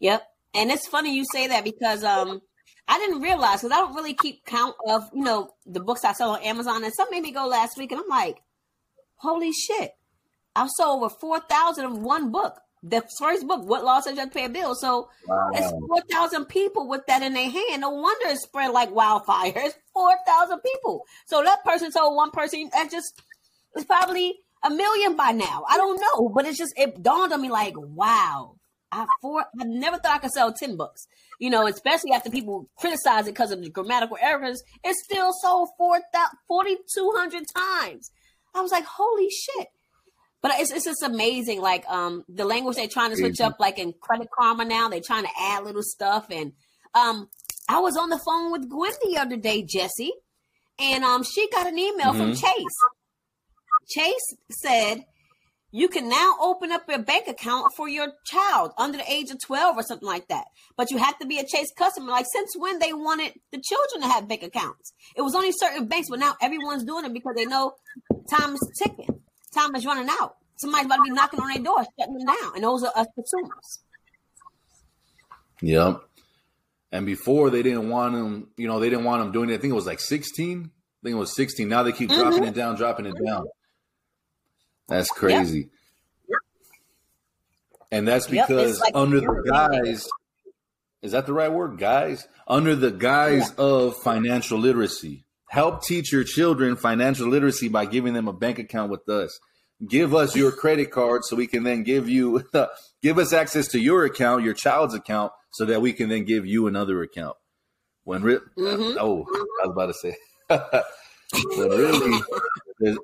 Yep. 0.00 0.22
And 0.54 0.70
it's 0.70 0.88
funny 0.88 1.14
you 1.14 1.24
say 1.30 1.48
that 1.48 1.64
because 1.64 2.02
um 2.02 2.40
I 2.88 2.98
didn't 2.98 3.20
realize 3.20 3.60
because 3.60 3.72
I 3.72 3.80
don't 3.80 3.94
really 3.94 4.14
keep 4.14 4.44
count 4.46 4.74
of 4.86 5.10
you 5.12 5.22
know 5.22 5.50
the 5.66 5.80
books 5.80 6.04
I 6.04 6.12
sell 6.12 6.30
on 6.30 6.42
Amazon 6.42 6.82
and 6.82 6.94
some 6.94 7.08
made 7.10 7.22
me 7.22 7.32
go 7.32 7.46
last 7.46 7.76
week 7.76 7.92
and 7.92 8.00
I'm 8.00 8.08
like, 8.08 8.38
holy 9.16 9.52
shit! 9.52 9.92
I've 10.54 10.70
sold 10.70 11.02
over 11.02 11.14
four 11.20 11.40
thousand 11.40 11.84
of 11.86 11.98
one 11.98 12.30
book. 12.32 12.58
The 12.82 13.02
first 13.18 13.46
book, 13.46 13.64
What 13.64 13.84
Law 13.84 14.00
Says 14.00 14.14
You 14.14 14.20
Have 14.20 14.30
to 14.30 14.34
Pay 14.34 14.44
a 14.44 14.48
Bill. 14.48 14.74
So 14.74 15.08
it's 15.54 15.70
four 15.70 16.00
thousand 16.10 16.46
people 16.46 16.88
with 16.88 17.06
that 17.06 17.22
in 17.22 17.34
their 17.34 17.50
hand. 17.50 17.80
No 17.80 17.90
wonder 17.90 18.28
it 18.28 18.38
spread 18.38 18.72
like 18.72 18.94
wildfire. 18.94 19.52
It's 19.54 19.76
four 19.94 20.12
thousand 20.26 20.60
people. 20.60 21.04
So 21.26 21.42
that 21.42 21.64
person 21.64 21.90
told 21.90 22.16
one 22.16 22.30
person 22.30 22.68
that 22.72 22.90
just 22.90 23.20
it's 23.74 23.84
probably 23.84 24.38
a 24.62 24.70
million 24.70 25.16
by 25.16 25.32
now. 25.32 25.64
I 25.68 25.76
don't 25.76 26.00
know, 26.00 26.28
but 26.28 26.46
it's 26.46 26.58
just 26.58 26.74
it 26.78 27.02
dawned 27.02 27.32
on 27.32 27.40
me 27.42 27.50
like, 27.50 27.74
wow, 27.76 28.56
I 28.92 29.06
four. 29.20 29.44
I 29.60 29.64
never 29.64 29.98
thought 29.98 30.16
I 30.16 30.18
could 30.18 30.30
sell 30.30 30.52
ten 30.52 30.76
books. 30.76 31.06
You 31.38 31.50
know, 31.50 31.66
especially 31.66 32.12
after 32.12 32.30
people 32.30 32.68
criticize 32.78 33.26
it 33.26 33.32
because 33.32 33.50
of 33.50 33.62
the 33.62 33.70
grammatical 33.70 34.16
errors. 34.20 34.62
It 34.84 34.94
still 34.96 35.32
sold 35.42 35.70
four 35.76 36.00
forty 36.46 36.76
two 36.94 37.12
hundred 37.16 37.44
times. 37.54 38.10
I 38.54 38.60
was 38.62 38.72
like, 38.72 38.84
holy 38.84 39.28
shit. 39.30 39.68
But 40.46 40.60
it's, 40.60 40.70
it's 40.70 40.84
just 40.84 41.02
amazing, 41.02 41.60
like 41.60 41.84
um 41.88 42.24
the 42.28 42.44
language 42.44 42.76
they're 42.76 42.86
trying 42.86 43.10
to 43.10 43.16
switch 43.16 43.40
up, 43.40 43.56
like 43.58 43.80
in 43.80 43.92
Credit 44.00 44.28
Karma 44.38 44.64
now, 44.64 44.88
they're 44.88 45.00
trying 45.04 45.24
to 45.24 45.30
add 45.36 45.64
little 45.64 45.82
stuff. 45.82 46.28
And 46.30 46.52
um 46.94 47.28
I 47.68 47.80
was 47.80 47.96
on 47.96 48.10
the 48.10 48.20
phone 48.24 48.52
with 48.52 48.70
Gwen 48.70 48.92
the 49.02 49.18
other 49.18 49.36
day, 49.36 49.64
Jesse, 49.68 50.12
and 50.78 51.02
um 51.02 51.24
she 51.24 51.50
got 51.50 51.66
an 51.66 51.76
email 51.76 52.14
from 52.14 52.32
Chase. 52.32 52.78
Chase 53.88 54.36
said 54.52 55.04
you 55.72 55.88
can 55.88 56.08
now 56.08 56.36
open 56.40 56.70
up 56.70 56.82
your 56.88 57.02
bank 57.02 57.26
account 57.26 57.72
for 57.76 57.88
your 57.88 58.12
child 58.24 58.70
under 58.78 58.98
the 58.98 59.12
age 59.12 59.32
of 59.32 59.38
12 59.44 59.76
or 59.76 59.82
something 59.82 60.06
like 60.06 60.28
that. 60.28 60.44
But 60.76 60.92
you 60.92 60.98
have 60.98 61.18
to 61.18 61.26
be 61.26 61.38
a 61.40 61.44
Chase 61.44 61.72
customer. 61.76 62.12
Like, 62.12 62.26
since 62.32 62.54
when 62.56 62.78
they 62.78 62.92
wanted 62.92 63.32
the 63.50 63.60
children 63.60 64.02
to 64.02 64.14
have 64.14 64.28
bank 64.28 64.44
accounts? 64.44 64.92
It 65.16 65.22
was 65.22 65.34
only 65.34 65.50
certain 65.50 65.88
banks, 65.88 66.08
but 66.08 66.20
now 66.20 66.36
everyone's 66.40 66.84
doing 66.84 67.04
it 67.04 67.12
because 67.12 67.34
they 67.34 67.46
know 67.46 67.72
time 68.30 68.54
is 68.54 68.72
ticking, 68.80 69.20
time 69.56 69.74
is 69.74 69.86
running 69.86 70.08
out. 70.08 70.36
Somebody's 70.56 70.86
about 70.86 70.96
to 70.96 71.02
be 71.02 71.10
knocking 71.10 71.40
on 71.40 71.48
their 71.48 71.62
door, 71.62 71.84
shutting 71.98 72.18
them 72.18 72.26
down. 72.26 72.54
And 72.54 72.64
those 72.64 72.82
are 72.82 72.92
us 72.96 73.06
consumers. 73.14 73.78
Yep. 75.60 76.02
And 76.92 77.04
before 77.04 77.50
they 77.50 77.62
didn't 77.62 77.90
want 77.90 78.14
them, 78.14 78.48
you 78.56 78.66
know, 78.66 78.80
they 78.80 78.88
didn't 78.88 79.04
want 79.04 79.22
them 79.22 79.32
doing 79.32 79.50
it. 79.50 79.54
I 79.54 79.58
think 79.58 79.72
it 79.72 79.74
was 79.74 79.86
like 79.86 80.00
16. 80.00 80.58
I 80.60 80.62
think 81.02 81.14
it 81.14 81.18
was 81.18 81.34
16. 81.34 81.68
Now 81.68 81.82
they 81.82 81.92
keep 81.92 82.10
mm-hmm. 82.10 82.20
dropping 82.20 82.44
it 82.44 82.54
down, 82.54 82.76
dropping 82.76 83.06
it 83.06 83.14
down. 83.24 83.46
That's 84.88 85.10
crazy. 85.10 85.68
and 87.90 88.06
that's 88.06 88.30
Yep, 88.30 88.48
because 88.48 88.80
like 88.80 88.94
under 88.94 89.20
the 89.20 89.42
guise 89.46 90.08
is 91.02 91.12
that 91.12 91.26
the 91.26 91.32
right 91.32 91.50
word 91.52 91.78
guys 91.78 92.26
under 92.46 92.74
the 92.74 92.90
guise 92.90 93.52
of 93.54 93.96
financial 93.96 94.58
literacy 94.58 95.25
help 95.48 95.82
teach 95.82 96.12
your 96.12 96.24
children 96.24 96.76
financial 96.76 97.28
literacy 97.28 97.68
by 97.68 97.84
giving 97.86 98.14
them 98.14 98.28
a 98.28 98.32
bank 98.32 98.58
account 98.58 98.90
with 98.90 99.08
us 99.08 99.38
give 99.88 100.14
us 100.14 100.34
your 100.34 100.50
credit 100.50 100.90
card 100.90 101.22
so 101.24 101.36
we 101.36 101.46
can 101.46 101.62
then 101.62 101.82
give 101.82 102.08
you 102.08 102.42
give 103.02 103.18
us 103.18 103.32
access 103.32 103.68
to 103.68 103.78
your 103.78 104.04
account 104.04 104.42
your 104.42 104.54
child's 104.54 104.94
account 104.94 105.30
so 105.52 105.64
that 105.66 105.80
we 105.82 105.92
can 105.92 106.08
then 106.08 106.24
give 106.24 106.46
you 106.46 106.66
another 106.66 107.02
account 107.02 107.36
when 108.04 108.22
re- 108.22 108.38
Mhm. 108.58 108.96
oh 108.98 109.24
i 109.62 109.66
was 109.66 109.70
about 109.72 109.86
to 109.86 109.94
say 109.94 110.16
when 111.58 111.68
really 111.70 112.96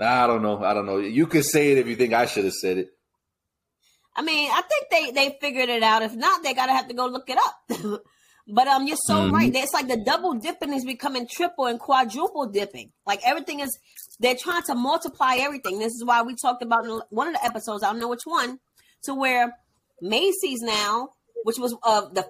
i 0.00 0.26
don't 0.26 0.42
know 0.42 0.62
i 0.64 0.74
don't 0.74 0.86
know 0.86 0.98
you 0.98 1.26
could 1.26 1.44
say 1.44 1.72
it 1.72 1.78
if 1.78 1.86
you 1.86 1.96
think 1.96 2.12
i 2.12 2.26
should 2.26 2.44
have 2.44 2.54
said 2.54 2.78
it 2.78 2.88
I 4.14 4.20
mean, 4.20 4.50
I 4.52 4.60
think 4.60 4.90
they 4.90 5.10
they 5.12 5.38
figured 5.40 5.70
it 5.70 5.82
out. 5.82 6.02
If 6.02 6.14
not, 6.14 6.42
they 6.42 6.52
gotta 6.52 6.72
have 6.74 6.86
to 6.88 6.92
go 6.94 7.06
look 7.06 7.30
it 7.30 7.38
up. 7.38 8.02
but 8.48 8.66
um, 8.68 8.86
you're 8.86 8.96
so 9.06 9.14
Mhm. 9.28 9.32
right. 9.32 9.54
It's 9.54 9.72
like 9.72 9.88
the 9.88 9.96
double 9.96 10.34
dipping 10.34 10.72
is 10.72 10.84
becoming 10.84 11.26
triple 11.30 11.66
and 11.66 11.78
quadruple 11.78 12.46
dipping. 12.46 12.92
Like 13.06 13.20
everything 13.24 13.60
is, 13.60 13.76
they're 14.20 14.36
trying 14.36 14.62
to 14.64 14.74
multiply 14.74 15.36
everything. 15.36 15.78
This 15.78 15.92
is 15.92 16.04
why 16.04 16.22
we 16.22 16.34
talked 16.34 16.62
about 16.62 16.84
in 16.84 17.00
one 17.10 17.28
of 17.28 17.34
the 17.34 17.44
episodes. 17.44 17.82
I 17.82 17.90
don't 17.90 18.00
know 18.00 18.08
which 18.08 18.24
one, 18.24 18.58
to 19.04 19.14
where 19.14 19.56
Macy's 20.00 20.60
now, 20.60 21.10
which 21.44 21.58
was 21.58 21.74
uh 21.82 22.02
the 22.12 22.28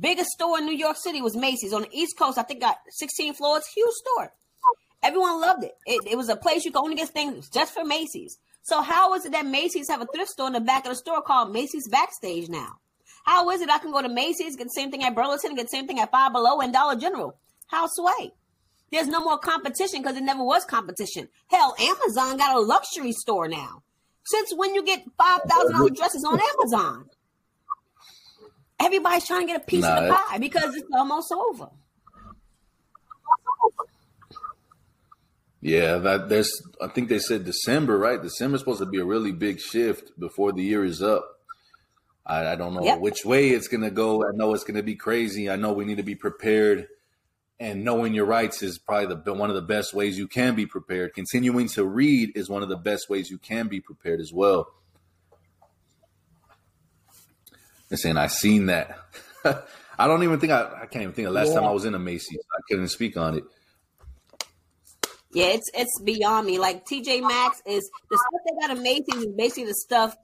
biggest 0.00 0.30
store 0.30 0.58
in 0.58 0.64
New 0.66 0.76
York 0.76 0.96
City, 0.96 1.20
was 1.22 1.36
Macy's 1.36 1.72
on 1.72 1.82
the 1.82 1.88
East 1.92 2.18
Coast. 2.18 2.38
I 2.38 2.42
think 2.42 2.60
got 2.60 2.78
16 2.90 3.34
floors, 3.34 3.64
huge 3.74 3.92
store. 3.94 4.32
Everyone 5.02 5.40
loved 5.40 5.64
it. 5.64 5.72
it. 5.86 6.02
It 6.12 6.16
was 6.16 6.30
a 6.30 6.36
place 6.36 6.64
you 6.64 6.72
could 6.72 6.82
only 6.82 6.96
get 6.96 7.10
things 7.10 7.50
just 7.50 7.74
for 7.74 7.84
Macy's. 7.84 8.38
So 8.62 8.80
how 8.80 9.12
is 9.14 9.26
it 9.26 9.32
that 9.32 9.44
Macy's 9.44 9.90
have 9.90 10.00
a 10.00 10.06
thrift 10.06 10.30
store 10.30 10.46
in 10.46 10.54
the 10.54 10.60
back 10.60 10.84
of 10.86 10.90
the 10.90 10.96
store 10.96 11.20
called 11.20 11.52
Macy's 11.52 11.86
Backstage 11.88 12.48
now? 12.48 12.76
How 13.24 13.50
is 13.50 13.60
it 13.62 13.70
I 13.70 13.78
can 13.78 13.90
go 13.90 14.00
to 14.02 14.08
Macy's, 14.08 14.56
get 14.56 14.64
the 14.64 14.70
same 14.70 14.90
thing 14.90 15.02
at 15.02 15.14
Burlington, 15.14 15.54
get 15.54 15.64
the 15.64 15.68
same 15.76 15.86
thing 15.86 15.98
at 15.98 16.10
Five 16.10 16.32
Below 16.32 16.60
and 16.60 16.72
Dollar 16.72 16.94
General? 16.96 17.36
How 17.66 17.86
sway? 17.88 18.32
There's 18.92 19.08
no 19.08 19.20
more 19.20 19.38
competition 19.38 20.02
because 20.02 20.16
it 20.16 20.22
never 20.22 20.44
was 20.44 20.64
competition. 20.64 21.28
Hell, 21.48 21.74
Amazon 21.80 22.36
got 22.36 22.54
a 22.54 22.60
luxury 22.60 23.12
store 23.12 23.48
now. 23.48 23.82
Since 24.24 24.54
when 24.54 24.74
you 24.74 24.84
get 24.84 25.02
five 25.18 25.40
thousand 25.48 25.72
dollar 25.72 25.90
dresses 25.90 26.24
on 26.24 26.38
Amazon? 26.40 27.10
Everybody's 28.80 29.26
trying 29.26 29.42
to 29.42 29.46
get 29.52 29.62
a 29.62 29.64
piece 29.64 29.82
Nah, 29.82 29.96
of 29.96 30.04
the 30.04 30.14
pie 30.14 30.38
because 30.38 30.74
it's 30.76 30.88
almost 30.92 31.32
over. 31.32 31.70
Yeah, 35.60 35.96
that 35.98 36.28
there's. 36.28 36.50
I 36.80 36.88
think 36.88 37.08
they 37.08 37.18
said 37.18 37.44
December, 37.44 37.98
right? 37.98 38.20
December's 38.20 38.60
supposed 38.60 38.80
to 38.80 38.86
be 38.86 38.98
a 38.98 39.04
really 39.04 39.32
big 39.32 39.60
shift 39.60 40.18
before 40.18 40.52
the 40.52 40.62
year 40.62 40.84
is 40.84 41.02
up. 41.02 41.33
I, 42.26 42.52
I 42.52 42.56
don't 42.56 42.74
know 42.74 42.82
Yep. 42.84 43.00
which 43.00 43.24
way 43.24 43.50
it's 43.50 43.68
gonna 43.68 43.90
go. 43.90 44.24
I 44.26 44.30
know 44.34 44.54
it's 44.54 44.64
gonna 44.64 44.82
be 44.82 44.96
crazy. 44.96 45.50
I 45.50 45.56
know 45.56 45.72
we 45.72 45.84
need 45.84 45.98
to 45.98 46.02
be 46.02 46.14
prepared, 46.14 46.88
and 47.60 47.84
knowing 47.84 48.14
your 48.14 48.24
rights 48.24 48.62
is 48.62 48.78
probably 48.78 49.14
the 49.22 49.34
one 49.34 49.50
of 49.50 49.56
the 49.56 49.62
best 49.62 49.92
ways 49.94 50.16
you 50.18 50.26
can 50.26 50.54
be 50.54 50.66
prepared. 50.66 51.14
Continuing 51.14 51.68
to 51.70 51.84
read 51.84 52.36
is 52.36 52.48
one 52.48 52.62
of 52.62 52.68
the 52.68 52.76
best 52.76 53.10
ways 53.10 53.30
you 53.30 53.38
can 53.38 53.68
be 53.68 53.80
prepared 53.80 54.20
as 54.20 54.32
well. 54.32 54.68
And 57.90 57.98
saying 57.98 58.16
I 58.16 58.26
seen 58.28 58.66
that. 58.66 58.98
I 59.98 60.06
don't 60.08 60.22
even 60.22 60.40
think 60.40 60.52
I. 60.52 60.62
I 60.82 60.86
can't 60.86 61.02
even 61.02 61.12
think 61.14 61.28
of 61.28 61.34
the 61.34 61.40
last 61.40 61.54
time 61.54 61.64
I 61.64 61.70
was 61.70 61.84
in 61.84 61.94
a 61.94 61.98
Macy's. 61.98 62.38
I 62.52 62.60
couldn't 62.68 62.88
speak 62.88 63.16
on 63.16 63.36
it. 63.38 63.44
Yeah, 65.32 65.46
it's 65.46 65.70
it's 65.74 66.00
beyond 66.02 66.46
me. 66.46 66.58
Like 66.58 66.86
TJ 66.86 67.20
Maxx 67.26 67.60
is 67.66 67.88
the 68.10 68.16
stuff 68.18 68.40
they 68.46 68.66
got 68.66 68.76
at 68.76 68.82
Macy's 68.82 69.26
is 69.26 69.34
basically 69.36 69.66
the 69.66 69.74
stuff 69.74 70.16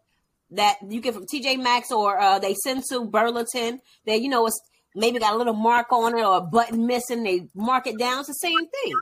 that 0.52 0.76
you 0.86 1.00
get 1.00 1.14
from 1.14 1.26
TJ 1.26 1.62
Maxx 1.62 1.90
or 1.90 2.18
uh, 2.18 2.38
they 2.38 2.54
send 2.54 2.84
to 2.90 3.04
Burlington. 3.04 3.80
that 4.06 4.20
you 4.20 4.28
know 4.28 4.46
it's 4.46 4.60
maybe 4.94 5.18
got 5.18 5.34
a 5.34 5.38
little 5.38 5.54
mark 5.54 5.92
on 5.92 6.16
it 6.16 6.22
or 6.22 6.38
a 6.38 6.40
button 6.40 6.86
missing. 6.86 7.22
They 7.22 7.48
mark 7.54 7.86
it 7.86 7.98
down. 7.98 8.20
It's 8.20 8.28
the 8.28 8.34
same 8.34 8.58
thing. 8.58 8.94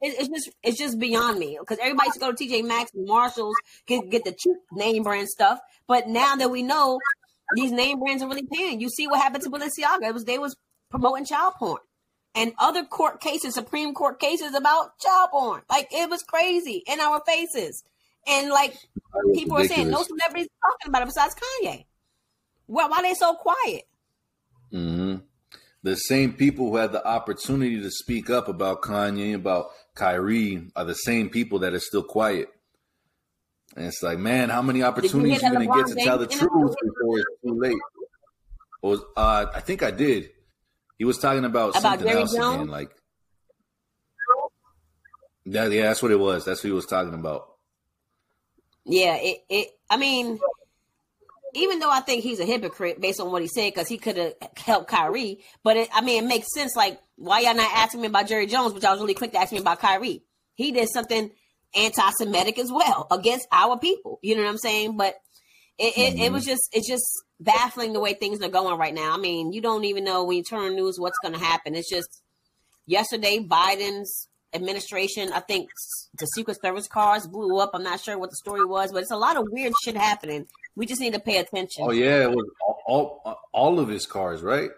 It, 0.00 0.14
it's 0.18 0.28
just 0.28 0.56
it's 0.62 0.78
just 0.78 0.98
beyond 0.98 1.38
me 1.38 1.58
because 1.60 1.78
everybody 1.78 2.10
to 2.10 2.18
go 2.18 2.32
to 2.32 2.44
TJ 2.44 2.64
Maxx 2.64 2.90
and 2.94 3.06
Marshalls 3.06 3.56
get 3.86 4.08
get 4.10 4.24
the 4.24 4.32
cheap 4.32 4.56
name 4.72 5.02
brand 5.02 5.28
stuff. 5.28 5.58
But 5.86 6.08
now 6.08 6.36
that 6.36 6.50
we 6.50 6.62
know 6.62 6.98
these 7.56 7.72
name 7.72 7.98
brands 7.98 8.22
are 8.22 8.28
really 8.28 8.46
paying, 8.50 8.80
you 8.80 8.88
see 8.88 9.06
what 9.06 9.20
happened 9.20 9.44
to 9.44 9.50
Balenciaga. 9.50 10.08
It 10.08 10.14
was 10.14 10.24
they 10.24 10.38
was 10.38 10.56
promoting 10.90 11.26
child 11.26 11.54
porn 11.58 11.80
and 12.34 12.52
other 12.58 12.84
court 12.84 13.20
cases, 13.20 13.54
Supreme 13.54 13.94
Court 13.94 14.18
cases 14.18 14.54
about 14.54 14.98
child 14.98 15.30
porn. 15.30 15.62
Like 15.70 15.88
it 15.92 16.10
was 16.10 16.22
crazy 16.22 16.82
in 16.86 17.00
our 17.00 17.22
faces. 17.26 17.84
And 18.26 18.50
like 18.50 18.76
people 19.34 19.58
are 19.58 19.66
saying, 19.66 19.90
no 19.90 20.02
celebrities 20.02 20.48
talking 20.62 20.88
about 20.88 21.02
it 21.02 21.06
besides 21.06 21.34
Kanye. 21.34 21.84
Well, 22.66 22.88
why 22.88 23.02
they 23.02 23.14
so 23.14 23.34
quiet? 23.34 23.82
Mm-hmm. 24.72 25.16
The 25.82 25.96
same 25.96 26.32
people 26.32 26.70
who 26.70 26.76
had 26.76 26.92
the 26.92 27.06
opportunity 27.06 27.80
to 27.80 27.90
speak 27.90 28.30
up 28.30 28.48
about 28.48 28.80
Kanye, 28.80 29.34
about 29.34 29.66
Kyrie, 29.94 30.70
are 30.74 30.84
the 30.84 30.94
same 30.94 31.28
people 31.28 31.58
that 31.60 31.74
are 31.74 31.80
still 31.80 32.02
quiet. 32.02 32.48
And 33.76 33.86
it's 33.86 34.02
like, 34.02 34.18
man, 34.18 34.48
how 34.48 34.62
many 34.62 34.82
opportunities 34.82 35.42
you 35.42 35.50
that 35.50 35.52
going 35.52 35.68
to 35.68 35.74
get 35.74 35.98
to 35.98 36.04
tell 36.04 36.16
the 36.16 36.26
truth 36.26 36.74
before 36.82 37.18
it's 37.18 37.26
too 37.44 37.60
late? 37.60 37.76
Was 38.82 39.00
uh, 39.16 39.46
I 39.54 39.60
think 39.60 39.82
I 39.82 39.90
did. 39.90 40.30
He 40.98 41.04
was 41.04 41.18
talking 41.18 41.44
about, 41.44 41.70
About 41.70 41.82
something 41.82 42.06
Jerry 42.06 42.20
else 42.20 42.34
again, 42.34 42.68
like 42.68 42.90
yeah, 45.44 45.68
that's 45.68 46.02
what 46.02 46.12
it 46.12 46.18
was. 46.18 46.44
That's 46.44 46.62
what 46.62 46.68
he 46.68 46.74
was 46.74 46.86
talking 46.86 47.14
about. 47.14 47.53
Yeah, 48.84 49.16
it, 49.16 49.38
it 49.48 49.68
I 49.88 49.96
mean, 49.96 50.38
even 51.54 51.78
though 51.78 51.90
I 51.90 52.00
think 52.00 52.22
he's 52.22 52.40
a 52.40 52.44
hypocrite 52.44 53.00
based 53.00 53.20
on 53.20 53.30
what 53.30 53.42
he 53.42 53.48
said, 53.48 53.72
because 53.72 53.88
he 53.88 53.98
could 53.98 54.16
have 54.16 54.34
helped 54.56 54.88
Kyrie, 54.88 55.40
but 55.62 55.76
it, 55.76 55.88
I 55.92 56.00
mean, 56.00 56.24
it 56.24 56.26
makes 56.26 56.52
sense. 56.52 56.76
Like, 56.76 57.00
why 57.16 57.40
y'all 57.40 57.54
not 57.54 57.70
asking 57.72 58.00
me 58.00 58.08
about 58.08 58.28
Jerry 58.28 58.46
Jones, 58.46 58.72
but 58.72 58.82
y'all 58.82 58.92
was 58.92 59.00
really 59.00 59.14
quick 59.14 59.32
to 59.32 59.38
ask 59.38 59.52
me 59.52 59.58
about 59.58 59.78
Kyrie? 59.78 60.22
He 60.54 60.72
did 60.72 60.88
something 60.88 61.30
anti-Semitic 61.74 62.58
as 62.58 62.70
well 62.70 63.06
against 63.10 63.46
our 63.50 63.78
people. 63.78 64.18
You 64.22 64.36
know 64.36 64.42
what 64.42 64.50
I'm 64.50 64.58
saying? 64.58 64.96
But 64.96 65.14
it, 65.78 65.96
it, 65.96 66.20
it 66.20 66.32
was 66.32 66.42
mm-hmm. 66.42 66.50
just 66.50 66.68
it's 66.72 66.88
just 66.88 67.04
baffling 67.40 67.92
the 67.92 68.00
way 68.00 68.14
things 68.14 68.40
are 68.42 68.48
going 68.48 68.78
right 68.78 68.94
now. 68.94 69.14
I 69.14 69.16
mean, 69.16 69.52
you 69.52 69.60
don't 69.60 69.84
even 69.84 70.04
know 70.04 70.24
when 70.24 70.36
you 70.36 70.44
turn 70.44 70.60
on 70.60 70.76
news 70.76 70.98
what's 70.98 71.18
going 71.18 71.34
to 71.34 71.40
happen. 71.40 71.74
It's 71.74 71.90
just 71.90 72.22
yesterday 72.86 73.38
Biden's 73.40 74.28
administration, 74.54 75.32
I 75.32 75.40
think 75.40 75.68
the 76.18 76.26
Secret 76.26 76.60
Service 76.60 76.86
cars 76.88 77.26
blew 77.26 77.58
up. 77.58 77.70
I'm 77.74 77.82
not 77.82 78.00
sure 78.00 78.18
what 78.18 78.30
the 78.30 78.36
story 78.36 78.64
was, 78.64 78.92
but 78.92 79.02
it's 79.02 79.10
a 79.10 79.16
lot 79.16 79.36
of 79.36 79.46
weird 79.50 79.72
shit 79.82 79.96
happening. 79.96 80.46
We 80.76 80.86
just 80.86 81.00
need 81.00 81.14
to 81.14 81.20
pay 81.20 81.38
attention. 81.38 81.84
Oh 81.86 81.90
yeah, 81.90 82.22
it 82.24 82.30
was 82.30 82.44
all, 82.86 83.20
all 83.24 83.38
all 83.52 83.80
of 83.80 83.88
his 83.88 84.06
cars, 84.06 84.42
right? 84.42 84.70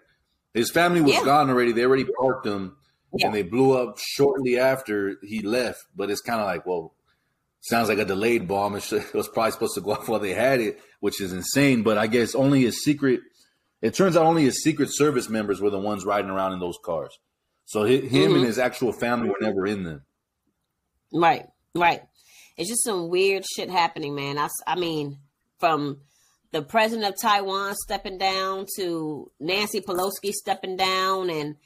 His 0.53 0.71
family 0.71 1.01
was 1.01 1.13
Yeah. 1.13 1.23
gone 1.25 1.49
already. 1.49 1.71
They 1.71 1.83
already 1.83 2.05
parked 2.19 2.45
them, 2.45 2.77
Yeah. 3.13 3.27
and 3.27 3.35
they 3.35 3.43
blew 3.43 3.73
up 3.77 3.97
shortly 3.99 4.57
after 4.59 5.15
he 5.23 5.41
left. 5.41 5.85
But 5.95 6.09
it's 6.09 6.21
kind 6.21 6.39
of 6.39 6.47
like, 6.47 6.65
well, 6.65 6.93
sounds 7.61 7.89
like 7.89 7.99
a 7.99 8.05
delayed 8.05 8.47
bomb. 8.47 8.75
It, 8.75 8.91
it 8.91 9.13
was 9.13 9.27
probably 9.27 9.51
supposed 9.51 9.75
to 9.75 9.81
go 9.81 9.91
off 9.93 10.07
while 10.07 10.19
they 10.19 10.33
had 10.33 10.59
it, 10.61 10.79
which 10.99 11.21
is 11.21 11.33
insane. 11.33 11.83
But 11.83 11.97
I 11.97 12.07
guess 12.07 12.33
only 12.35 12.61
his 12.61 12.83
secret. 12.83 13.21
It 13.79 13.93
turns 13.93 14.17
out 14.17 14.25
only 14.25 14.43
his 14.43 14.63
Secret 14.63 14.89
Service 14.91 15.29
members 15.29 15.61
were 15.61 15.69
the 15.69 15.77
ones 15.77 16.03
riding 16.03 16.31
around 16.31 16.53
in 16.53 16.59
those 16.59 16.79
cars. 16.83 17.19
So 17.67 17.81
hi- 17.85 17.97
him 18.07 18.31
Mhm. 18.31 18.35
and 18.37 18.45
his 18.45 18.57
actual 18.57 18.93
family 18.93 19.29
were 19.29 19.35
never 19.41 19.67
in 19.67 19.83
them. 19.83 20.05
Right, 21.13 21.45
right. 21.75 22.01
It's 22.55 22.69
just 22.69 22.83
some 22.83 23.09
weird 23.09 23.45
shit 23.45 23.69
happening, 23.69 24.15
man. 24.15 24.37
I, 24.37 24.47
I 24.65 24.75
mean, 24.75 25.19
from 25.59 26.01
the 26.51 26.61
president 26.61 27.07
of 27.13 27.15
Taiwan 27.21 27.75
stepping 27.75 28.17
down 28.17 28.65
to 28.77 29.29
Nancy 29.39 29.81
Pelosi 29.81 30.31
stepping 30.31 30.77
down 30.77 31.29
and 31.29 31.57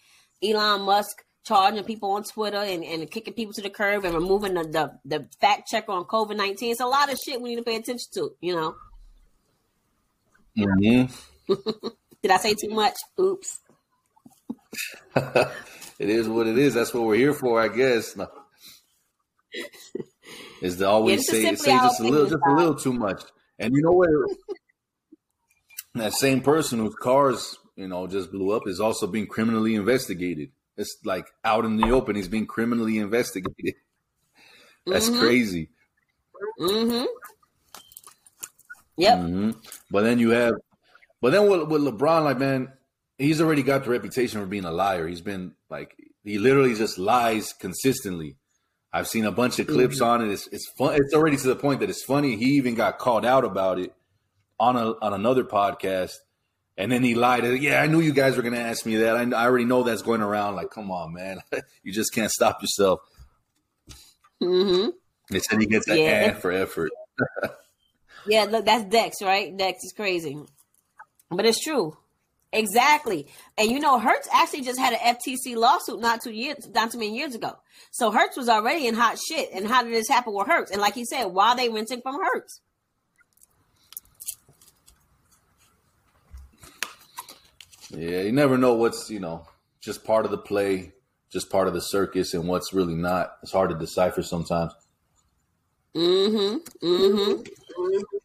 Elon 0.43 0.81
Musk 0.81 1.23
charging 1.43 1.83
people 1.83 2.11
on 2.11 2.23
Twitter 2.23 2.57
and, 2.57 2.83
and 2.83 3.09
kicking 3.09 3.33
people 3.35 3.53
to 3.53 3.61
the 3.61 3.69
curb 3.69 4.03
and 4.05 4.13
removing 4.15 4.55
the, 4.55 4.63
the, 4.63 4.99
the 5.05 5.27
fact 5.39 5.67
checker 5.69 5.91
on 5.91 6.05
COVID 6.05 6.35
19. 6.35 6.71
It's 6.71 6.81
a 6.81 6.85
lot 6.87 7.11
of 7.11 7.17
shit 7.23 7.39
we 7.41 7.49
need 7.49 7.57
to 7.57 7.63
pay 7.63 7.75
attention 7.75 8.09
to, 8.15 8.35
you 8.41 8.55
know. 8.55 8.75
Mm-hmm. 10.57 11.53
Did 12.23 12.31
I 12.31 12.37
say 12.37 12.53
too 12.55 12.69
much? 12.69 12.95
Oops. 13.19 13.59
It 16.01 16.09
is 16.09 16.27
what 16.27 16.47
it 16.47 16.57
is. 16.57 16.73
That's 16.73 16.95
what 16.95 17.03
we're 17.03 17.15
here 17.15 17.31
for, 17.33 17.61
I 17.61 17.67
guess. 17.67 18.15
No. 18.15 18.27
Is 20.63 20.77
to 20.77 20.87
always 20.89 21.19
is 21.19 21.27
say 21.27 21.53
say 21.55 21.73
just 21.73 21.99
a 21.99 22.03
little, 22.03 22.25
just 22.27 22.41
a 22.43 22.53
little 22.55 22.73
too 22.73 22.91
much. 22.91 23.21
And 23.59 23.71
you 23.75 23.83
know 23.83 23.91
what? 23.91 24.09
that 25.93 26.13
same 26.13 26.41
person 26.41 26.79
whose 26.79 26.95
cars, 26.95 27.55
you 27.75 27.87
know, 27.87 28.07
just 28.07 28.31
blew 28.31 28.49
up 28.49 28.63
is 28.65 28.79
also 28.79 29.05
being 29.05 29.27
criminally 29.27 29.75
investigated. 29.75 30.49
It's 30.75 30.97
like 31.05 31.27
out 31.45 31.65
in 31.65 31.77
the 31.77 31.91
open. 31.91 32.15
He's 32.15 32.27
being 32.27 32.47
criminally 32.47 32.97
investigated. 32.97 33.75
That's 34.87 35.07
Mhm. 35.07 35.19
crazy. 35.19 35.69
Mm-hmm. 36.59 37.05
Yep. 38.97 39.19
hmm 39.19 39.51
But 39.91 40.01
then 40.01 40.17
you 40.17 40.31
have, 40.31 40.55
but 41.21 41.29
then 41.31 41.47
with, 41.47 41.67
with 41.69 41.83
LeBron, 41.83 42.23
like 42.23 42.39
man, 42.39 42.73
he's 43.21 43.41
already 43.41 43.63
got 43.63 43.83
the 43.83 43.89
reputation 43.89 44.41
for 44.41 44.47
being 44.47 44.65
a 44.65 44.71
liar. 44.71 45.07
He's 45.07 45.21
been 45.21 45.53
like 45.69 45.95
he 46.23 46.37
literally 46.37 46.75
just 46.75 46.97
lies 46.97 47.53
consistently. 47.53 48.35
I've 48.93 49.07
seen 49.07 49.25
a 49.25 49.31
bunch 49.31 49.57
of 49.59 49.67
clips 49.67 50.01
on 50.01 50.21
it. 50.21 50.31
It's 50.31 50.47
it's 50.47 50.69
fun. 50.77 50.95
It's 50.95 51.13
already 51.13 51.37
to 51.37 51.47
the 51.47 51.55
point 51.55 51.79
that 51.79 51.89
it's 51.89 52.03
funny. 52.03 52.35
He 52.35 52.51
even 52.55 52.75
got 52.75 52.97
called 52.99 53.25
out 53.25 53.45
about 53.45 53.79
it 53.79 53.93
on 54.59 54.75
a 54.75 54.91
on 55.01 55.13
another 55.13 55.43
podcast, 55.43 56.11
and 56.77 56.91
then 56.91 57.03
he 57.03 57.15
lied. 57.15 57.45
Yeah, 57.61 57.81
I 57.81 57.87
knew 57.87 58.01
you 58.01 58.11
guys 58.13 58.35
were 58.35 58.41
going 58.43 58.53
to 58.55 58.59
ask 58.59 58.85
me 58.85 58.97
that. 58.97 59.15
I, 59.15 59.21
I 59.21 59.45
already 59.45 59.65
know 59.65 59.83
that's 59.83 60.01
going 60.01 60.21
around. 60.21 60.55
Like, 60.55 60.71
come 60.71 60.91
on, 60.91 61.13
man, 61.13 61.39
you 61.83 61.93
just 61.93 62.13
can't 62.13 62.31
stop 62.31 62.61
yourself. 62.61 62.99
Mm-hmm. 64.41 64.89
They 65.29 65.39
said 65.39 65.59
he 65.61 65.67
gets 65.67 65.87
an 65.87 65.97
Yeah. 65.97 66.33
for 66.33 66.51
effort. 66.51 66.91
Yeah, 68.27 68.43
look, 68.43 68.65
that's 68.65 68.85
Dex, 68.85 69.15
right? 69.23 69.57
Dex 69.57 69.83
is 69.83 69.93
crazy. 69.93 70.37
But 71.31 71.47
it's 71.47 71.59
true. 71.59 71.97
Exactly. 72.53 73.27
And 73.57 73.71
you 73.71 73.79
know, 73.79 73.97
Hertz 73.97 74.27
actually 74.33 74.61
just 74.61 74.79
had 74.79 74.93
an 74.93 75.15
FTC 75.15 75.55
lawsuit 75.55 76.01
not 76.01 76.21
two 76.21 76.31
years, 76.31 76.67
not 76.73 76.91
too 76.91 76.99
many 76.99 77.17
years 77.17 77.33
ago. 77.33 77.57
So 77.91 78.11
Hertz 78.11 78.35
was 78.35 78.49
already 78.49 78.87
in 78.87 78.95
hot 78.95 79.17
shit. 79.19 79.49
And 79.53 79.67
how 79.67 79.83
did 79.83 79.93
this 79.93 80.09
happen 80.09 80.33
with 80.33 80.47
Hertz? 80.47 80.71
And 80.71 80.81
like 80.81 80.93
he 80.93 81.05
said, 81.05 81.25
why 81.25 81.49
are 81.49 81.55
they 81.55 81.69
renting 81.69 82.01
from 82.01 82.19
Hertz? 82.21 82.61
Yeah, 87.89 88.21
you 88.21 88.31
never 88.31 88.57
know 88.57 88.73
what's 88.73 89.09
you 89.09 89.19
know 89.19 89.45
just 89.81 90.03
part 90.05 90.23
of 90.25 90.31
the 90.31 90.37
play, 90.37 90.93
just 91.31 91.49
part 91.49 91.67
of 91.67 91.73
the 91.73 91.81
circus, 91.81 92.33
and 92.33 92.47
what's 92.47 92.73
really 92.73 92.95
not. 92.95 93.33
It's 93.43 93.51
hard 93.51 93.69
to 93.69 93.77
decipher 93.77 94.23
sometimes. 94.23 94.71
Mm-hmm. 95.95 96.85
Mm-hmm. 96.85 98.17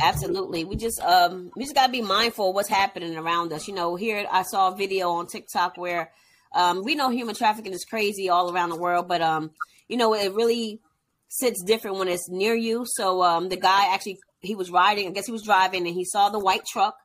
Absolutely. 0.00 0.64
We 0.64 0.76
just 0.76 1.00
um 1.00 1.50
we 1.56 1.64
just 1.64 1.74
gotta 1.74 1.92
be 1.92 2.02
mindful 2.02 2.50
of 2.50 2.54
what's 2.54 2.68
happening 2.68 3.16
around 3.16 3.52
us. 3.52 3.68
You 3.68 3.74
know, 3.74 3.96
here 3.96 4.26
I 4.30 4.42
saw 4.42 4.72
a 4.72 4.76
video 4.76 5.10
on 5.10 5.26
TikTok 5.26 5.76
where 5.76 6.12
um 6.54 6.82
we 6.84 6.94
know 6.94 7.10
human 7.10 7.34
trafficking 7.34 7.72
is 7.72 7.84
crazy 7.84 8.28
all 8.28 8.52
around 8.52 8.70
the 8.70 8.76
world, 8.76 9.08
but 9.08 9.20
um, 9.22 9.50
you 9.88 9.96
know, 9.96 10.14
it 10.14 10.32
really 10.32 10.80
sits 11.28 11.62
different 11.62 11.98
when 11.98 12.08
it's 12.08 12.28
near 12.28 12.54
you. 12.54 12.84
So 12.86 13.22
um 13.22 13.48
the 13.48 13.56
guy 13.56 13.92
actually 13.92 14.18
he 14.40 14.54
was 14.54 14.70
riding, 14.70 15.08
I 15.08 15.10
guess 15.10 15.26
he 15.26 15.32
was 15.32 15.42
driving 15.42 15.86
and 15.86 15.94
he 15.94 16.04
saw 16.04 16.28
the 16.28 16.38
white 16.38 16.64
truck. 16.70 16.96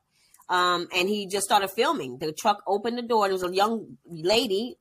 Um, 0.46 0.88
and 0.94 1.08
he 1.08 1.26
just 1.26 1.46
started 1.46 1.68
filming. 1.74 2.18
The 2.18 2.30
truck 2.30 2.58
opened 2.66 2.98
the 2.98 3.02
door. 3.02 3.24
There 3.24 3.32
was 3.32 3.42
a 3.42 3.54
young 3.54 3.96
lady 4.06 4.76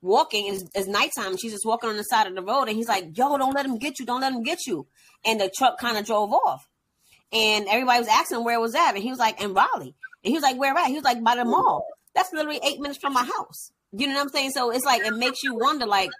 walking. 0.00 0.46
It's, 0.46 0.64
it's 0.74 0.88
nighttime. 0.88 1.36
She's 1.36 1.52
just 1.52 1.66
walking 1.66 1.90
on 1.90 1.98
the 1.98 2.02
side 2.04 2.26
of 2.26 2.34
the 2.34 2.42
road, 2.42 2.68
and 2.68 2.76
he's 2.78 2.88
like, 2.88 3.16
"Yo, 3.16 3.36
don't 3.36 3.54
let 3.54 3.66
him 3.66 3.76
get 3.76 3.98
you! 3.98 4.06
Don't 4.06 4.22
let 4.22 4.32
him 4.32 4.42
get 4.42 4.66
you!" 4.66 4.86
And 5.24 5.38
the 5.38 5.50
truck 5.54 5.78
kind 5.78 5.98
of 5.98 6.06
drove 6.06 6.32
off. 6.32 6.66
And 7.32 7.66
everybody 7.68 7.98
was 8.00 8.08
asking 8.08 8.38
him 8.38 8.44
where 8.44 8.56
it 8.56 8.60
was 8.60 8.74
at, 8.74 8.90
and 8.94 9.02
he 9.02 9.10
was 9.10 9.18
like, 9.18 9.40
"In 9.42 9.54
Raleigh." 9.54 9.94
And 10.24 10.30
he 10.30 10.34
was 10.34 10.42
like, 10.42 10.58
"Where 10.58 10.76
at?" 10.76 10.86
He 10.88 10.94
was 10.94 11.04
like, 11.04 11.22
"By 11.22 11.36
the 11.36 11.44
mall." 11.44 11.86
That's 12.14 12.32
literally 12.32 12.60
eight 12.62 12.78
minutes 12.80 12.98
from 13.00 13.14
my 13.14 13.24
house. 13.24 13.72
You 13.92 14.06
know 14.06 14.14
what 14.14 14.22
I'm 14.22 14.28
saying? 14.28 14.50
So 14.50 14.70
it's 14.70 14.84
like 14.84 15.02
it 15.02 15.16
makes 15.16 15.42
you 15.42 15.54
wonder, 15.54 15.86
like 15.86 16.10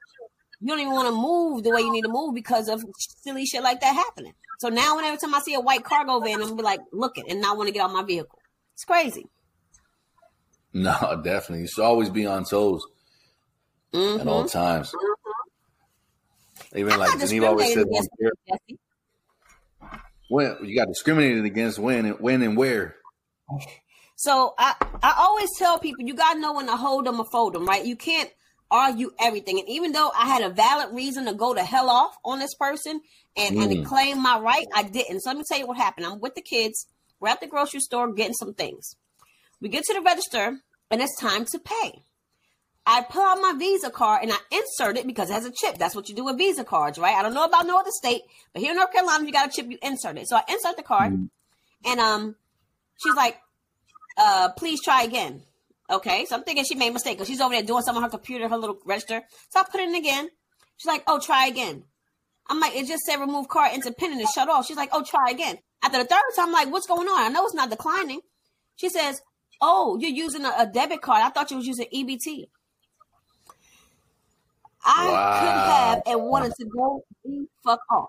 you 0.60 0.68
don't 0.68 0.80
even 0.80 0.92
want 0.92 1.08
to 1.08 1.14
move 1.14 1.64
the 1.64 1.70
way 1.70 1.82
you 1.82 1.92
need 1.92 2.02
to 2.02 2.08
move 2.08 2.34
because 2.34 2.68
of 2.68 2.82
silly 3.22 3.44
shit 3.44 3.62
like 3.62 3.80
that 3.80 3.94
happening. 3.94 4.32
So 4.58 4.68
now, 4.68 4.96
whenever 4.96 5.16
time 5.16 5.34
I 5.34 5.40
see 5.40 5.54
a 5.54 5.60
white 5.60 5.84
cargo 5.84 6.20
van, 6.20 6.34
I'm 6.34 6.42
gonna 6.42 6.56
be 6.56 6.62
like, 6.62 6.80
looking 6.92 7.24
and 7.28 7.40
not 7.40 7.56
want 7.56 7.66
to 7.68 7.72
get 7.72 7.82
out 7.82 7.92
my 7.92 8.04
vehicle. 8.04 8.38
It's 8.74 8.84
crazy. 8.84 9.26
No, 10.74 11.20
definitely. 11.22 11.60
You 11.62 11.66
should 11.66 11.84
always 11.84 12.08
be 12.08 12.24
on 12.24 12.44
toes 12.46 12.82
at 13.92 14.26
all 14.26 14.44
Mhm. 14.44 14.50
times. 14.50 14.94
Even 16.74 16.94
I'm 16.94 16.98
like 16.98 17.18
Geneva 17.18 17.48
always 17.48 17.74
said, 17.74 17.84
discriminating 17.88 17.90
against 17.90 18.10
Jesse. 18.48 18.78
When 20.32 20.56
you 20.62 20.76
got 20.76 20.88
discriminated 20.88 21.44
against 21.44 21.78
when 21.78 22.06
and 22.06 22.18
when 22.20 22.42
and 22.42 22.56
where. 22.56 22.96
So 24.16 24.54
I, 24.58 24.74
I 25.02 25.14
always 25.18 25.50
tell 25.58 25.78
people 25.78 26.04
you 26.06 26.14
gotta 26.14 26.40
know 26.40 26.54
when 26.54 26.66
to 26.66 26.76
hold 26.76 27.06
them 27.06 27.20
or 27.20 27.26
fold 27.30 27.54
them, 27.54 27.66
right? 27.66 27.84
You 27.84 27.96
can't 27.96 28.30
argue 28.70 29.10
everything. 29.20 29.58
And 29.58 29.68
even 29.68 29.92
though 29.92 30.10
I 30.16 30.26
had 30.28 30.42
a 30.42 30.48
valid 30.48 30.94
reason 30.94 31.26
to 31.26 31.34
go 31.34 31.52
to 31.54 31.62
hell 31.62 31.90
off 31.90 32.16
on 32.24 32.38
this 32.38 32.54
person 32.54 33.00
and, 33.36 33.56
and 33.58 33.70
to 33.70 33.76
Mm. 33.78 33.84
claim 33.84 34.22
my 34.22 34.38
right, 34.38 34.66
I 34.74 34.84
didn't. 34.84 35.20
So 35.20 35.30
let 35.30 35.36
me 35.36 35.44
tell 35.46 35.58
you 35.58 35.66
what 35.66 35.76
happened. 35.76 36.06
I'm 36.06 36.20
with 36.20 36.34
the 36.34 36.42
kids. 36.42 36.86
We're 37.20 37.28
at 37.28 37.40
the 37.40 37.46
grocery 37.46 37.80
store 37.80 38.12
getting 38.12 38.34
some 38.34 38.54
things. 38.54 38.96
We 39.60 39.68
get 39.68 39.84
to 39.84 39.94
the 39.94 40.00
register 40.00 40.58
and 40.90 41.02
it's 41.02 41.20
time 41.20 41.44
to 41.52 41.58
pay. 41.58 42.02
I 42.84 43.02
pull 43.02 43.22
out 43.22 43.38
my 43.40 43.54
Visa 43.56 43.90
card 43.90 44.22
and 44.24 44.32
I 44.32 44.38
insert 44.50 44.96
it 44.96 45.06
because 45.06 45.30
it 45.30 45.34
has 45.34 45.44
a 45.44 45.52
chip. 45.52 45.78
That's 45.78 45.94
what 45.94 46.08
you 46.08 46.16
do 46.16 46.24
with 46.24 46.36
Visa 46.36 46.64
cards, 46.64 46.98
right? 46.98 47.14
I 47.14 47.22
don't 47.22 47.34
know 47.34 47.44
about 47.44 47.66
no 47.66 47.78
other 47.78 47.92
state, 47.92 48.22
but 48.52 48.60
here 48.60 48.72
in 48.72 48.76
North 48.76 48.92
Carolina, 48.92 49.22
if 49.22 49.26
you 49.28 49.32
got 49.32 49.48
a 49.48 49.52
chip, 49.52 49.70
you 49.70 49.78
insert 49.82 50.18
it. 50.18 50.28
So 50.28 50.36
I 50.36 50.42
insert 50.48 50.76
the 50.76 50.82
card, 50.82 51.28
and 51.84 52.00
um, 52.00 52.34
she's 52.96 53.14
like, 53.14 53.38
"Uh, 54.18 54.50
please 54.56 54.82
try 54.82 55.04
again." 55.04 55.42
Okay, 55.88 56.24
so 56.24 56.34
I'm 56.34 56.42
thinking 56.42 56.64
she 56.64 56.74
made 56.74 56.88
a 56.88 56.92
mistake 56.92 57.18
because 57.18 57.28
she's 57.28 57.40
over 57.40 57.54
there 57.54 57.62
doing 57.62 57.82
something 57.82 58.02
on 58.02 58.10
her 58.10 58.10
computer, 58.10 58.48
her 58.48 58.56
little 58.56 58.78
register. 58.84 59.22
So 59.50 59.60
I 59.60 59.64
put 59.70 59.80
it 59.80 59.88
in 59.88 59.94
again. 59.94 60.28
She's 60.76 60.88
like, 60.88 61.04
"Oh, 61.06 61.20
try 61.20 61.46
again." 61.46 61.84
I'm 62.48 62.58
like, 62.58 62.74
"It 62.74 62.88
just 62.88 63.04
said 63.04 63.20
remove 63.20 63.46
card 63.46 63.74
into 63.74 63.92
pin 63.92 64.12
and 64.12 64.20
it 64.20 64.28
shut 64.34 64.48
off." 64.48 64.66
She's 64.66 64.76
like, 64.76 64.90
"Oh, 64.92 65.04
try 65.04 65.30
again." 65.30 65.58
After 65.84 65.98
the 65.98 66.04
third 66.04 66.22
time, 66.34 66.48
I'm 66.48 66.52
like, 66.52 66.72
"What's 66.72 66.86
going 66.88 67.06
on?" 67.06 67.24
I 67.24 67.28
know 67.28 67.44
it's 67.44 67.54
not 67.54 67.70
declining. 67.70 68.20
She 68.74 68.88
says, 68.88 69.20
"Oh, 69.60 69.98
you're 70.00 70.10
using 70.10 70.44
a, 70.44 70.52
a 70.58 70.66
debit 70.66 71.00
card. 71.00 71.22
I 71.22 71.30
thought 71.30 71.52
you 71.52 71.58
was 71.58 71.66
using 71.66 71.86
EBT." 71.94 72.46
I 74.84 75.06
Wow. 75.10 75.38
could 75.40 75.72
have 75.72 76.02
and 76.06 76.22
wanted 76.28 76.52
to 76.58 76.64
go 76.66 77.02
fuck 77.64 77.80
off 77.90 78.08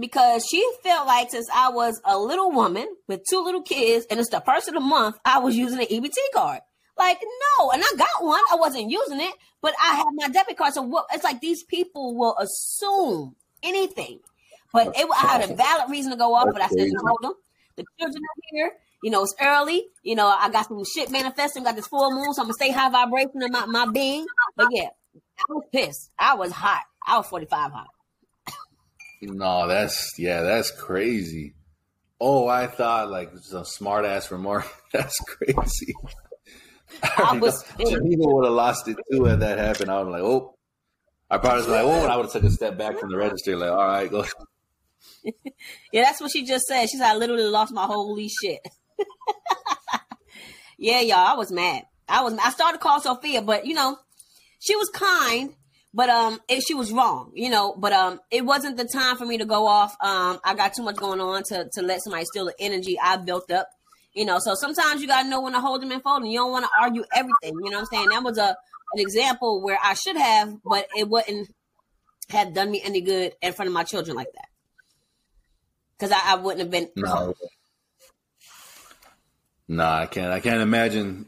because 0.00 0.46
she 0.50 0.66
felt 0.82 1.06
like 1.06 1.30
since 1.30 1.48
I 1.54 1.70
was 1.70 2.00
a 2.04 2.18
little 2.18 2.50
woman 2.50 2.88
with 3.06 3.22
two 3.28 3.42
little 3.42 3.62
kids 3.62 4.06
and 4.10 4.18
it's 4.20 4.30
the 4.30 4.40
first 4.40 4.68
of 4.68 4.74
the 4.74 4.80
month, 4.80 5.16
I 5.24 5.38
was 5.38 5.56
using 5.56 5.80
an 5.80 5.86
EBT 5.86 6.16
card. 6.34 6.60
Like 6.96 7.18
no, 7.58 7.70
and 7.70 7.82
I 7.82 7.92
got 7.96 8.24
one. 8.24 8.40
I 8.52 8.56
wasn't 8.56 8.90
using 8.90 9.20
it, 9.20 9.32
but 9.62 9.72
I 9.82 9.94
had 9.94 10.06
my 10.14 10.28
debit 10.28 10.56
card. 10.56 10.74
So 10.74 10.82
what? 10.82 11.06
It's 11.12 11.22
like 11.22 11.40
these 11.40 11.62
people 11.62 12.16
will 12.16 12.36
assume 12.38 13.36
anything. 13.62 14.18
But 14.72 14.88
it, 14.96 15.06
I 15.10 15.26
had 15.38 15.48
a 15.50 15.54
valid 15.54 15.90
reason 15.90 16.10
to 16.10 16.18
go 16.18 16.34
off, 16.34 16.48
but 16.52 16.60
I 16.60 16.66
said, 16.68 16.88
hold 17.00 17.18
them. 17.22 17.34
The 17.76 17.84
children 17.98 18.20
are 18.22 18.42
here. 18.50 18.72
You 19.02 19.10
know, 19.12 19.22
it's 19.22 19.34
early. 19.40 19.86
You 20.02 20.16
know, 20.16 20.26
I 20.26 20.50
got 20.50 20.66
some 20.66 20.82
shit 20.84 21.10
manifesting, 21.10 21.62
got 21.62 21.76
this 21.76 21.86
full 21.86 22.10
moon, 22.10 22.34
so 22.34 22.42
I'm 22.42 22.46
gonna 22.48 22.54
stay 22.54 22.70
high 22.72 22.90
vibration 22.90 23.42
in 23.42 23.52
my, 23.52 23.64
my 23.66 23.86
being. 23.86 24.26
But 24.56 24.66
yeah, 24.72 24.88
I 25.38 25.52
was 25.52 25.64
pissed. 25.72 26.10
I 26.18 26.34
was 26.34 26.52
hot. 26.52 26.82
I 27.06 27.16
was 27.16 27.26
45 27.26 27.72
hot. 27.72 27.88
No, 29.20 29.66
that's 29.66 30.14
yeah, 30.18 30.42
that's 30.42 30.70
crazy. 30.70 31.54
Oh, 32.20 32.46
I 32.46 32.66
thought 32.66 33.10
like 33.10 33.30
some 33.42 33.64
smart 33.64 34.04
ass 34.04 34.30
remark. 34.30 34.66
That's 34.92 35.16
crazy. 35.20 35.94
I 37.02 37.38
was 37.40 37.64
Geneva 37.78 38.22
would 38.24 38.46
have 38.46 38.54
lost 38.54 38.88
it 38.88 38.96
too 39.12 39.24
had 39.24 39.40
that 39.40 39.58
happened. 39.58 39.90
I 39.90 40.00
was 40.02 40.10
like, 40.10 40.22
oh, 40.22 40.54
I 41.30 41.38
probably 41.38 41.58
was 41.58 41.68
like, 41.68 41.84
oh, 41.84 42.02
and 42.02 42.10
I 42.10 42.16
would 42.16 42.24
have 42.26 42.32
took 42.32 42.42
a 42.42 42.50
step 42.50 42.78
back 42.78 42.98
from 42.98 43.10
the 43.10 43.18
register, 43.18 43.56
like, 43.56 43.70
all 43.70 43.76
right, 43.76 44.10
go. 44.10 44.24
Yeah, 45.92 46.02
that's 46.02 46.20
what 46.20 46.30
she 46.32 46.44
just 46.44 46.66
said. 46.66 46.88
She 46.88 46.96
said 46.96 47.06
I 47.06 47.16
literally 47.16 47.44
lost 47.44 47.72
my 47.72 47.84
holy 47.84 48.28
shit. 48.28 48.60
yeah, 50.78 51.00
y'all, 51.00 51.18
I 51.18 51.34
was 51.34 51.52
mad. 51.52 51.82
I 52.08 52.22
was. 52.22 52.34
I 52.34 52.50
started 52.50 52.78
to 52.78 52.82
call 52.82 53.00
Sophia, 53.00 53.42
but 53.42 53.66
you 53.66 53.74
know, 53.74 53.98
she 54.58 54.76
was 54.76 54.88
kind, 54.90 55.54
but 55.94 56.08
um, 56.08 56.40
it, 56.48 56.62
she 56.66 56.74
was 56.74 56.92
wrong. 56.92 57.32
You 57.34 57.50
know, 57.50 57.74
but 57.76 57.92
um, 57.92 58.20
it 58.30 58.44
wasn't 58.44 58.76
the 58.76 58.84
time 58.84 59.16
for 59.16 59.26
me 59.26 59.38
to 59.38 59.44
go 59.44 59.66
off. 59.66 59.96
Um, 60.00 60.38
I 60.44 60.54
got 60.54 60.74
too 60.74 60.82
much 60.82 60.96
going 60.96 61.20
on 61.20 61.42
to 61.44 61.68
to 61.72 61.82
let 61.82 62.02
somebody 62.02 62.24
steal 62.24 62.46
the 62.46 62.54
energy 62.58 62.98
I 63.02 63.16
built 63.16 63.50
up. 63.50 63.68
You 64.14 64.24
know, 64.24 64.38
so 64.40 64.54
sometimes 64.54 65.00
you 65.00 65.06
gotta 65.06 65.28
know 65.28 65.40
when 65.40 65.52
to 65.52 65.60
hold 65.60 65.82
them 65.82 65.92
and 65.92 66.02
fold 66.02 66.22
them. 66.22 66.30
You 66.30 66.38
don't 66.38 66.50
want 66.50 66.64
to 66.64 66.70
argue 66.80 67.04
everything. 67.14 67.54
You 67.62 67.70
know 67.70 67.78
what 67.78 67.80
I'm 67.80 67.86
saying? 67.86 68.08
That 68.10 68.24
was 68.24 68.38
a 68.38 68.56
an 68.94 69.00
example 69.00 69.62
where 69.62 69.78
I 69.82 69.94
should 69.94 70.16
have, 70.16 70.56
but 70.64 70.88
it 70.96 71.08
wouldn't 71.08 71.48
have 72.30 72.54
done 72.54 72.70
me 72.70 72.80
any 72.82 73.00
good 73.00 73.34
in 73.42 73.52
front 73.52 73.68
of 73.68 73.72
my 73.72 73.84
children 73.84 74.16
like 74.16 74.32
that. 74.34 74.48
Because 75.98 76.12
I, 76.12 76.32
I 76.32 76.36
wouldn't 76.36 76.60
have 76.60 76.70
been. 76.70 76.88
No. 76.96 77.34
Nah, 79.66 80.00
I 80.00 80.06
can't. 80.06 80.32
I 80.32 80.40
can't 80.40 80.62
imagine 80.62 81.26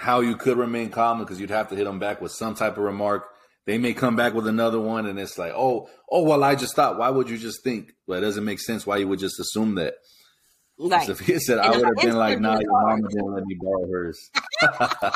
how 0.00 0.20
you 0.20 0.34
could 0.34 0.56
remain 0.56 0.88
calm 0.88 1.18
because 1.18 1.38
you'd 1.38 1.50
have 1.50 1.68
to 1.68 1.76
hit 1.76 1.84
them 1.84 1.98
back 1.98 2.22
with 2.22 2.32
some 2.32 2.54
type 2.54 2.78
of 2.78 2.84
remark. 2.84 3.28
They 3.66 3.76
may 3.76 3.92
come 3.92 4.16
back 4.16 4.32
with 4.32 4.46
another 4.46 4.80
one, 4.80 5.04
and 5.04 5.18
it's 5.18 5.36
like, 5.36 5.52
oh, 5.54 5.90
oh, 6.10 6.22
well, 6.22 6.42
I 6.42 6.54
just 6.54 6.74
thought. 6.74 6.98
Why 6.98 7.10
would 7.10 7.28
you 7.28 7.36
just 7.36 7.62
think? 7.62 7.92
Well, 8.06 8.16
it 8.16 8.22
doesn't 8.22 8.44
make 8.44 8.60
sense. 8.60 8.86
Why 8.86 8.96
you 8.96 9.06
would 9.08 9.18
just 9.18 9.38
assume 9.38 9.74
that? 9.74 9.94
Right. 10.78 11.04
So 11.06 11.12
if 11.12 11.20
he 11.20 11.38
said, 11.38 11.58
I 11.58 11.68
would 11.70 11.84
have 11.84 11.96
been 11.96 12.16
like, 12.16 12.40
nah, 12.40 12.58
your 12.58 12.72
mama 12.72 13.06
didn't 13.10 13.34
let 13.34 13.44
me 13.44 13.58
borrow 13.60 13.86
hers. 13.90 14.30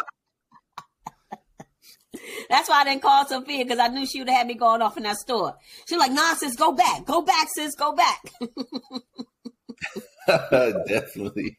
That's 2.51 2.69
why 2.69 2.83
I 2.83 2.85
didn't 2.85 3.01
call 3.01 3.27
Sophia 3.27 3.65
because 3.65 3.79
I 3.79 3.89
knew 3.89 4.07
she 4.07 4.19
would 4.21 4.29
have 4.29 4.37
had 4.39 4.47
me 4.47 4.55
going 4.55 4.83
off 4.83 4.99
in 4.99 5.05
that 5.05 5.17
store. 5.17 5.57
She's 5.89 5.99
like, 5.99 6.13
nah, 6.13 6.35
sis, 6.35 6.55
go 6.55 6.73
back. 6.73 7.07
Go 7.07 7.23
back, 7.23 7.49
sis, 7.55 7.75
go 7.75 7.95
back. 7.95 8.21
Definitely. 10.87 11.57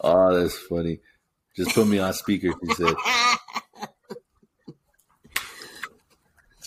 Oh, 0.00 0.38
that's 0.38 0.58
funny. 0.58 1.00
Just 1.56 1.74
put 1.74 1.86
me 1.86 1.98
on 1.98 2.12
speaker. 2.12 2.52
He 2.62 2.74
said, 2.74 2.94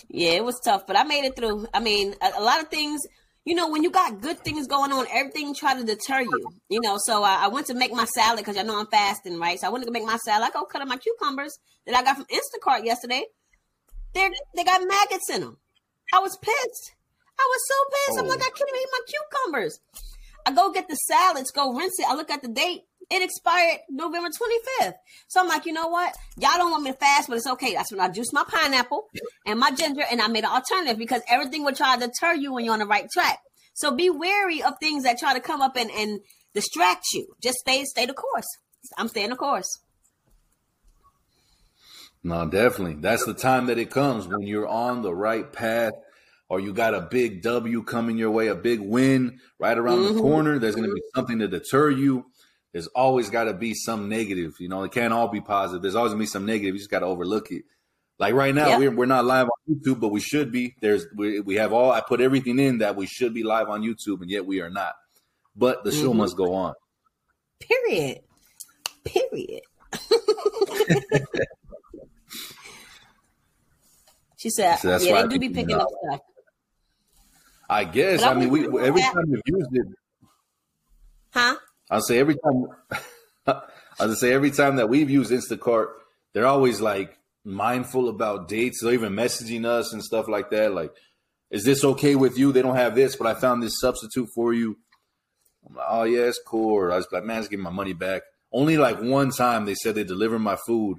yeah, 0.08 0.30
it 0.32 0.44
was 0.44 0.58
tough, 0.64 0.86
but 0.86 0.96
I 0.96 1.04
made 1.04 1.24
it 1.24 1.36
through. 1.36 1.66
I 1.74 1.80
mean, 1.80 2.14
a, 2.22 2.40
a 2.40 2.42
lot 2.42 2.60
of 2.62 2.68
things, 2.68 3.02
you 3.44 3.54
know, 3.54 3.68
when 3.70 3.82
you 3.82 3.90
got 3.90 4.20
good 4.20 4.38
things 4.40 4.66
going 4.66 4.92
on, 4.92 5.06
everything 5.12 5.54
try 5.54 5.74
to 5.78 5.84
deter 5.84 6.20
you. 6.22 6.52
You 6.70 6.80
know, 6.80 6.96
so 6.98 7.22
I, 7.22 7.44
I 7.44 7.48
went 7.48 7.66
to 7.66 7.74
make 7.74 7.92
my 7.92 8.06
salad 8.06 8.38
because 8.38 8.56
I 8.56 8.62
know 8.62 8.78
I'm 8.80 8.86
fasting, 8.86 9.38
right? 9.38 9.58
So 9.60 9.66
I 9.66 9.70
went 9.70 9.84
to 9.84 9.90
make 9.90 10.04
my 10.04 10.16
salad. 10.16 10.48
I 10.48 10.50
go 10.50 10.64
cut 10.64 10.80
up 10.82 10.88
my 10.88 10.96
cucumbers 10.96 11.58
that 11.86 11.94
I 11.94 12.02
got 12.02 12.16
from 12.16 12.26
Instacart 12.26 12.84
yesterday. 12.84 13.24
They 14.14 14.30
they 14.56 14.64
got 14.64 14.80
maggots 14.88 15.28
in 15.30 15.42
them. 15.42 15.58
I 16.14 16.20
was 16.20 16.36
pissed. 16.38 16.92
I 17.38 17.46
was 17.50 17.60
so 17.68 17.74
pissed. 17.90 18.18
I'm 18.18 18.24
Oh. 18.24 18.28
like, 18.28 18.40
I 18.40 18.50
can't 18.56 18.68
even 18.70 18.80
eat 18.80 18.88
my 18.92 19.00
cucumbers. 19.06 19.80
I 20.46 20.52
go 20.52 20.72
get 20.72 20.88
the 20.88 20.94
salads, 20.94 21.50
go 21.50 21.72
rinse 21.74 21.98
it. 22.00 22.06
I 22.08 22.14
look 22.14 22.30
at 22.30 22.40
the 22.42 22.48
date. 22.48 22.82
It 23.10 23.22
expired 23.22 23.80
November 23.88 24.28
25th. 24.28 24.94
So 25.28 25.40
I'm 25.40 25.48
like, 25.48 25.64
you 25.64 25.72
know 25.72 25.88
what? 25.88 26.14
Y'all 26.36 26.58
don't 26.58 26.70
want 26.70 26.82
me 26.82 26.92
to 26.92 26.96
fast, 26.96 27.28
but 27.28 27.38
it's 27.38 27.46
okay. 27.46 27.74
That's 27.74 27.90
when 27.90 28.00
I 28.00 28.08
juice 28.10 28.32
my 28.34 28.44
pineapple 28.46 29.08
and 29.46 29.58
my 29.58 29.70
ginger 29.70 30.02
and 30.10 30.20
I 30.20 30.28
made 30.28 30.44
an 30.44 30.50
alternative 30.50 30.98
because 30.98 31.22
everything 31.28 31.64
will 31.64 31.74
try 31.74 31.96
to 31.96 32.06
deter 32.06 32.34
you 32.34 32.52
when 32.52 32.64
you're 32.66 32.74
on 32.74 32.80
the 32.80 32.86
right 32.86 33.08
track. 33.10 33.38
So 33.72 33.94
be 33.94 34.10
wary 34.10 34.62
of 34.62 34.74
things 34.78 35.04
that 35.04 35.18
try 35.18 35.32
to 35.32 35.40
come 35.40 35.62
up 35.62 35.76
and, 35.76 35.90
and 35.90 36.20
distract 36.52 37.06
you. 37.14 37.26
Just 37.42 37.58
stay 37.58 37.84
stay 37.84 38.04
the 38.04 38.12
course. 38.12 38.46
I'm 38.98 39.08
staying 39.08 39.30
the 39.30 39.36
course. 39.36 39.78
No, 42.22 42.46
definitely. 42.46 42.96
That's 42.96 43.24
the 43.24 43.34
time 43.34 43.66
that 43.66 43.78
it 43.78 43.90
comes 43.90 44.26
when 44.26 44.42
you're 44.42 44.66
on 44.66 45.02
the 45.02 45.14
right 45.14 45.50
path 45.50 45.92
or 46.48 46.60
you 46.60 46.72
got 46.72 46.94
a 46.94 47.00
big 47.00 47.42
W 47.42 47.82
coming 47.84 48.18
your 48.18 48.30
way, 48.30 48.48
a 48.48 48.54
big 48.54 48.80
win 48.80 49.40
right 49.58 49.78
around 49.78 50.02
the 50.02 50.10
Mhm. 50.10 50.20
corner. 50.20 50.58
There's 50.58 50.74
going 50.74 50.88
to 50.88 50.94
be 50.94 51.02
something 51.14 51.38
to 51.38 51.48
deter 51.48 51.90
you. 51.90 52.26
There's 52.78 52.86
always 52.94 53.28
got 53.28 53.44
to 53.44 53.54
be 53.54 53.74
some 53.74 54.08
negative. 54.08 54.54
You 54.60 54.68
know, 54.68 54.84
it 54.84 54.92
can't 54.92 55.12
all 55.12 55.26
be 55.26 55.40
positive. 55.40 55.82
There's 55.82 55.96
always 55.96 56.10
going 56.10 56.20
to 56.20 56.22
be 56.22 56.26
some 56.28 56.46
negative. 56.46 56.76
You 56.76 56.78
just 56.78 56.92
got 56.92 57.00
to 57.00 57.06
overlook 57.06 57.50
it. 57.50 57.64
Like 58.20 58.34
right 58.34 58.54
now, 58.54 58.68
Yep. 58.68 58.78
we're, 58.78 58.90
we're 58.92 59.06
not 59.06 59.24
live 59.24 59.46
on 59.46 59.74
YouTube, 59.74 59.98
but 59.98 60.10
we 60.10 60.20
should 60.20 60.52
be. 60.52 60.76
There's 60.80 61.04
we, 61.16 61.40
we 61.40 61.56
have 61.56 61.72
all. 61.72 61.90
I 61.90 62.00
put 62.00 62.20
everything 62.20 62.60
in 62.60 62.78
that 62.78 62.94
we 62.94 63.06
should 63.06 63.34
be 63.34 63.42
live 63.42 63.68
on 63.68 63.82
YouTube, 63.82 64.20
and 64.20 64.30
yet 64.30 64.46
we 64.46 64.60
are 64.60 64.70
not. 64.70 64.92
But 65.56 65.82
the 65.82 65.90
show 65.90 66.12
Mhm. 66.12 66.18
must 66.18 66.36
go 66.36 66.54
on. 66.54 66.74
Period. 67.58 68.20
Period. 69.04 69.62
she 74.36 74.50
said, 74.50 74.76
So 74.76 74.86
that's 74.88 75.04
"Yeah, 75.04 75.14
I 75.14 75.22
they 75.22 75.28
do 75.30 75.38
be 75.40 75.48
picking 75.48 75.74
up 75.74 75.88
stuff." 76.06 76.20
I 77.68 77.82
guess. 77.82 78.22
I 78.22 78.30
I 78.30 78.34
mean, 78.34 78.50
we 78.50 78.60
every 78.80 79.02
time 79.02 79.24
we've 79.28 79.42
used 79.46 79.70
it, 79.72 79.86
Huh? 81.34 81.56
I'll 81.90 82.00
say 82.00 82.18
every 82.18 82.36
time. 82.36 82.66
Just 84.00 84.20
say 84.20 84.32
every 84.32 84.50
time 84.50 84.76
that 84.76 84.88
we've 84.88 85.10
used 85.10 85.32
Instacart, 85.32 85.88
they're 86.32 86.46
always 86.46 86.80
like 86.80 87.18
mindful 87.44 88.08
about 88.08 88.48
dates. 88.48 88.80
They're 88.82 88.92
even 88.92 89.14
messaging 89.14 89.64
us 89.64 89.92
and 89.92 90.02
stuff 90.02 90.28
like 90.28 90.50
that. 90.50 90.72
Like, 90.72 90.92
is 91.50 91.64
this 91.64 91.84
okay 91.84 92.14
with 92.14 92.38
you? 92.38 92.52
They 92.52 92.62
don't 92.62 92.76
have 92.76 92.94
this, 92.94 93.16
but 93.16 93.26
I 93.26 93.34
found 93.34 93.62
this 93.62 93.80
substitute 93.80 94.28
for 94.34 94.52
you. 94.52 94.76
I'm 95.66 95.74
like, 95.74 95.86
oh 95.88 96.04
yeah, 96.04 96.22
it's 96.22 96.40
cool. 96.46 96.92
I 96.92 96.96
was 96.96 97.08
like, 97.10 97.24
man, 97.24 97.40
just 97.40 97.50
give 97.50 97.60
my 97.60 97.70
money 97.70 97.92
back. 97.92 98.22
Only 98.52 98.76
like 98.76 99.00
one 99.00 99.30
time 99.30 99.64
they 99.64 99.74
said 99.74 99.94
they 99.94 100.04
delivered 100.04 100.38
my 100.38 100.56
food, 100.56 100.98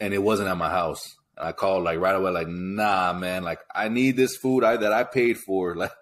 and 0.00 0.14
it 0.14 0.22
wasn't 0.22 0.48
at 0.48 0.56
my 0.56 0.70
house. 0.70 1.16
And 1.36 1.48
I 1.48 1.52
called 1.52 1.84
like 1.84 1.98
right 1.98 2.14
away, 2.14 2.30
like, 2.30 2.48
nah, 2.48 3.12
man, 3.12 3.42
like 3.42 3.60
I 3.74 3.88
need 3.88 4.16
this 4.16 4.36
food 4.36 4.64
I, 4.64 4.76
that 4.78 4.92
I 4.92 5.04
paid 5.04 5.38
for. 5.38 5.76
Like, 5.82 5.92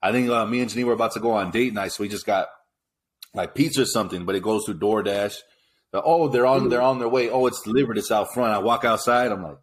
I 0.00 0.12
think 0.12 0.30
uh, 0.30 0.46
me 0.46 0.60
and 0.60 0.70
Janine 0.70 0.84
were 0.84 0.92
about 0.92 1.14
to 1.14 1.20
go 1.20 1.32
on 1.32 1.50
date 1.50 1.74
night, 1.74 1.90
so 1.90 2.04
we 2.04 2.08
just 2.08 2.24
got 2.24 2.46
like 3.34 3.54
pizza 3.54 3.82
or 3.82 3.86
something, 3.86 4.24
but 4.24 4.34
it 4.34 4.42
goes 4.42 4.64
through 4.64 4.78
DoorDash. 4.78 5.36
But, 5.90 6.02
oh, 6.04 6.28
they're 6.28 6.46
on 6.46 6.68
they're 6.68 6.82
on 6.82 6.98
their 6.98 7.08
way. 7.08 7.30
Oh, 7.30 7.46
it's 7.46 7.62
delivered. 7.62 7.96
It's 7.96 8.10
out 8.10 8.34
front. 8.34 8.52
I 8.52 8.58
walk 8.58 8.84
outside. 8.84 9.32
I'm 9.32 9.42
like, 9.42 9.58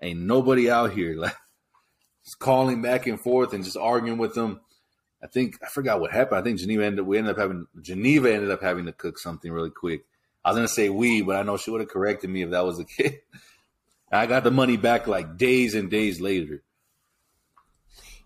ain't 0.00 0.20
nobody 0.20 0.70
out 0.70 0.92
here. 0.92 1.16
Like, 1.20 1.36
just 2.24 2.38
calling 2.38 2.80
back 2.80 3.06
and 3.06 3.20
forth 3.20 3.52
and 3.52 3.62
just 3.62 3.76
arguing 3.76 4.16
with 4.16 4.34
them. 4.34 4.60
I 5.22 5.26
think 5.26 5.58
I 5.62 5.68
forgot 5.68 6.00
what 6.00 6.10
happened. 6.10 6.38
I 6.38 6.42
think 6.42 6.58
Geneva 6.58 6.84
ended 6.84 7.06
we 7.06 7.18
ended 7.18 7.32
up 7.32 7.38
having 7.38 7.66
Geneva 7.82 8.32
ended 8.32 8.50
up 8.50 8.62
having 8.62 8.86
to 8.86 8.92
cook 8.92 9.18
something 9.18 9.52
really 9.52 9.70
quick. 9.70 10.04
I 10.42 10.50
was 10.50 10.56
gonna 10.56 10.68
say 10.68 10.88
we, 10.88 11.20
but 11.20 11.36
I 11.36 11.42
know 11.42 11.58
she 11.58 11.70
would 11.70 11.82
have 11.82 11.90
corrected 11.90 12.30
me 12.30 12.42
if 12.42 12.50
that 12.50 12.64
was 12.64 12.78
the 12.78 12.84
case. 12.98 13.18
I 14.10 14.26
got 14.26 14.44
the 14.44 14.50
money 14.50 14.78
back 14.78 15.06
like 15.06 15.36
days 15.36 15.74
and 15.74 15.90
days 15.90 16.20
later. 16.20 16.62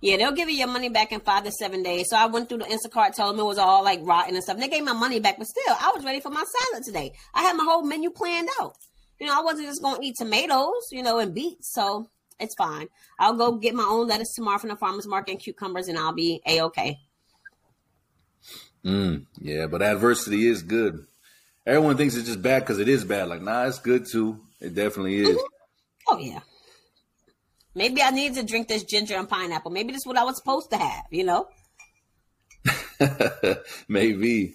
Yeah, 0.01 0.17
they'll 0.17 0.33
give 0.33 0.49
you 0.49 0.57
your 0.57 0.69
money 0.69 0.89
back 0.89 1.11
in 1.11 1.21
five 1.21 1.45
to 1.45 1.51
seven 1.51 1.83
days. 1.83 2.07
So 2.09 2.17
I 2.17 2.27
went 2.27 2.49
through 2.49 2.59
the 2.59 2.65
Instacart, 2.67 3.17
told 3.17 3.35
them 3.35 3.41
it 3.41 3.49
was 3.49 3.59
all 3.59 3.83
like 3.83 4.01
rotten 4.03 4.35
and 4.35 4.43
stuff. 4.43 4.55
And 4.55 4.63
they 4.63 4.69
gave 4.69 4.85
my 4.85 4.93
money 4.93 5.19
back, 5.19 5.39
but 5.39 5.47
still, 5.47 5.75
I 5.81 5.93
was 5.95 6.05
ready 6.05 6.21
for 6.21 6.31
my 6.31 6.45
salad 6.45 6.85
today. 6.85 7.13
I 7.35 7.43
had 7.43 7.57
my 7.57 7.65
whole 7.65 7.83
menu 7.83 8.11
planned 8.11 8.49
out. 8.61 8.75
You 9.19 9.27
know, 9.27 9.37
I 9.37 9.43
wasn't 9.43 9.67
just 9.67 9.83
going 9.83 10.01
to 10.01 10.07
eat 10.07 10.15
tomatoes, 10.17 10.89
you 10.93 11.03
know, 11.03 11.19
and 11.19 11.35
beets. 11.35 11.73
So 11.73 12.09
it's 12.39 12.55
fine. 12.57 12.89
I'll 13.19 13.35
go 13.35 13.57
get 13.57 13.75
my 13.75 13.85
own 13.85 14.07
lettuce 14.07 14.33
tomorrow 14.35 14.59
from 14.59 14.71
the 14.71 14.77
farmer's 14.77 15.09
market 15.09 15.33
and 15.33 15.41
cucumbers, 15.41 15.89
and 15.89 15.99
I'll 15.99 16.13
be 16.13 16.41
a 16.47 16.63
okay. 16.63 16.99
Mm, 18.85 19.27
yeah, 19.41 19.67
but 19.67 19.83
adversity 19.83 20.47
is 20.47 20.63
good. 20.63 21.05
Everyone 21.67 21.97
thinks 21.97 22.15
it's 22.15 22.29
just 22.29 22.41
bad 22.41 22.61
because 22.61 22.79
it 22.79 22.89
is 22.89 23.05
bad. 23.05 23.29
Like, 23.29 23.43
nah, 23.43 23.67
it's 23.67 23.81
good 23.81 24.07
too. 24.11 24.41
It 24.61 24.75
definitely 24.75 25.17
is. 25.17 25.39
Oh 26.09 26.19
yeah. 26.19 26.41
Maybe 27.79 28.03
I 28.03 28.11
need 28.11 28.35
to 28.35 28.43
drink 28.43 28.69
this 28.69 28.85
ginger 28.85 29.15
and 29.15 29.29
pineapple. 29.29 29.71
Maybe 29.71 29.93
this 29.93 30.03
is 30.03 30.07
what 30.07 30.19
I 30.19 30.25
was 30.25 30.37
supposed 30.37 30.71
to 30.71 30.77
have. 30.77 31.05
You 31.11 31.25
know. 31.25 31.49
Maybe. 33.89 34.55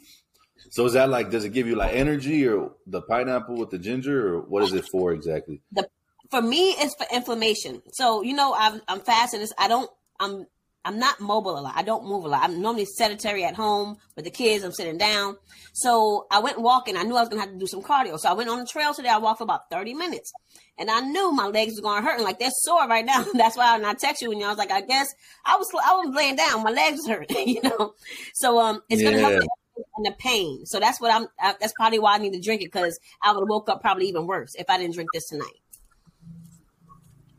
So 0.70 0.86
is 0.86 0.94
that 0.94 1.10
like? 1.10 1.32
Does 1.32 1.46
it 1.46 1.54
give 1.54 1.68
you 1.68 1.76
like 1.76 1.94
energy, 1.94 2.48
or 2.48 2.72
the 2.86 3.02
pineapple 3.02 3.56
with 3.56 3.70
the 3.70 3.80
ginger, 3.80 4.36
or 4.36 4.42
what 4.42 4.64
is 4.64 4.74
it 4.74 4.86
for 4.92 5.12
exactly? 5.14 5.62
the 5.72 5.88
for 6.30 6.42
me 6.42 6.72
it's 6.80 6.96
for 6.96 7.06
inflammation. 7.14 7.82
So 7.92 8.24
you 8.24 8.34
know 8.34 8.56
I'm 8.58 8.82
I'm 8.88 9.00
fasting. 9.02 9.46
I 9.58 9.68
don't 9.68 9.90
I'm 10.20 10.48
I'm 10.86 11.00
not 11.00 11.20
mobile 11.22 11.58
a 11.58 11.62
lot. 11.62 11.74
I 11.76 11.84
don't 11.84 12.06
move 12.06 12.26
a 12.26 12.28
lot. 12.28 12.44
I'm 12.44 12.62
normally 12.62 12.86
sedentary 12.86 13.46
at 13.46 13.56
home 13.56 13.98
with 14.16 14.26
the 14.26 14.32
kids. 14.32 14.64
I'm 14.66 14.74
sitting 14.74 14.98
down. 14.98 15.38
So 15.72 16.28
I 16.30 16.40
went 16.40 16.60
walking. 16.60 16.98
I 16.98 17.04
knew 17.04 17.16
I 17.16 17.22
was 17.22 17.30
gonna 17.30 17.42
have 17.42 17.52
to 17.52 17.58
do 17.58 17.68
some 17.68 17.82
cardio. 17.82 18.20
So 18.20 18.30
I 18.30 18.34
went 18.34 18.50
on 18.50 18.60
the 18.60 18.66
trail 18.66 18.94
today. 18.94 19.08
I 19.10 19.18
walked 19.18 19.38
for 19.38 19.46
about 19.46 19.70
30 19.72 19.94
minutes. 19.94 20.34
And 20.78 20.92
I 20.92 21.00
knew 21.00 21.32
my 21.32 21.48
legs 21.48 21.76
were 21.78 21.84
gonna 21.84 22.06
hurt. 22.06 22.16
And 22.16 22.26
like 22.26 22.40
they're 22.40 22.52
sore 22.52 22.88
right 22.88 23.06
now. 23.06 23.24
That's 23.34 23.56
why 23.56 23.78
when 23.78 23.86
I 23.86 23.94
text 23.94 24.22
you 24.22 24.32
and 24.32 24.40
you 24.40 24.44
know, 24.46 24.50
I 24.50 24.52
was 24.52 24.58
like, 24.58 24.72
I 24.72 24.82
guess 24.82 25.08
I 25.46 25.56
was 25.56 25.70
I 25.74 25.94
was 25.96 26.14
laying 26.14 26.36
down. 26.36 26.64
My 26.64 26.72
legs 26.72 26.98
was 26.98 27.08
hurting, 27.08 27.48
you 27.48 27.62
know. 27.62 27.94
So 28.34 28.60
um 28.60 28.82
it's 28.90 29.02
gonna 29.02 29.20
help 29.20 29.34
Yeah. 29.34 29.40
the- 29.40 29.48
and 29.96 30.06
the 30.06 30.12
pain. 30.20 30.66
So 30.66 30.80
that's 30.80 31.00
what 31.02 31.12
I'm 31.14 31.28
uh, 31.42 31.54
that's 31.60 31.74
probably 31.74 31.98
why 32.00 32.16
I 32.16 32.18
need 32.20 32.34
to 32.34 32.40
drink 32.42 32.62
it 32.62 32.72
because 32.72 33.00
I 33.24 33.32
would 33.32 33.42
have 33.42 33.50
woke 33.50 33.70
up 33.70 33.82
probably 33.82 34.08
even 34.08 34.28
worse 34.28 34.54
if 34.56 34.70
I 34.70 34.78
didn't 34.78 34.94
drink 34.94 35.10
this 35.14 35.28
tonight. 35.30 35.60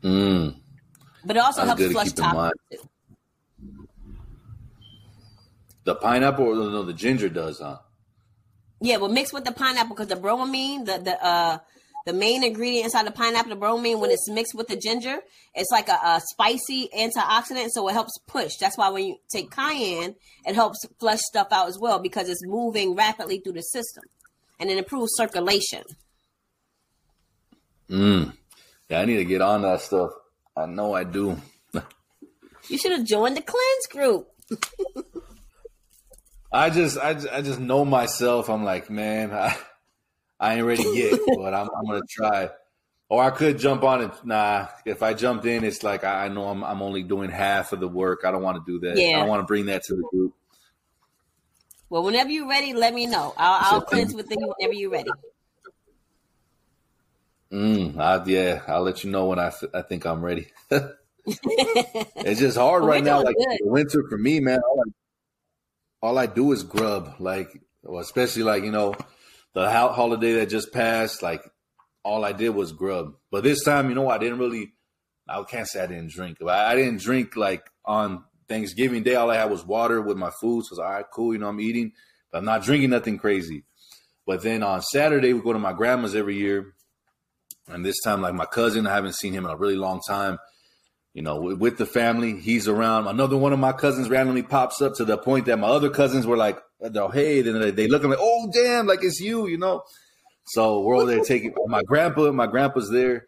Mm. 0.01 0.55
But 1.23 1.37
it 1.37 1.39
also 1.39 1.65
That's 1.65 1.79
helps 1.79 1.81
to 1.81 1.89
flush 1.91 2.11
toxins. 2.11 2.89
The 5.85 5.95
pineapple, 5.95 6.45
or 6.45 6.55
no, 6.71 6.83
the 6.83 6.93
ginger 6.93 7.29
does, 7.29 7.59
huh? 7.59 7.77
Yeah, 8.81 8.97
well, 8.97 9.09
mixed 9.09 9.33
with 9.33 9.45
the 9.45 9.51
pineapple 9.51 9.95
because 9.95 10.07
the 10.07 10.15
bromelain, 10.15 10.85
the 10.85 10.97
the 10.97 11.23
uh 11.23 11.59
the 12.05 12.13
main 12.13 12.43
ingredient 12.43 12.85
inside 12.85 13.07
the 13.07 13.11
pineapple, 13.11 13.49
the 13.49 13.59
bromelain, 13.59 13.99
when 13.99 14.11
it's 14.11 14.29
mixed 14.29 14.53
with 14.53 14.67
the 14.67 14.75
ginger, 14.75 15.19
it's 15.55 15.71
like 15.71 15.87
a, 15.87 15.93
a 15.93 16.21
spicy 16.23 16.89
antioxidant, 16.95 17.69
so 17.69 17.87
it 17.87 17.93
helps 17.93 18.17
push. 18.27 18.51
That's 18.59 18.77
why 18.77 18.89
when 18.89 19.05
you 19.05 19.15
take 19.31 19.49
cayenne, 19.49 20.15
it 20.45 20.53
helps 20.53 20.85
flush 20.99 21.19
stuff 21.21 21.47
out 21.51 21.67
as 21.67 21.79
well 21.79 21.99
because 21.99 22.29
it's 22.29 22.45
moving 22.45 22.95
rapidly 22.95 23.39
through 23.39 23.53
the 23.53 23.61
system, 23.61 24.03
and 24.59 24.69
it 24.69 24.77
improves 24.77 25.13
circulation. 25.15 25.83
Mm. 27.89 28.33
Yeah, 28.89 29.01
I 29.01 29.05
need 29.05 29.17
to 29.17 29.25
get 29.25 29.41
on 29.41 29.61
that 29.63 29.81
stuff. 29.81 30.11
I 30.55 30.65
know 30.65 30.93
I 30.93 31.03
do. 31.03 31.37
You 32.67 32.79
should 32.79 32.93
have 32.93 33.05
joined 33.05 33.37
the 33.37 33.43
cleanse 33.43 33.85
group. 33.91 34.27
I 36.55 36.69
just, 36.69 36.97
I, 36.97 37.09
I 37.33 37.41
just 37.41 37.59
know 37.59 37.83
myself. 37.83 38.49
I'm 38.49 38.63
like, 38.63 38.89
man, 38.89 39.33
I, 39.33 39.57
I 40.39 40.55
ain't 40.55 40.65
ready 40.65 40.83
yet, 40.93 41.19
but 41.27 41.53
I'm, 41.53 41.67
I'm 41.75 41.85
gonna 41.85 42.01
try. 42.09 42.49
Or 43.09 43.21
I 43.21 43.29
could 43.29 43.59
jump 43.59 43.83
on 43.83 44.03
it. 44.03 44.11
Nah, 44.23 44.67
if 44.85 45.03
I 45.03 45.13
jumped 45.13 45.45
in, 45.45 45.65
it's 45.65 45.83
like 45.83 46.05
I, 46.05 46.25
I 46.25 46.27
know 46.29 46.47
I'm, 46.47 46.63
I'm 46.63 46.81
only 46.81 47.03
doing 47.03 47.29
half 47.29 47.73
of 47.73 47.81
the 47.81 47.89
work. 47.89 48.21
I 48.23 48.31
don't 48.31 48.41
want 48.41 48.65
to 48.65 48.71
do 48.71 48.79
that. 48.87 48.97
Yeah. 48.97 49.17
I 49.17 49.19
don't 49.19 49.27
want 49.27 49.41
to 49.41 49.45
bring 49.45 49.65
that 49.65 49.83
to 49.83 49.97
the 49.97 50.03
group. 50.09 50.33
Well, 51.89 52.03
whenever 52.03 52.29
you're 52.29 52.47
ready, 52.47 52.73
let 52.73 52.93
me 52.93 53.05
know. 53.05 53.33
I'll, 53.37 53.75
I'll 53.75 53.81
cleanse 53.81 54.15
with 54.15 54.31
you 54.31 54.53
whenever 54.57 54.73
you're 54.73 54.89
ready. 54.89 55.11
Mm, 57.51 57.99
I, 57.99 58.23
yeah, 58.25 58.61
I'll 58.67 58.81
let 58.81 59.03
you 59.03 59.11
know 59.11 59.25
when 59.25 59.39
I, 59.39 59.51
I 59.73 59.81
think 59.81 60.05
I'm 60.05 60.23
ready. 60.23 60.47
it's 61.27 62.39
just 62.39 62.57
hard 62.57 62.83
Well, 62.83 62.91
right 62.91 63.03
now. 63.03 63.21
Like 63.21 63.35
good. 63.35 63.59
winter 63.61 64.03
for 64.09 64.17
me, 64.17 64.39
man. 64.39 64.59
I, 64.59 64.89
all 66.05 66.17
I 66.17 66.27
do 66.27 66.51
is 66.51 66.63
grub. 66.63 67.15
Like, 67.19 67.61
especially 67.99 68.43
like 68.43 68.63
you 68.63 68.71
know, 68.71 68.95
the 69.53 69.69
ho- 69.69 69.91
holiday 69.91 70.33
that 70.33 70.49
just 70.49 70.71
passed. 70.71 71.21
Like, 71.21 71.41
all 72.03 72.23
I 72.23 72.31
did 72.31 72.49
was 72.49 72.71
grub. 72.71 73.15
But 73.31 73.43
this 73.43 73.63
time, 73.63 73.89
you 73.89 73.95
know, 73.95 74.09
I 74.09 74.17
didn't 74.17 74.39
really. 74.39 74.73
I 75.27 75.41
can't 75.43 75.67
say 75.67 75.83
I 75.83 75.87
didn't 75.87 76.11
drink. 76.11 76.37
I 76.47 76.75
didn't 76.75 77.01
drink 77.01 77.35
like 77.35 77.63
on 77.83 78.23
Thanksgiving 78.47 79.01
Day. 79.01 79.15
All 79.15 79.31
I 79.31 79.37
had 79.37 79.49
was 79.49 79.65
water 79.65 79.99
with 80.01 80.17
my 80.17 80.29
food. 80.39 80.65
So 80.65 80.73
I 80.73 80.73
was 80.73 80.79
all 80.79 80.93
right, 80.93 81.05
cool. 81.11 81.33
You 81.33 81.39
know, 81.39 81.47
I'm 81.47 81.59
eating, 81.59 81.93
but 82.31 82.37
I'm 82.37 82.45
not 82.45 82.63
drinking 82.63 82.91
nothing 82.91 83.17
crazy. 83.17 83.63
But 84.27 84.43
then 84.43 84.61
on 84.61 84.81
Saturday, 84.81 85.33
we 85.33 85.41
go 85.41 85.53
to 85.53 85.59
my 85.59 85.73
grandma's 85.73 86.15
every 86.15 86.37
year. 86.37 86.73
And 87.67 87.83
this 87.83 87.99
time, 88.03 88.21
like 88.21 88.35
my 88.35 88.45
cousin, 88.45 88.85
I 88.85 88.93
haven't 88.93 89.15
seen 89.15 89.33
him 89.33 89.45
in 89.45 89.51
a 89.51 89.57
really 89.57 89.75
long 89.75 89.99
time. 90.07 90.37
You 91.15 91.21
know, 91.21 91.39
with, 91.39 91.77
the 91.77 91.85
family, 91.85 92.41
he's 92.41 92.67
around. 92.67 93.07
Another 93.07 93.37
one 93.37 93.53
of 93.53 93.59
my 93.59 93.71
cousins 93.71 94.09
randomly 94.09 94.43
pops 94.43 94.81
up 94.81 94.95
to 94.95 95.05
the 95.05 95.17
point 95.17 95.45
that 95.45 95.55
my 95.57 95.69
other 95.69 95.89
cousins 95.89 96.27
were 96.27 96.35
like, 96.35 96.59
"Hey," 96.81 97.41
then 97.41 97.57
they, 97.61 97.71
they 97.71 97.87
look 97.87 98.03
at 98.03 98.09
me, 98.09 98.17
"Oh, 98.19 98.51
damn, 98.53 98.85
like 98.85 99.01
it's 99.01 99.21
you," 99.21 99.47
you 99.47 99.57
know. 99.57 99.83
So 100.43 100.81
we're 100.81 100.97
over 100.97 101.05
there 101.05 101.23
taking 101.23 101.55
my 101.67 101.81
grandpa. 101.83 102.29
My 102.33 102.47
grandpa's 102.47 102.89
there, 102.91 103.27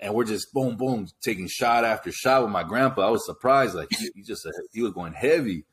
and 0.00 0.14
we're 0.14 0.24
just 0.24 0.52
boom, 0.52 0.76
boom, 0.76 1.06
taking 1.22 1.46
shot 1.46 1.84
after 1.84 2.10
shot 2.10 2.42
with 2.42 2.50
my 2.50 2.64
grandpa. 2.64 3.06
I 3.06 3.10
was 3.10 3.24
surprised, 3.24 3.76
like 3.76 3.86
he, 3.96 4.10
he 4.16 4.22
just 4.22 4.44
he 4.72 4.82
was 4.82 4.92
going 4.92 5.12
heavy. 5.12 5.64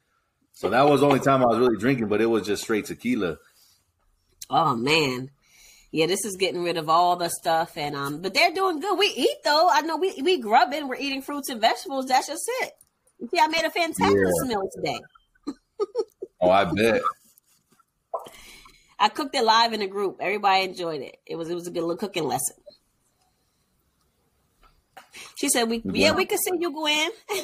So 0.53 0.69
that 0.69 0.87
was 0.87 1.01
the 1.01 1.07
only 1.07 1.19
time 1.19 1.41
I 1.41 1.47
was 1.47 1.57
really 1.57 1.77
drinking, 1.77 2.09
but 2.09 2.21
it 2.21 2.27
was 2.27 2.45
just 2.45 2.61
straight 2.61 2.85
tequila. 2.85 3.37
Oh 4.51 4.75
man. 4.75 5.31
Yeah, 5.91 6.07
this 6.07 6.25
is 6.25 6.35
getting 6.35 6.63
rid 6.63 6.77
of 6.77 6.89
all 6.89 7.15
the 7.15 7.29
stuff 7.29 7.77
and 7.77 7.95
um 7.95 8.21
but 8.21 8.33
they're 8.33 8.51
doing 8.53 8.79
good. 8.79 8.97
We 8.99 9.07
eat 9.07 9.37
though. 9.43 9.69
I 9.71 9.81
know 9.81 9.97
we 9.97 10.13
we 10.21 10.39
grubbing, 10.39 10.87
we're 10.87 10.95
eating 10.95 11.21
fruits 11.21 11.49
and 11.49 11.61
vegetables. 11.61 12.07
That's 12.07 12.27
just 12.27 12.43
it. 12.61 12.71
See, 13.31 13.39
I 13.39 13.47
made 13.47 13.63
a 13.63 13.69
fantastic 13.69 14.17
Yeah. 14.17 14.47
meal 14.47 14.69
today. 14.75 14.99
Oh, 16.41 16.49
I 16.49 16.65
bet. 16.65 17.01
I 18.99 19.09
cooked 19.09 19.35
it 19.35 19.43
live 19.43 19.71
in 19.73 19.81
a 19.81 19.87
group. 19.87 20.17
Everybody 20.19 20.65
enjoyed 20.65 21.01
it. 21.01 21.17
It 21.25 21.35
was 21.37 21.49
it 21.49 21.55
was 21.55 21.65
a 21.67 21.71
good 21.71 21.81
little 21.81 21.95
cooking 21.97 22.25
lesson. 22.25 22.57
She 25.35 25.47
said, 25.49 25.69
"We 25.69 25.81
yeah, 25.85 26.11
we 26.11 26.25
can 26.25 26.37
see 26.37 26.51
you, 26.59 26.71
Gwen." 26.71 27.09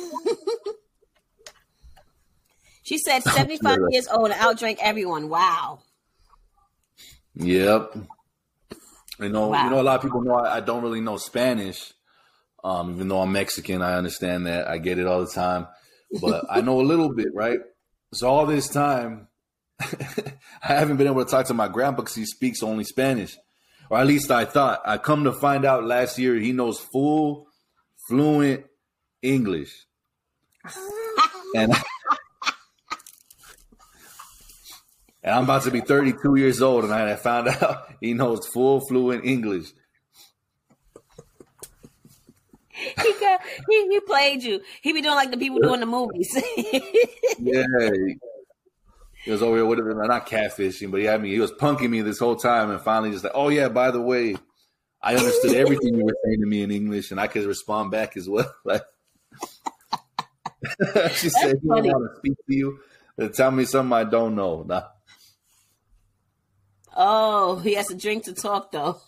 she 2.83 2.97
said, 2.97 3.23
"75 3.23 3.79
years 3.89 4.07
old 4.07 4.29
and 4.31 4.39
outdrank 4.39 4.77
everyone." 4.81 5.29
Wow. 5.29 5.79
Yep. 7.35 7.95
You 9.21 9.29
know, 9.29 9.47
Wow. 9.49 9.63
you 9.65 9.69
know, 9.69 9.81
a 9.81 9.83
lot 9.83 9.95
of 9.97 10.01
people 10.01 10.21
know 10.21 10.33
I, 10.35 10.57
I 10.57 10.59
don't 10.61 10.81
really 10.83 11.01
know 11.01 11.17
Spanish. 11.17 11.93
Um, 12.63 12.91
even 12.95 13.07
though 13.07 13.21
I'm 13.21 13.31
Mexican, 13.31 13.81
I 13.81 13.95
understand 13.95 14.45
that. 14.47 14.67
I 14.67 14.77
get 14.77 14.99
it 14.99 15.07
all 15.07 15.21
the 15.25 15.31
time, 15.31 15.67
but 16.21 16.45
I 16.49 16.61
know 16.61 16.79
a 16.79 16.83
little 16.83 17.13
bit, 17.13 17.27
right? 17.33 17.59
So 18.13 18.27
all 18.29 18.45
this 18.45 18.67
time, 18.67 19.27
I 19.79 19.87
haven't 20.61 20.97
been 20.97 21.07
able 21.07 21.23
to 21.25 21.29
talk 21.31 21.47
to 21.47 21.53
my 21.55 21.67
grandpa 21.67 22.01
because 22.01 22.15
he 22.15 22.25
speaks 22.25 22.61
only 22.61 22.83
Spanish, 22.83 23.35
or 23.89 23.97
at 23.97 24.05
least 24.05 24.29
I 24.29 24.45
thought. 24.45 24.81
I 24.85 24.97
come 24.99 25.23
to 25.23 25.31
find 25.33 25.65
out 25.65 25.85
last 25.85 26.19
year 26.19 26.35
he 26.35 26.51
knows 26.51 26.79
full, 26.79 27.47
fluent 28.07 28.65
English, 29.23 29.73
and 31.55 31.73
and 35.23 35.35
I'm 35.35 35.43
about 35.43 35.63
to 35.63 35.71
be 35.71 35.81
32 35.81 36.35
years 36.35 36.61
old, 36.61 36.83
and 36.83 36.93
I 36.93 37.15
found 37.15 37.47
out 37.61 37.93
he 37.99 38.13
knows 38.13 38.47
full, 38.47 38.81
fluent 38.81 39.25
English. 39.25 39.67
he, 42.73 43.13
got, 43.19 43.41
he 43.69 43.87
he 43.89 43.99
played 44.01 44.41
you. 44.43 44.61
He 44.81 44.91
be 44.93 45.01
doing 45.01 45.15
like 45.15 45.29
the 45.31 45.37
people 45.37 45.59
doing 45.59 45.79
the 45.79 45.85
movies. 45.85 46.35
Yeah. 47.43 47.63
He, 49.23 49.31
was 49.31 49.41
over 49.41 49.55
here 49.55 49.65
with 49.65 49.79
it, 49.79 49.83
not 49.83 50.27
catfishing, 50.27 50.91
but 50.91 50.99
he 50.99 51.05
had 51.07 51.21
me. 51.21 51.31
He 51.31 51.39
was 51.39 51.51
punking 51.51 51.89
me 51.89 52.01
this 52.01 52.19
whole 52.19 52.35
time, 52.35 52.69
and 52.69 52.79
finally, 52.79 53.11
just 53.11 53.23
like, 53.23 53.33
"Oh 53.35 53.49
yeah, 53.49 53.67
by 53.69 53.89
the 53.89 54.01
way, 54.01 54.35
I 55.01 55.15
understood 55.15 55.55
everything 55.55 55.95
you 55.95 56.05
were 56.05 56.15
saying 56.23 56.39
to 56.39 56.45
me 56.45 56.61
in 56.61 56.69
English, 56.71 57.09
and 57.09 57.19
I 57.19 57.25
could 57.27 57.45
respond 57.45 57.89
back 57.91 58.15
as 58.17 58.29
well." 58.29 58.51
Like, 58.65 58.83
she 61.13 61.29
said, 61.29 61.55
"You 61.63 61.69
funny. 61.69 61.89
want 61.89 62.11
to 62.11 62.17
speak 62.17 62.37
to 62.47 62.55
you? 62.55 62.79
Tell 63.33 63.49
me 63.49 63.65
something 63.65 63.93
I 63.93 64.03
don't 64.03 64.35
know." 64.35 64.63
Nah. 64.63 64.83
Oh, 66.95 67.57
he 67.57 67.75
has 67.75 67.87
to 67.87 67.95
drink 67.95 68.25
to 68.25 68.33
talk 68.33 68.71
though. 68.71 68.99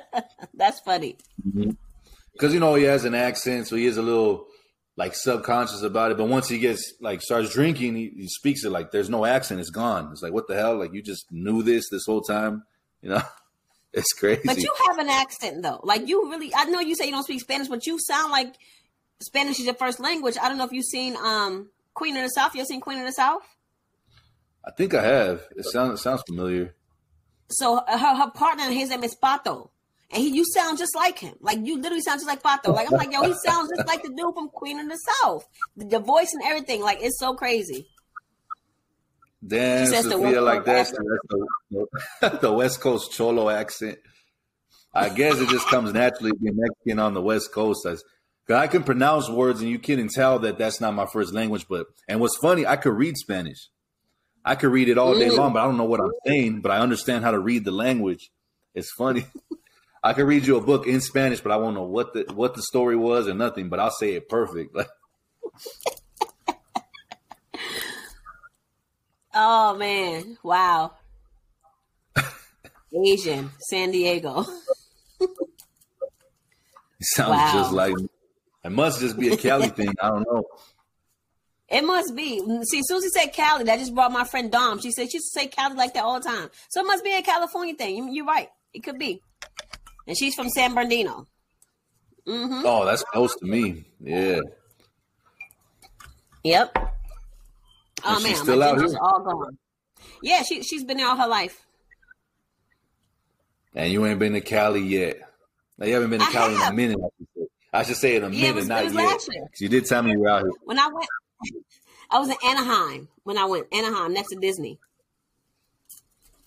That's 0.54 0.80
funny. 0.80 1.16
because 2.32 2.54
you 2.54 2.60
know 2.60 2.74
he 2.74 2.84
has 2.84 3.04
an 3.04 3.14
accent, 3.14 3.68
so 3.68 3.76
he 3.76 3.86
is 3.86 3.96
a 3.96 4.02
little 4.02 4.46
like 4.96 5.14
subconscious 5.14 5.82
about 5.82 6.12
it. 6.12 6.18
But 6.18 6.28
once 6.28 6.48
he 6.48 6.58
gets 6.58 6.94
like 7.00 7.22
starts 7.22 7.52
drinking, 7.52 7.96
he, 7.96 8.12
he 8.16 8.28
speaks 8.28 8.64
it 8.64 8.70
like 8.70 8.90
there's 8.90 9.10
no 9.10 9.24
accent; 9.24 9.60
it's 9.60 9.70
gone. 9.70 10.10
It's 10.12 10.22
like 10.22 10.32
what 10.32 10.48
the 10.48 10.54
hell? 10.54 10.76
Like 10.76 10.92
you 10.94 11.02
just 11.02 11.26
knew 11.30 11.62
this 11.62 11.88
this 11.90 12.04
whole 12.06 12.22
time, 12.22 12.64
you 13.02 13.10
know? 13.10 13.22
It's 13.96 14.12
crazy. 14.12 14.42
But 14.44 14.58
you 14.58 14.72
have 14.88 14.98
an 14.98 15.08
accent 15.08 15.62
though. 15.62 15.78
Like 15.84 16.08
you 16.08 16.28
really 16.28 16.52
I 16.52 16.64
know 16.64 16.80
you 16.80 16.96
say 16.96 17.04
you 17.06 17.12
don't 17.12 17.22
speak 17.22 17.40
Spanish, 17.40 17.68
but 17.68 17.86
you 17.86 17.96
sound 18.00 18.32
like 18.32 18.52
Spanish 19.22 19.60
is 19.60 19.66
your 19.66 19.74
first 19.74 20.00
language. 20.00 20.36
I 20.42 20.48
don't 20.48 20.58
know 20.58 20.64
if 20.64 20.72
you've 20.72 20.84
seen 20.84 21.14
um 21.16 21.70
Queen 21.94 22.16
of 22.16 22.24
the 22.24 22.28
South. 22.30 22.54
You 22.54 22.62
ever 22.62 22.66
seen 22.66 22.80
Queen 22.80 22.98
of 22.98 23.06
the 23.06 23.12
South? 23.12 23.42
I 24.66 24.72
think 24.72 24.94
I 24.94 25.02
have. 25.04 25.44
It 25.56 25.64
sounds 25.66 26.00
it 26.00 26.02
sounds 26.02 26.22
familiar. 26.26 26.74
So 27.48 27.82
her 27.86 28.14
her 28.14 28.30
partner, 28.30 28.70
his 28.70 28.90
name 28.90 29.04
is 29.04 29.16
Pato. 29.20 29.70
And 30.10 30.22
he, 30.22 30.30
you 30.30 30.44
sound 30.44 30.78
just 30.78 30.94
like 30.94 31.18
him. 31.18 31.34
Like 31.40 31.58
you 31.62 31.76
literally 31.76 32.02
sound 32.02 32.20
just 32.20 32.28
like 32.28 32.42
Pato. 32.42 32.74
Like 32.74 32.90
I'm 32.90 32.98
like, 32.98 33.12
yo, 33.12 33.22
he 33.22 33.34
sounds 33.34 33.70
just 33.76 33.88
like 33.88 34.02
the 34.02 34.10
dude 34.10 34.34
from 34.34 34.48
Queen 34.48 34.78
of 34.78 34.88
the 34.88 34.98
South. 35.22 35.46
The, 35.76 35.86
the 35.86 35.98
voice 35.98 36.32
and 36.32 36.42
everything, 36.44 36.82
like 36.82 36.98
it's 37.00 37.18
so 37.18 37.34
crazy. 37.34 37.88
Damn, 39.46 39.86
She 39.86 39.92
says 39.92 40.04
the 40.04 40.12
Sophia, 40.12 40.40
like 40.40 40.64
That's 40.64 40.90
the, 40.90 42.38
the 42.40 42.52
West 42.52 42.80
Coast 42.80 43.12
Cholo 43.12 43.50
accent. 43.50 43.98
I 44.94 45.08
guess 45.08 45.38
it 45.40 45.48
just 45.48 45.66
comes 45.66 45.92
naturally 45.92 46.32
being 46.40 46.56
Mexican 46.56 47.00
on 47.00 47.14
the 47.14 47.20
West 47.20 47.52
Coast. 47.52 47.84
As, 47.84 48.04
I 48.48 48.68
can 48.68 48.84
pronounce 48.84 49.28
words 49.28 49.60
and 49.60 49.68
you 49.68 49.78
can 49.78 50.08
tell 50.08 50.38
that 50.40 50.56
that's 50.56 50.80
not 50.80 50.94
my 50.94 51.06
first 51.06 51.34
language. 51.34 51.66
But 51.68 51.86
and 52.08 52.20
what's 52.20 52.38
funny, 52.38 52.66
I 52.66 52.76
could 52.76 52.94
read 52.94 53.16
Spanish. 53.16 53.68
I 54.44 54.54
could 54.56 54.70
read 54.70 54.88
it 54.88 54.98
all 54.98 55.14
day 55.14 55.28
Mm. 55.28 55.36
long, 55.38 55.52
but 55.54 55.60
I 55.62 55.64
don't 55.64 55.76
know 55.78 55.84
what 55.84 56.00
I'm 56.00 56.12
saying. 56.26 56.60
But 56.60 56.70
I 56.72 56.78
understand 56.80 57.24
how 57.24 57.30
to 57.30 57.38
read 57.38 57.64
the 57.64 57.70
language. 57.72 58.30
It's 58.74 58.90
funny. 58.92 59.26
I 60.02 60.12
could 60.12 60.26
read 60.26 60.46
you 60.46 60.56
a 60.56 60.60
book 60.60 60.86
in 60.86 61.00
Spanish, 61.00 61.40
but 61.40 61.50
I 61.52 61.56
won't 61.56 61.74
know 61.74 61.84
what 61.84 62.12
the 62.12 62.24
what 62.34 62.54
the 62.54 62.62
story 62.62 62.96
was 62.96 63.26
or 63.26 63.32
nothing. 63.34 63.70
But 63.70 63.80
I'll 63.80 63.90
say 63.90 64.12
it 64.14 64.28
perfect. 64.28 64.74
Like, 64.76 64.88
Oh 69.34 69.76
man, 69.76 70.38
wow. 70.42 70.92
Asian, 73.04 73.50
San 73.58 73.90
Diego. 73.90 74.44
it 75.20 75.28
sounds 77.00 77.40
Wow. 77.40 77.52
just 77.52 77.72
like 77.72 77.94
me. 77.96 78.06
It 78.64 78.70
must 78.70 79.00
just 79.00 79.18
be 79.18 79.28
a 79.30 79.36
Cali 79.36 79.68
thing. 79.70 79.92
I 80.00 80.08
don't 80.08 80.24
know. 80.30 80.44
It 81.68 81.82
must 81.82 82.14
be. 82.14 82.40
See, 82.64 82.82
Susie 82.84 83.08
said 83.08 83.28
Cali. 83.32 83.64
That 83.64 83.78
just 83.78 83.94
brought 83.94 84.12
my 84.12 84.24
friend 84.24 84.50
Dom. 84.52 84.80
She 84.80 84.92
said 84.92 85.10
she 85.10 85.16
used 85.16 85.32
to 85.32 85.40
say 85.40 85.46
Cali 85.48 85.74
like 85.74 85.94
that 85.94 86.04
all 86.04 86.20
the 86.20 86.28
time. 86.28 86.50
So 86.68 86.80
it 86.80 86.84
must 86.86 87.02
be 87.02 87.12
a 87.16 87.22
California 87.22 87.74
thing. 87.74 87.96
You- 87.96 88.12
You're 88.12 88.26
right. 88.26 88.50
It 88.74 88.80
could 88.84 88.98
be. 88.98 89.22
And 90.06 90.16
she's 90.16 90.34
from 90.34 90.48
San 90.50 90.74
Bernardino. 90.74 91.26
hmm 92.26 92.62
Oh, 92.64 92.84
that's 92.84 93.02
close 93.04 93.34
to 93.36 93.46
me. 93.46 93.84
Yeah. 94.00 94.40
Yep. 96.42 96.76
Oh 98.06 98.20
man, 98.20 98.22
she's 98.22 98.40
still 98.40 98.58
my 98.58 98.66
out 98.66 98.78
here? 98.78 98.98
all 99.00 99.20
gone. 99.20 99.58
Yeah, 100.22 100.42
she 100.42 100.62
she's 100.62 100.84
been 100.84 100.98
there 100.98 101.06
all 101.08 101.16
her 101.16 101.26
life. 101.28 101.64
And 103.74 103.90
you 103.90 104.04
ain't 104.06 104.18
been 104.18 104.34
to 104.34 104.40
Cali 104.40 104.82
yet. 104.82 105.16
Now, 105.78 105.86
you 105.86 105.94
haven't 105.94 106.10
been 106.10 106.20
to 106.20 106.26
I 106.26 106.30
Cali 106.30 106.54
in 106.54 106.60
a 106.60 106.72
minute. 106.72 106.98
I 107.72 107.82
should 107.82 107.96
say, 107.96 108.16
in 108.16 108.22
a 108.22 108.28
Yeah, 108.28 108.40
minute, 108.42 108.54
was- 108.56 108.68
not 108.68 108.84
yet. 108.84 108.94
last 108.94 109.28
year. 109.32 109.40
'Cause 109.50 109.60
You 109.60 109.68
did 109.68 109.86
tell 109.86 110.02
me 110.02 110.12
you 110.12 110.20
were 110.20 110.28
out 110.28 110.42
here. 110.42 110.50
When 110.64 110.78
I 110.78 110.86
went, 110.88 111.08
I 112.10 112.18
was 112.18 112.28
in 112.28 112.36
Anaheim. 112.44 113.08
When 113.24 113.38
I 113.38 113.46
went 113.46 113.66
Anaheim 113.72 114.12
next 114.12 114.30
to 114.30 114.36
Disney. 114.36 114.78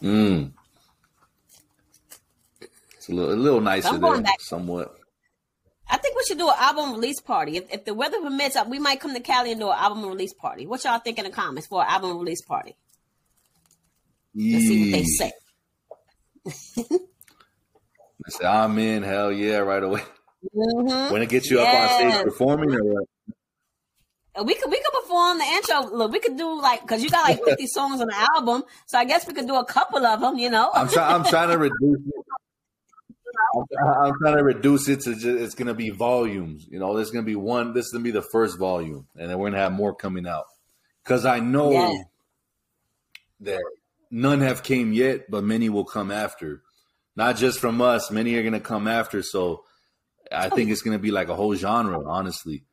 Mm. 0.01 0.51
It's 2.61 3.09
a 3.09 3.11
little, 3.11 3.33
a 3.33 3.35
little 3.35 3.61
nicer 3.61 3.97
there, 3.97 4.21
back. 4.21 4.39
somewhat. 4.41 4.93
I 5.89 5.97
think 5.97 6.15
we 6.17 6.23
should 6.27 6.37
do 6.37 6.49
an 6.49 6.55
album 6.57 6.93
release 6.93 7.21
party. 7.21 7.57
If, 7.57 7.73
if 7.73 7.85
the 7.85 7.93
weather 7.93 8.21
permits, 8.21 8.55
uh, 8.55 8.65
we 8.67 8.77
might 8.77 8.99
come 8.99 9.13
to 9.13 9.21
Cali 9.21 9.51
and 9.51 9.59
do 9.59 9.69
an 9.69 9.77
album 9.77 10.05
release 10.05 10.33
party. 10.33 10.67
What 10.67 10.83
y'all 10.83 10.99
think 10.99 11.17
in 11.17 11.23
the 11.23 11.31
comments 11.31 11.67
for 11.67 11.81
an 11.81 11.87
album 11.89 12.19
release 12.19 12.41
party? 12.41 12.75
Let's 14.35 14.65
see 14.67 14.91
what 14.91 14.97
they 14.97 15.03
say. 15.05 15.31
They 16.45 18.29
say, 18.29 18.45
I'm 18.45 18.77
in. 18.77 19.03
Hell 19.03 19.31
yeah, 19.31 19.57
right 19.59 19.81
away. 19.81 20.03
Mhm. 20.55 21.11
When 21.11 21.21
it 21.21 21.29
gets 21.29 21.49
you 21.49 21.59
up 21.59 21.67
on 21.67 21.89
stage 21.97 22.23
performing 22.23 22.73
or 22.73 22.83
what? 22.83 23.03
Uh, 24.38 24.43
We 24.43 24.55
could 24.55 24.69
we 24.69 24.77
could 24.81 24.93
perform 25.01 25.38
the 25.39 25.45
intro. 25.45 25.81
Look, 25.95 26.11
we 26.11 26.19
could 26.19 26.38
do 26.38 26.61
like 26.61 26.81
because 26.81 27.03
you 27.03 27.09
got 27.09 27.27
like 27.27 27.43
fifty 27.43 27.67
songs 27.77 28.01
on 28.01 28.07
the 28.07 28.27
album, 28.35 28.63
so 28.85 28.97
I 28.97 29.05
guess 29.05 29.27
we 29.27 29.33
could 29.33 29.47
do 29.47 29.55
a 29.55 29.65
couple 29.65 30.05
of 30.05 30.21
them. 30.21 30.38
You 30.38 30.49
know, 30.49 30.69
I'm 30.73 30.88
trying. 30.89 31.13
I'm 31.15 31.23
trying 31.25 31.49
to 31.49 31.57
reduce 31.67 31.99
it. 32.07 32.13
I'm, 33.79 34.13
trying 34.21 34.38
to 34.38 34.43
reduce 34.43 34.89
it 34.89 35.01
to 35.01 35.13
just. 35.13 35.25
It's 35.25 35.55
gonna 35.55 35.73
be 35.73 35.89
volumes. 35.89 36.67
You 36.69 36.79
know, 36.79 36.95
there's 36.95 37.11
gonna 37.11 37.25
be 37.25 37.35
one. 37.35 37.73
This 37.73 37.85
is 37.88 37.91
gonna 37.91 38.03
be 38.03 38.11
the 38.11 38.21
first 38.21 38.57
volume, 38.57 39.07
and 39.15 39.29
then 39.29 39.38
we're 39.38 39.49
gonna 39.49 39.61
have 39.61 39.71
more 39.73 39.95
coming 39.95 40.27
out. 40.27 40.45
Because 41.03 41.25
I 41.25 41.39
know 41.39 41.71
Yeah. 41.71 41.93
that 43.41 43.63
none 44.11 44.41
have 44.41 44.63
came 44.63 44.91
yet, 44.93 45.29
but 45.29 45.43
many 45.43 45.69
will 45.69 45.85
come 45.85 46.11
after. 46.11 46.61
Not 47.15 47.38
just 47.38 47.59
from 47.59 47.81
us. 47.81 48.11
Many 48.11 48.35
are 48.35 48.43
gonna 48.43 48.59
come 48.59 48.88
after. 48.88 49.23
So 49.23 49.63
I 50.31 50.49
think 50.49 50.69
it's 50.69 50.81
gonna 50.81 50.99
be 50.99 51.11
like 51.11 51.29
a 51.29 51.35
whole 51.35 51.55
genre. 51.55 52.03
Honestly, 52.07 52.65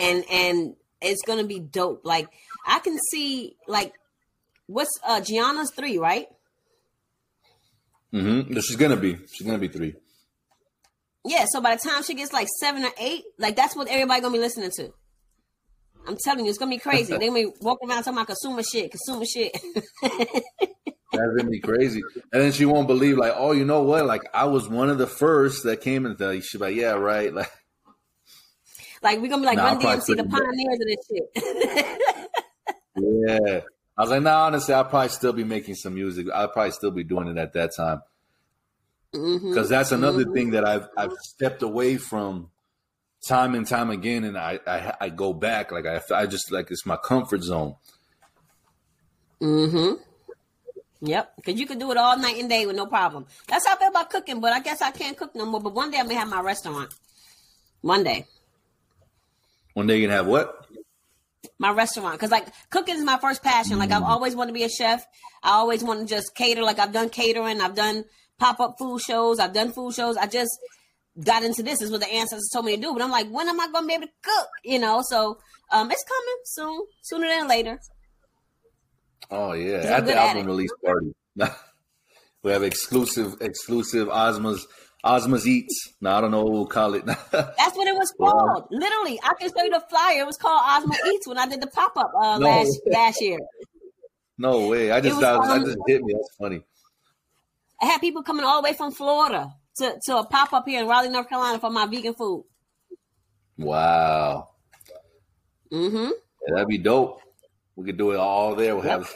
and 0.00 0.24
and 0.30 0.74
it's 1.00 1.22
gonna 1.26 1.44
be 1.44 1.60
dope. 1.60 2.02
Like 2.04 2.28
I 2.66 2.78
can 2.80 2.98
see 3.12 3.56
like 3.68 3.94
what's 4.66 4.90
uh 5.06 5.20
Gianna's 5.20 5.72
three, 5.76 5.98
right? 5.98 6.26
mm-hmm. 8.12 8.52
she's 8.54 8.76
gonna 8.76 8.96
be. 8.96 9.18
She's 9.32 9.46
gonna 9.46 9.58
be 9.58 9.68
three. 9.68 9.94
Yeah. 11.24 11.44
So 11.48 11.60
by 11.60 11.76
the 11.76 11.88
time 11.88 12.02
she 12.02 12.14
gets 12.14 12.32
like 12.32 12.48
seven 12.58 12.84
or 12.84 12.92
eight, 12.98 13.24
like 13.38 13.56
that's 13.56 13.76
what 13.76 13.88
everybody 13.88 14.20
gonna 14.20 14.32
be 14.32 14.40
listening 14.40 14.70
to. 14.76 14.92
I'm 16.06 16.16
telling 16.24 16.44
you, 16.44 16.50
it's 16.50 16.58
gonna 16.58 16.70
be 16.70 16.78
crazy. 16.78 17.10
They're 17.10 17.28
gonna 17.28 17.32
be 17.32 17.52
walking 17.60 17.90
around 17.90 18.04
talking 18.04 18.18
about 18.18 18.28
consumerish, 18.28 18.90
consumer 18.90 19.24
shit. 19.26 19.56
That's 21.12 21.36
gonna 21.36 21.50
be 21.50 21.60
crazy. 21.60 22.02
And 22.32 22.42
then 22.42 22.52
she 22.52 22.64
won't 22.64 22.86
believe, 22.86 23.18
like, 23.18 23.34
oh, 23.36 23.52
you 23.52 23.64
know 23.64 23.82
what? 23.82 24.06
Like, 24.06 24.22
I 24.32 24.44
was 24.44 24.68
one 24.68 24.88
of 24.90 24.98
the 24.98 25.06
first 25.06 25.64
that 25.64 25.80
came 25.80 26.06
into. 26.06 26.16
That. 26.16 26.42
She's 26.42 26.60
like, 26.60 26.74
yeah, 26.74 26.92
right. 26.92 27.32
Like, 27.34 27.50
like 29.02 29.20
we're 29.20 29.28
gonna 29.28 29.42
be 29.42 29.46
like 29.46 29.56
Nah, 29.56 29.64
Run 29.72 29.80
DMC, 29.80 30.06
the 30.16 30.16
put 30.16 30.18
it 30.18 30.30
back. 30.30 30.40
pioneers 30.42 30.80
of 30.80 30.86
this 30.86 31.06
shit. 31.08 32.26
yeah. 32.96 33.60
I 33.96 34.02
was 34.02 34.10
like, 34.10 34.22
nah, 34.22 34.46
honestly, 34.46 34.72
I'll 34.74 34.84
probably 34.84 35.08
still 35.10 35.32
be 35.32 35.44
making 35.44 35.74
some 35.74 35.94
music. 35.94 36.26
I'll 36.34 36.48
probably 36.48 36.70
still 36.72 36.90
be 36.90 37.04
doing 37.04 37.28
it 37.28 37.36
at 37.38 37.52
that 37.52 37.70
time. 37.76 38.02
Because 39.12 39.68
that's 39.68 39.92
another 39.92 40.24
Mhm. 40.24 40.34
thing 40.34 40.50
that 40.52 40.64
I've 40.64 40.88
I've 40.96 41.12
stepped 41.22 41.62
away 41.62 41.96
from 41.96 42.50
time 43.26 43.54
and 43.54 43.66
time 43.66 43.90
again, 43.90 44.24
and 44.24 44.38
I 44.38 44.60
I, 44.66 44.94
I 45.00 45.08
go 45.08 45.32
back 45.32 45.72
like 45.72 45.84
I 45.86 46.00
I 46.14 46.26
just 46.26 46.50
like 46.52 46.70
it's 46.70 46.86
my 46.86 46.96
comfort 46.96 47.42
zone. 47.42 47.74
Mm-hmm. 49.42 49.94
Yep, 51.02 51.32
because 51.36 51.58
you 51.58 51.66
can 51.66 51.78
do 51.78 51.90
it 51.90 51.96
all 51.96 52.16
night 52.18 52.36
and 52.38 52.48
day 52.48 52.66
with 52.66 52.76
no 52.76 52.86
problem. 52.86 53.26
That's 53.48 53.66
how 53.66 53.74
I 53.74 53.78
feel 53.78 53.88
about 53.88 54.10
cooking, 54.10 54.40
but 54.40 54.52
I 54.52 54.60
guess 54.60 54.82
I 54.82 54.90
can't 54.90 55.16
cook 55.16 55.34
no 55.34 55.46
more. 55.46 55.60
But 55.60 55.74
one 55.74 55.90
day 55.90 55.98
I 55.98 56.02
may 56.02 56.14
have 56.14 56.28
my 56.28 56.40
restaurant. 56.42 56.92
One 57.80 58.04
day, 58.04 58.26
One 59.80 59.86
day 59.86 59.96
you 59.96 60.08
can 60.08 60.14
have 60.14 60.26
what? 60.26 60.66
my 61.58 61.72
restaurant, 61.72 62.12
because 62.12 62.30
like 62.30 62.48
cooking 62.68 62.96
is 62.96 63.02
my 63.02 63.16
first 63.16 63.42
passion. 63.42 63.78
Like 63.78 63.90
I've 63.90 64.02
always 64.02 64.36
wanted 64.36 64.48
to 64.48 64.52
be 64.52 64.64
a 64.64 64.68
chef. 64.68 65.06
I 65.42 65.52
always 65.52 65.82
want 65.82 66.00
to 66.00 66.06
just 66.06 66.34
cater. 66.34 66.62
Like 66.62 66.78
I've 66.78 66.92
done 66.92 67.08
catering, 67.08 67.62
I've 67.62 67.74
done 67.74 68.04
pop 68.38 68.60
up 68.60 68.76
food 68.78 69.00
shows, 69.00 69.38
I've 69.38 69.54
done 69.54 69.72
food 69.72 69.94
shows. 69.94 70.18
I 70.18 70.26
just 70.26 70.50
got 71.24 71.44
into 71.44 71.62
this. 71.62 71.78
This 71.78 71.86
is 71.86 71.90
what 71.90 72.02
the 72.02 72.12
ancestors 72.12 72.50
told 72.52 72.66
me 72.66 72.76
to 72.76 72.82
do. 72.82 72.92
But 72.92 73.00
I'm 73.00 73.10
like, 73.10 73.30
when 73.30 73.48
am 73.48 73.58
I 73.58 73.68
going 73.72 73.84
to 73.84 73.88
be 73.88 73.94
able 73.94 74.06
to 74.08 74.12
cook? 74.20 74.48
You 74.64 74.80
know, 74.80 75.02
so 75.02 75.38
um, 75.72 75.90
it's 75.90 76.04
coming 76.04 76.40
soon, 76.44 76.86
sooner 77.00 77.28
than 77.28 77.48
later. 77.48 77.80
Oh 79.30 79.54
yeah, 79.54 79.76
at 79.76 80.04
the 80.04 80.12
good 80.12 80.18
at 80.18 80.36
album 80.36 80.44
release 80.44 80.72
party. 80.84 81.14
we 82.42 82.52
have 82.52 82.64
exclusive 82.64 83.38
exclusive 83.40 84.08
Asma's 84.08 84.66
Asma's 85.04 85.46
Eats. 85.48 85.94
No, 86.00 86.10
I 86.12 86.20
don't 86.20 86.30
know 86.30 86.42
what 86.42 86.52
we'll 86.52 86.66
call 86.66 86.94
it. 86.94 87.04
That's 87.06 87.76
what 87.76 87.86
it 87.88 87.94
was 87.94 88.12
Wow. 88.18 88.30
called. 88.32 88.64
Literally, 88.70 89.18
I 89.22 89.32
can 89.38 89.48
show 89.48 89.62
you 89.64 89.70
the 89.70 89.82
flyer. 89.88 90.20
It 90.20 90.26
was 90.26 90.36
called 90.36 90.60
Asma 90.64 90.94
Eats 91.12 91.26
when 91.26 91.38
I 91.38 91.46
did 91.46 91.60
the 91.62 91.66
pop 91.68 91.96
up 91.96 92.12
uh, 92.20 92.38
No 92.38 92.46
last 92.46 92.80
way. 92.84 92.92
last 92.92 93.20
year. 93.22 93.38
no 94.38 94.68
way. 94.68 94.90
I 94.90 95.00
just 95.00 95.16
was, 95.16 95.22
was, 95.38 95.48
um, 95.48 95.58
that 95.60 95.64
just 95.66 95.78
hit 95.86 96.02
me. 96.02 96.12
That's 96.12 96.36
funny. 96.38 96.62
I 97.80 97.86
had 97.86 98.00
people 98.00 98.22
coming 98.22 98.44
all 98.44 98.60
the 98.60 98.68
way 98.68 98.74
from 98.74 98.92
Florida 98.92 99.54
to, 99.76 99.98
to 100.04 100.18
a 100.18 100.24
pop 100.26 100.52
up 100.52 100.66
here 100.68 100.82
in 100.82 100.86
Raleigh, 100.86 101.08
North 101.08 101.28
Carolina 101.30 101.58
for 101.58 101.70
my 101.70 101.86
vegan 101.86 102.12
food. 102.14 102.44
Wow. 103.56 104.48
Mm-hmm. 105.72 105.96
Yeah, 106.10 106.54
that'd 106.54 106.68
be 106.68 106.78
dope. 106.78 107.20
We 107.76 107.86
could 107.86 107.96
do 107.96 108.10
it 108.10 108.16
all 108.18 108.54
there. 108.54 108.74
We'll 108.74 108.84
have 108.84 109.10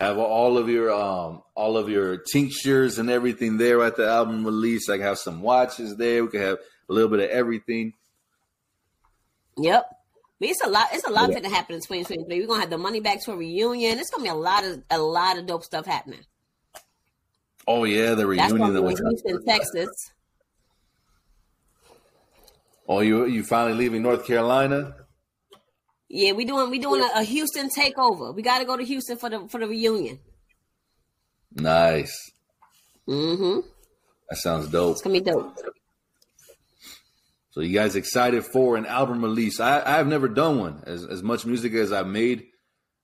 have 0.00 0.16
all 0.18 0.56
of 0.56 0.68
your 0.68 0.90
um 0.92 1.42
all 1.54 1.76
of 1.76 1.88
your 1.88 2.16
tinctures 2.16 2.98
and 2.98 3.10
everything 3.10 3.58
there 3.58 3.82
at 3.84 3.96
the 3.96 4.08
album 4.08 4.44
release. 4.44 4.88
I 4.88 4.96
can 4.96 5.06
have 5.06 5.18
some 5.18 5.42
watches 5.42 5.96
there. 5.96 6.24
We 6.24 6.30
could 6.30 6.40
have 6.40 6.58
a 6.88 6.92
little 6.92 7.10
bit 7.10 7.20
of 7.20 7.30
everything. 7.30 7.92
Yep. 9.58 9.84
But 10.40 10.48
it's 10.48 10.64
a 10.64 10.68
lot. 10.70 10.88
It's 10.92 11.04
a 11.06 11.10
lot 11.10 11.30
Yeah. 11.30 11.40
to 11.40 11.48
happen 11.50 11.74
in 11.74 11.82
2023. 11.82 12.40
We're 12.40 12.46
gonna 12.46 12.60
have 12.60 12.70
the 12.70 12.78
money 12.78 13.00
back 13.00 13.22
to 13.24 13.32
a 13.32 13.36
reunion. 13.36 13.98
It's 13.98 14.10
gonna 14.10 14.22
be 14.22 14.30
a 14.30 14.34
lot 14.34 14.64
of 14.64 14.82
a 14.90 14.98
lot 14.98 15.36
of 15.38 15.44
dope 15.46 15.64
stuff 15.64 15.84
happening. 15.84 16.20
Oh 17.68 17.84
yeah, 17.84 18.14
the 18.14 18.26
That's 18.26 18.26
reunion 18.26 18.56
gonna 18.58 18.72
that 18.72 18.82
was 18.82 18.98
in 19.00 19.06
Houston, 19.06 19.44
Texas. 19.44 20.12
Oh, 22.88 23.00
you 23.00 23.26
you 23.26 23.44
finally 23.44 23.76
leaving 23.76 24.02
North 24.02 24.26
Carolina? 24.26 24.94
Yeah, 26.12 26.32
we 26.32 26.44
doing 26.44 26.70
we 26.70 26.80
doing 26.80 27.02
a, 27.02 27.20
a 27.20 27.22
Houston 27.22 27.68
takeover. 27.68 28.34
We 28.34 28.42
got 28.42 28.58
to 28.58 28.64
go 28.64 28.76
to 28.76 28.82
Houston 28.82 29.16
for 29.16 29.30
the 29.30 29.46
for 29.48 29.60
the 29.60 29.68
reunion. 29.68 30.18
Nice. 31.54 32.32
Mm-hmm. 33.08 33.60
That 34.28 34.36
sounds 34.36 34.68
dope. 34.68 34.92
It's 34.92 35.02
gonna 35.02 35.12
be 35.12 35.20
dope. 35.20 35.56
So 37.52 37.60
you 37.60 37.72
guys 37.72 37.94
excited 37.94 38.44
for 38.44 38.76
an 38.76 38.86
album 38.86 39.22
release? 39.22 39.60
I 39.60 39.82
I've 39.98 40.08
never 40.08 40.26
done 40.28 40.58
one. 40.58 40.82
As 40.84 41.06
as 41.06 41.22
much 41.22 41.46
music 41.46 41.74
as 41.74 41.92
I've 41.92 42.08
made, 42.08 42.46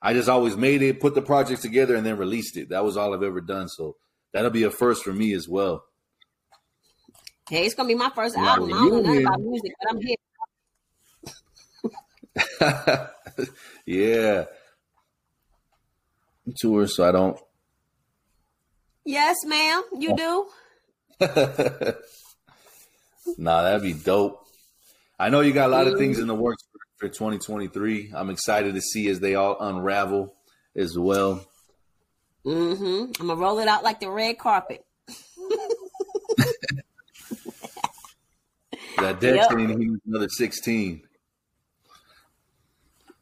I 0.03 0.13
just 0.13 0.29
always 0.29 0.57
made 0.57 0.83
it, 0.83 1.01
put 1.01 1.15
the 1.15 1.23
project 1.23 1.63
together, 1.63 1.95
and 1.95 2.05
then 2.05 2.19
released 2.19 2.57
it. 2.57 2.71
That 2.71 2.83
was 2.83 2.97
all 2.97 3.15
I've 3.15 3.23
ever 3.23 3.41
done. 3.41 3.69
So 3.69 3.97
that'll 4.33 4.51
be 4.51 4.65
a 4.65 4.71
first 4.71 5.05
for 5.05 5.13
me 5.13 5.33
as 5.33 5.49
well. 5.49 5.85
Hey, 7.49 7.67
it's 7.67 7.75
gonna 7.77 7.89
be 7.89 7.95
my 7.95 8.11
first 8.11 8.37
album. 8.37 8.73
I 8.73 8.77
don't 8.79 8.91
know 8.91 9.01
nothing 9.01 9.27
about 9.27 9.41
music, 9.41 9.73
but 9.81 9.91
I'm 9.93 10.01
here. 10.01 10.17
yeah. 13.87 14.45
Tour, 16.57 16.87
so 16.87 17.09
I 17.09 17.13
don't. 17.13 17.39
Yes, 19.05 19.37
ma'am. 19.45 19.83
You 19.99 20.17
do. 20.17 20.47
nah, 23.39 23.63
that'd 23.63 23.83
be 23.83 23.93
dope. 23.93 24.47
I 25.19 25.31
know 25.31 25.41
you 25.41 25.53
got 25.53 25.71
a 25.71 25.73
lot 25.73 25.87
of 25.87 25.99
things 25.99 26.19
in 26.19 26.27
the 26.27 26.35
works 26.35 26.63
for, 26.73 27.09
for 27.09 27.13
2023. 27.13 28.13
I'm 28.15 28.31
excited 28.31 28.75
to 28.75 28.81
see 28.81 29.09
as 29.09 29.21
they 29.21 29.35
all 29.35 29.57
unravel 29.59 30.35
as 30.77 30.99
well. 30.99 31.47
Mm-hmm. 32.45 33.21
I'm 33.21 33.27
gonna 33.29 33.41
roll 33.41 33.59
it 33.59 33.69
out 33.69 33.83
like 33.83 34.01
the 34.01 34.11
red 34.11 34.39
carpet. 34.39 34.85
That 38.99 39.21
he 39.21 39.91
was 39.91 40.01
another 40.07 40.29
16. 40.29 41.06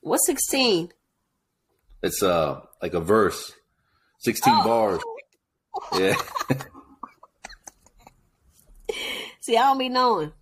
What's 0.04 0.26
16? 0.26 0.92
It's 2.02 2.22
uh 2.22 2.60
like 2.82 2.92
a 2.92 3.00
verse, 3.00 3.52
16 4.20 4.52
Oh. 4.54 4.64
bars. 4.64 5.00
Yeah. 5.98 6.14
See, 9.40 9.56
I 9.56 9.62
don't 9.62 9.78
be 9.78 9.88
knowing. 9.88 10.32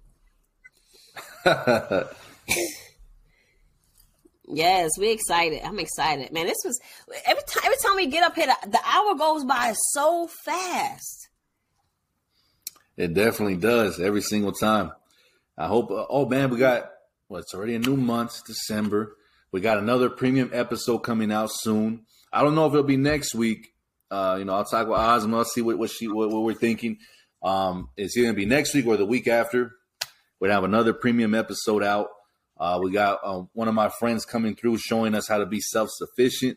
Yes, 4.48 4.90
we 4.98 5.10
excited. 5.10 5.62
I'm 5.64 5.78
excited, 5.78 6.32
man. 6.32 6.46
This 6.46 6.58
was 6.64 6.78
every 7.24 7.42
time. 7.48 7.62
Every 7.64 7.76
time 7.82 7.96
we 7.96 8.06
get 8.06 8.24
up 8.24 8.34
here, 8.34 8.46
the, 8.46 8.70
the 8.70 8.80
hour 8.84 9.14
goes 9.14 9.44
by 9.44 9.72
so 9.92 10.28
fast. 10.44 11.28
It 12.96 13.14
definitely 13.14 13.56
does 13.56 14.00
every 14.00 14.20
single 14.22 14.52
time. 14.52 14.90
I 15.56 15.68
hope. 15.68 15.90
Uh, 15.92 16.06
oh 16.10 16.26
man, 16.28 16.50
we 16.50 16.58
got 16.58 16.90
well. 17.28 17.40
It's 17.40 17.54
already 17.54 17.76
a 17.76 17.78
new 17.78 17.96
month, 17.96 18.44
December. 18.44 19.16
We 19.52 19.60
got 19.60 19.76
another 19.76 20.08
premium 20.08 20.50
episode 20.54 21.00
coming 21.00 21.30
out 21.30 21.50
soon. 21.52 22.06
I 22.32 22.42
don't 22.42 22.54
know 22.54 22.66
if 22.66 22.72
it'll 22.72 22.84
be 22.84 22.96
next 22.96 23.34
week. 23.34 23.68
Uh, 24.10 24.36
you 24.38 24.46
know, 24.46 24.54
I'll 24.54 24.64
talk 24.64 24.88
with 24.88 24.98
Asma. 24.98 25.36
I'll 25.36 25.44
see 25.44 25.60
what, 25.60 25.78
what 25.78 25.90
she 25.90 26.08
what, 26.08 26.30
what 26.30 26.42
we're 26.42 26.54
thinking. 26.54 26.98
Um, 27.42 27.90
it's 27.98 28.16
either 28.16 28.28
gonna 28.28 28.36
be 28.36 28.46
next 28.46 28.72
week 28.74 28.86
or 28.86 28.96
the 28.96 29.04
week 29.04 29.28
after. 29.28 29.72
We'll 30.40 30.50
have 30.50 30.64
another 30.64 30.94
premium 30.94 31.34
episode 31.34 31.82
out. 31.82 32.08
Uh, 32.58 32.80
we 32.82 32.92
got 32.92 33.20
uh, 33.22 33.42
one 33.52 33.68
of 33.68 33.74
my 33.74 33.90
friends 33.90 34.24
coming 34.24 34.54
through 34.54 34.78
showing 34.78 35.14
us 35.14 35.28
how 35.28 35.36
to 35.36 35.46
be 35.46 35.60
self 35.60 35.90
sufficient. 35.90 36.56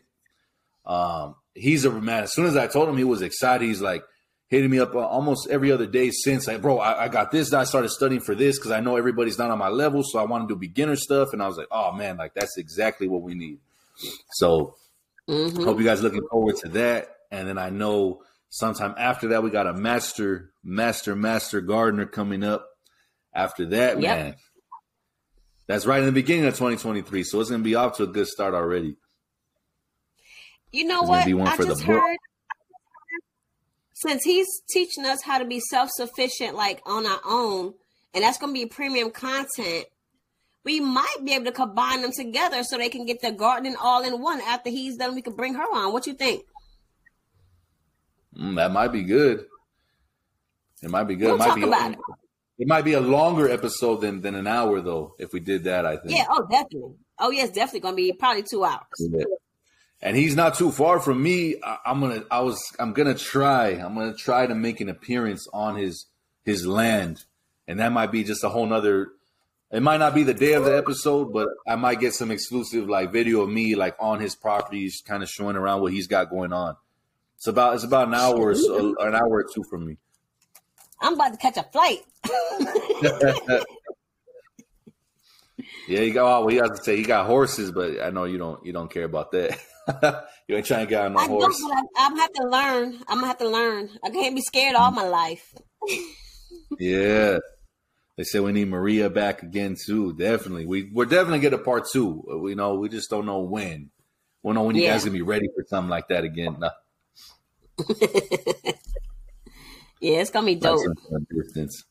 Um, 0.86 1.34
he's 1.54 1.84
a 1.84 1.90
man. 1.90 2.24
As 2.24 2.32
soon 2.32 2.46
as 2.46 2.56
I 2.56 2.66
told 2.66 2.88
him, 2.88 2.96
he 2.96 3.04
was 3.04 3.20
excited. 3.20 3.66
He's 3.66 3.82
like 3.82 4.04
hitting 4.48 4.70
me 4.70 4.78
up 4.78 4.94
uh, 4.94 4.98
almost 5.00 5.48
every 5.48 5.72
other 5.72 5.86
day 5.86 6.10
since. 6.10 6.46
Like, 6.46 6.62
bro, 6.62 6.78
I, 6.78 7.04
I 7.04 7.08
got 7.08 7.30
this. 7.30 7.52
I 7.52 7.64
started 7.64 7.88
studying 7.90 8.20
for 8.20 8.34
this 8.34 8.58
because 8.58 8.70
I 8.70 8.80
know 8.80 8.96
everybody's 8.96 9.38
not 9.38 9.50
on 9.50 9.58
my 9.58 9.68
level, 9.68 10.02
so 10.04 10.18
I 10.18 10.24
want 10.24 10.48
to 10.48 10.54
do 10.54 10.58
beginner 10.58 10.96
stuff. 10.96 11.32
And 11.32 11.42
I 11.42 11.48
was 11.48 11.56
like, 11.56 11.68
oh 11.70 11.92
man, 11.92 12.16
like 12.16 12.34
that's 12.34 12.56
exactly 12.58 13.08
what 13.08 13.22
we 13.22 13.34
need. 13.34 13.58
So 14.32 14.76
Mm-hmm. 15.28 15.64
hope 15.64 15.78
you 15.78 15.84
guys 15.84 16.02
looking 16.02 16.26
forward 16.30 16.56
to 16.58 16.68
that. 16.68 17.08
And 17.32 17.48
then 17.48 17.58
I 17.58 17.70
know 17.70 18.22
sometime 18.48 18.94
after 18.96 19.28
that 19.28 19.42
we 19.42 19.50
got 19.50 19.66
a 19.66 19.72
master, 19.72 20.52
master, 20.62 21.16
master 21.16 21.60
gardener 21.60 22.06
coming 22.06 22.44
up. 22.44 22.68
After 23.34 23.66
that, 23.66 24.00
Yep. 24.00 24.16
man, 24.18 24.36
that's 25.66 25.84
right 25.84 25.98
in 26.00 26.06
the 26.06 26.12
beginning 26.12 26.46
of 26.46 26.54
2023. 26.54 27.22
So 27.24 27.40
it's 27.40 27.50
gonna 27.50 27.62
be 27.62 27.74
off 27.74 27.96
to 27.96 28.04
a 28.04 28.06
good 28.06 28.28
start 28.28 28.54
already. 28.54 28.96
You 30.72 30.84
know 30.84 31.00
gonna 31.00 31.10
what? 31.10 31.26
be 31.26 31.34
one 31.34 31.48
I 31.48 31.56
for 31.56 31.64
the 31.64 31.74
just 31.74 31.84
book. 31.86 32.02
Since 33.98 34.24
he's 34.24 34.46
teaching 34.68 35.06
us 35.06 35.22
how 35.22 35.38
to 35.38 35.46
be 35.46 35.58
self 35.58 35.88
sufficient, 35.90 36.54
like 36.54 36.82
on 36.84 37.06
our 37.06 37.20
own, 37.24 37.72
and 38.12 38.22
that's 38.22 38.36
going 38.36 38.54
to 38.54 38.60
be 38.60 38.66
premium 38.66 39.10
content, 39.10 39.86
we 40.64 40.80
might 40.80 41.16
be 41.24 41.32
able 41.32 41.46
to 41.46 41.52
combine 41.52 42.02
them 42.02 42.12
together 42.12 42.62
so 42.62 42.76
they 42.76 42.90
can 42.90 43.06
get 43.06 43.22
the 43.22 43.32
gardening 43.32 43.74
all 43.82 44.04
in 44.04 44.20
one. 44.20 44.42
After 44.42 44.68
he's 44.68 44.98
done, 44.98 45.14
we 45.14 45.22
could 45.22 45.34
bring 45.34 45.54
her 45.54 45.62
on. 45.62 45.94
What 45.94 46.06
you 46.06 46.12
think? 46.12 46.44
Mm, 48.38 48.56
that 48.56 48.70
might 48.70 48.92
be 48.92 49.02
good. 49.02 49.46
It 50.82 50.90
might 50.90 51.04
be 51.04 51.16
good. 51.16 51.28
We'll 51.28 51.42
it 51.42 51.48
might 51.48 51.54
be 51.54 51.62
about 51.62 51.92
it. 51.92 51.98
it 52.58 52.68
might 52.68 52.84
be 52.84 52.92
a 52.92 53.00
longer 53.00 53.48
episode 53.48 54.02
than 54.02 54.20
than 54.20 54.34
an 54.34 54.46
hour 54.46 54.82
though. 54.82 55.14
If 55.18 55.32
we 55.32 55.40
did 55.40 55.64
that, 55.64 55.86
I 55.86 55.96
think. 55.96 56.18
Yeah. 56.18 56.26
Oh, 56.28 56.46
definitely. 56.50 56.96
Oh, 57.18 57.30
yes, 57.30 57.48
definitely 57.48 57.80
going 57.80 57.94
to 57.94 57.96
be 57.96 58.12
probably 58.12 58.42
two 58.42 58.62
hours. 58.62 58.82
Yeah. 58.98 59.24
And 60.02 60.16
he's 60.16 60.36
not 60.36 60.54
too 60.54 60.70
far 60.70 61.00
from 61.00 61.22
me. 61.22 61.56
I, 61.62 61.78
I'm 61.86 62.00
gonna. 62.00 62.24
I 62.30 62.40
was. 62.40 62.62
I'm 62.78 62.92
gonna 62.92 63.14
try. 63.14 63.70
I'm 63.70 63.94
gonna 63.94 64.14
try 64.14 64.46
to 64.46 64.54
make 64.54 64.80
an 64.80 64.88
appearance 64.88 65.48
on 65.52 65.76
his 65.76 66.06
his 66.44 66.66
land, 66.66 67.24
and 67.66 67.80
that 67.80 67.92
might 67.92 68.12
be 68.12 68.22
just 68.22 68.44
a 68.44 68.48
whole 68.48 68.66
nother. 68.66 69.08
It 69.72 69.82
might 69.82 69.96
not 69.96 70.14
be 70.14 70.22
the 70.22 70.34
day 70.34 70.52
of 70.52 70.64
the 70.64 70.76
episode, 70.76 71.32
but 71.32 71.48
I 71.66 71.76
might 71.76 71.98
get 71.98 72.14
some 72.14 72.30
exclusive 72.30 72.88
like 72.88 73.10
video 73.10 73.40
of 73.40 73.48
me 73.48 73.74
like 73.74 73.96
on 73.98 74.20
his 74.20 74.36
properties, 74.36 75.02
kind 75.04 75.22
of 75.22 75.28
showing 75.28 75.56
around 75.56 75.80
what 75.80 75.92
he's 75.92 76.06
got 76.06 76.30
going 76.30 76.52
on. 76.52 76.76
It's 77.36 77.46
about 77.46 77.74
it's 77.74 77.84
about 77.84 78.08
an 78.08 78.14
hour 78.14 78.36
or 78.36 78.54
so, 78.54 78.94
an 79.00 79.14
hour 79.14 79.30
or 79.30 79.44
two 79.44 79.64
from 79.70 79.86
me. 79.86 79.96
I'm 81.00 81.14
about 81.14 81.32
to 81.32 81.38
catch 81.38 81.56
a 81.56 81.62
flight. 81.64 82.04
Yeah, 85.88 86.00
you 86.00 86.12
got. 86.12 86.40
Well, 86.40 86.48
he 86.48 86.56
have 86.56 86.76
to 86.76 86.82
say 86.82 86.96
he 86.96 87.04
got 87.04 87.26
horses, 87.26 87.70
but 87.70 88.02
I 88.02 88.10
know 88.10 88.24
you 88.24 88.38
don't. 88.38 88.64
You 88.64 88.72
don't 88.72 88.90
care 88.90 89.04
about 89.04 89.32
that. 89.32 89.58
you 90.48 90.56
ain't 90.56 90.66
trying 90.66 90.86
to 90.86 90.90
get 90.90 91.04
on 91.04 91.12
no 91.14 91.20
I 91.20 91.26
horse. 91.26 91.60
but 91.62 91.72
I, 91.72 91.82
I'm 91.98 92.10
gonna 92.12 92.22
have 92.22 92.32
to 92.34 92.48
learn. 92.48 92.94
I'm 93.08 93.16
gonna 93.18 93.26
have 93.28 93.38
to 93.38 93.48
learn. 93.48 93.90
I 94.04 94.10
can't 94.10 94.34
be 94.34 94.40
scared 94.42 94.74
all 94.76 94.90
my 94.90 95.04
life. 95.08 95.54
Yeah. 96.80 97.38
They 98.16 98.24
said 98.24 98.40
we 98.42 98.50
need 98.52 98.68
Maria 98.68 99.08
back 99.08 99.42
again 99.42 99.76
too. 99.80 100.14
Definitely. 100.14 100.66
We 100.66 100.90
we're 100.92 101.04
definitely 101.04 101.38
get 101.40 101.52
a 101.52 101.58
part 101.58 101.84
two. 101.92 102.24
Uh, 102.30 102.38
We 102.38 102.54
know 102.56 102.74
we 102.74 102.88
just 102.88 103.08
don't 103.10 103.24
know 103.26 103.40
when. 103.40 103.90
We 104.42 104.48
don't 104.48 104.54
know 104.56 104.64
when 104.64 104.74
you 104.74 104.82
Yeah. 104.82 104.92
guys 104.94 105.04
gonna 105.04 105.12
be 105.12 105.22
ready 105.22 105.48
for 105.54 105.64
something 105.68 105.90
like 105.90 106.08
that 106.08 106.24
again. 106.24 106.56
No, 106.58 106.70
Yeah, 110.00 110.18
it's 110.20 110.30
gonna 110.30 110.46
be 110.46 110.54
dope. 110.56 110.80
distance. 111.34 111.84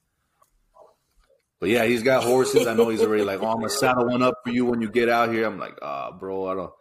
But 1.60 1.70
yeah, 1.70 1.86
he's 1.86 2.04
got 2.04 2.24
horses. 2.24 2.68
I 2.68 2.74
know 2.74 2.89
he's 2.89 3.02
already 3.02 3.24
like, 3.24 3.41
oh, 3.41 3.48
I'm 3.48 3.56
gonna 3.58 3.70
saddle 3.70 4.08
one 4.08 4.22
up 4.22 4.36
for 4.43 4.52
you 4.52 4.66
when 4.66 4.82
you 4.82 4.89
get 4.89 5.10
out 5.10 5.32
here. 5.32 5.46
I'm 5.46 5.58
like, 5.58 5.78
ah, 5.82 6.12
bro, 6.12 6.48
I 6.48 6.56
don't, 6.56 6.72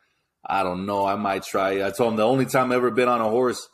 I 0.46 0.62
don't 0.62 0.86
know. 0.86 1.06
I 1.06 1.16
might 1.16 1.42
try. 1.42 1.86
I 1.86 1.90
told 1.90 2.12
him 2.12 2.16
the 2.16 2.26
only 2.26 2.46
time 2.46 2.72
I 2.72 2.76
ever 2.76 2.90
been 2.90 3.08
on 3.08 3.20
a 3.20 3.28
horse 3.28 3.68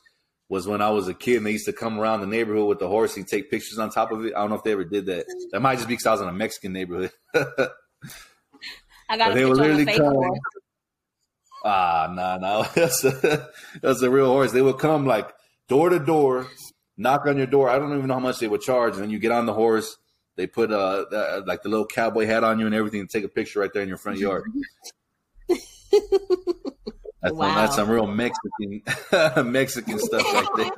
was 0.49 0.67
when 0.67 0.83
I 0.83 0.91
was 0.91 1.09
a 1.09 1.15
kid. 1.15 1.39
and 1.39 1.47
They 1.47 1.53
used 1.53 1.67
to 1.67 1.73
come 1.73 1.99
around 1.99 2.21
the 2.21 2.27
neighborhood 2.27 2.69
with 2.69 2.79
the 2.79 2.89
horse 2.89 3.17
and 3.17 3.27
take 3.27 3.51
pictures 3.51 3.79
on 3.79 3.91
top 3.91 4.13
of 4.13 4.25
it. 4.25 4.35
I 4.35 4.41
don't 4.41 4.51
know 4.51 4.57
if 4.57 4.65
they 4.65 4.73
ever 4.73 4.85
did 4.85 5.07
that. 5.07 5.27
That 5.53 5.61
might 5.61 5.77
just 5.77 5.89
be 5.89 5.95
because 5.95 6.07
I 6.07 6.13
was 6.13 6.21
in 6.21 6.29
a 6.29 6.33
Mexican 6.33 6.73
neighborhood. 6.73 7.13
I 9.09 9.17
got 9.17 9.35
they 9.35 9.45
picture 9.45 9.49
would 9.49 9.61
on 9.61 9.69
the 9.69 9.85
literally 9.85 9.99
horse. 9.99 10.39
Ah, 11.65 12.11
nah, 12.13 12.39
nah. 12.39 12.63
That's 12.75 13.05
a, 13.05 13.49
that's 13.83 14.03
a 14.03 14.11
real 14.11 14.29
horse. 14.29 14.51
They 14.53 14.63
would 14.63 14.79
come 14.79 15.07
like 15.07 15.31
door 15.69 15.91
to 15.91 15.99
door, 15.99 16.47
knock 16.97 17.27
on 17.27 17.37
your 17.37 17.47
door. 17.47 17.69
I 17.69 17.79
don't 17.79 17.93
even 17.95 18.07
know 18.07 18.15
how 18.15 18.21
much 18.21 18.39
they 18.39 18.49
would 18.49 18.63
charge. 18.63 18.95
And 18.95 19.03
then 19.03 19.11
you 19.11 19.19
get 19.19 19.33
on 19.33 19.45
the 19.47 19.53
horse. 19.53 19.97
They 20.37 20.47
put 20.47 20.73
uh, 20.73 21.05
the, 21.11 21.45
like 21.47 21.63
the 21.63 21.69
little 21.69 21.87
cowboy 21.87 22.25
hat 22.25 22.45
on 22.45 22.59
you 22.59 22.67
and 22.67 22.75
everything, 22.75 23.01
and 23.01 23.11
take 23.11 23.25
a 23.25 23.29
picture 23.29 23.61
right 23.61 23.71
there 23.73 23.83
in 23.83 23.89
your 23.89 23.99
front 23.99 24.19
yard. 24.19 24.45
That's, 27.23 27.35
Wow. 27.35 27.49
some, 27.49 27.55
that's 27.57 27.75
some 27.77 27.91
real 27.91 28.07
Mexican 28.07 28.83
Mexican 29.53 29.99
stuff 29.99 30.25
right 30.55 30.71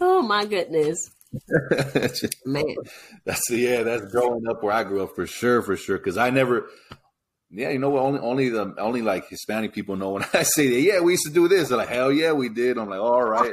Oh 0.00 0.22
my 0.22 0.44
goodness, 0.44 1.10
there. 1.48 2.10
man! 2.46 2.64
That's 3.24 3.50
yeah, 3.50 3.82
that's 3.82 4.10
growing 4.12 4.46
up 4.48 4.62
where 4.62 4.72
I 4.72 4.84
grew 4.84 5.02
up 5.02 5.14
for 5.14 5.26
sure, 5.26 5.62
for 5.62 5.76
sure. 5.76 5.98
Because 5.98 6.16
I 6.16 6.30
never, 6.30 6.68
yeah, 7.50 7.70
you 7.70 7.78
know 7.78 7.88
what? 7.90 8.02
Only 8.02 8.20
only 8.20 8.48
the 8.50 8.74
only 8.78 9.02
like 9.02 9.28
Hispanic 9.28 9.72
people 9.72 9.96
know 9.96 10.10
when 10.10 10.24
I 10.34 10.42
say 10.44 10.68
that. 10.68 10.80
Yeah, 10.80 11.00
we 11.00 11.12
used 11.12 11.26
to 11.26 11.32
do 11.32 11.48
this. 11.48 11.68
They're 11.70 11.78
like, 11.78 11.88
hell 11.88 12.12
yeah, 12.12 12.32
we 12.32 12.48
did. 12.48 12.78
I'm 12.78 12.88
like, 12.88 13.00
all 13.00 13.22
right. 13.22 13.52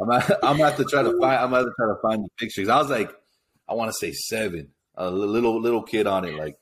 I'm 0.00 0.10
I'm 0.10 0.56
gonna 0.56 0.64
have 0.64 0.76
to 0.78 0.84
try 0.84 1.02
to 1.02 1.10
find. 1.20 1.24
I'm 1.38 1.50
gonna 1.50 1.56
have 1.58 1.66
to 1.66 1.72
try 1.78 1.86
to 1.88 1.96
find 2.02 2.24
the 2.24 2.28
pictures. 2.38 2.68
I 2.68 2.78
was 2.78 2.90
like, 2.90 3.12
I 3.68 3.74
want 3.74 3.90
to 3.90 3.96
say 3.96 4.12
seven, 4.12 4.70
a 4.94 5.10
little 5.10 5.60
little 5.60 5.82
kid 5.82 6.06
on 6.06 6.24
it, 6.24 6.34
like, 6.34 6.56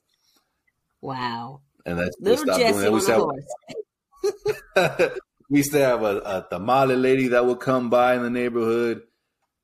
Wow, 1.01 1.61
and 1.87 1.99
that's 1.99 2.17
we 2.21 2.31
little 2.31 2.45
Jesse 2.57 2.87
on 2.87 3.01
have- 3.01 3.21
horse. 3.23 5.11
we 5.51 5.59
used 5.59 5.73
to 5.73 5.79
have 5.81 6.03
a, 6.03 6.19
a 6.19 6.47
tamale 6.51 6.97
lady 6.97 7.29
that 7.29 7.45
would 7.47 7.61
come 7.61 7.91
by 7.91 8.15
in 8.15 8.23
the 8.23 8.31
neighborhood. 8.31 9.03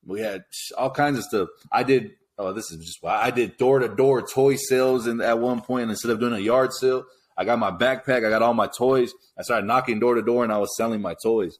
We 0.05 0.21
had 0.21 0.45
all 0.77 0.91
kinds 0.91 1.19
of 1.19 1.25
stuff. 1.25 1.49
I 1.71 1.83
did. 1.83 2.13
Oh, 2.39 2.53
this 2.53 2.71
is 2.71 2.85
just 2.85 2.99
why 3.03 3.17
I 3.17 3.31
did 3.31 3.57
door 3.57 3.79
to 3.79 3.89
door 3.89 4.23
toy 4.23 4.57
sales. 4.57 5.07
And 5.07 5.21
at 5.23 5.39
one 5.39 5.61
point, 5.63 5.91
instead 5.91 6.11
of 6.11 6.21
doing 6.21 6.35
a 6.35 6.39
yard 6.39 6.73
sale, 6.73 7.05
I 7.37 7.45
got 7.45 7.59
my 7.59 7.71
backpack. 7.71 8.27
I 8.27 8.31
got 8.31 8.43
all 8.43 8.55
my 8.55 8.67
toys. 8.67 9.13
I 9.39 9.43
started 9.43 9.67
knocking 9.67 10.01
door 10.01 10.15
to 10.17 10.23
door, 10.23 10.45
and 10.45 10.53
I 10.53 10.59
was 10.59 10.77
selling 10.77 11.01
my 11.01 11.15
toys 11.23 11.57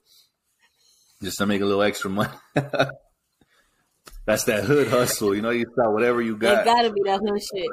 just 1.23 1.39
to 1.39 1.47
make 1.47 1.61
a 1.63 1.65
little 1.65 1.83
extra 1.83 2.11
money. 2.11 2.31
That's 4.27 4.45
that 4.45 4.65
hood 4.65 4.89
hustle, 4.89 5.35
you 5.35 5.41
know. 5.43 5.51
You 5.51 5.65
sell 5.77 5.93
whatever 5.93 6.21
you 6.21 6.37
got. 6.37 6.63
It 6.63 6.65
got. 6.65 6.77
gotta 6.77 6.91
be 6.93 7.03
that 7.05 7.21
hood 7.21 7.41
shit. 7.43 7.69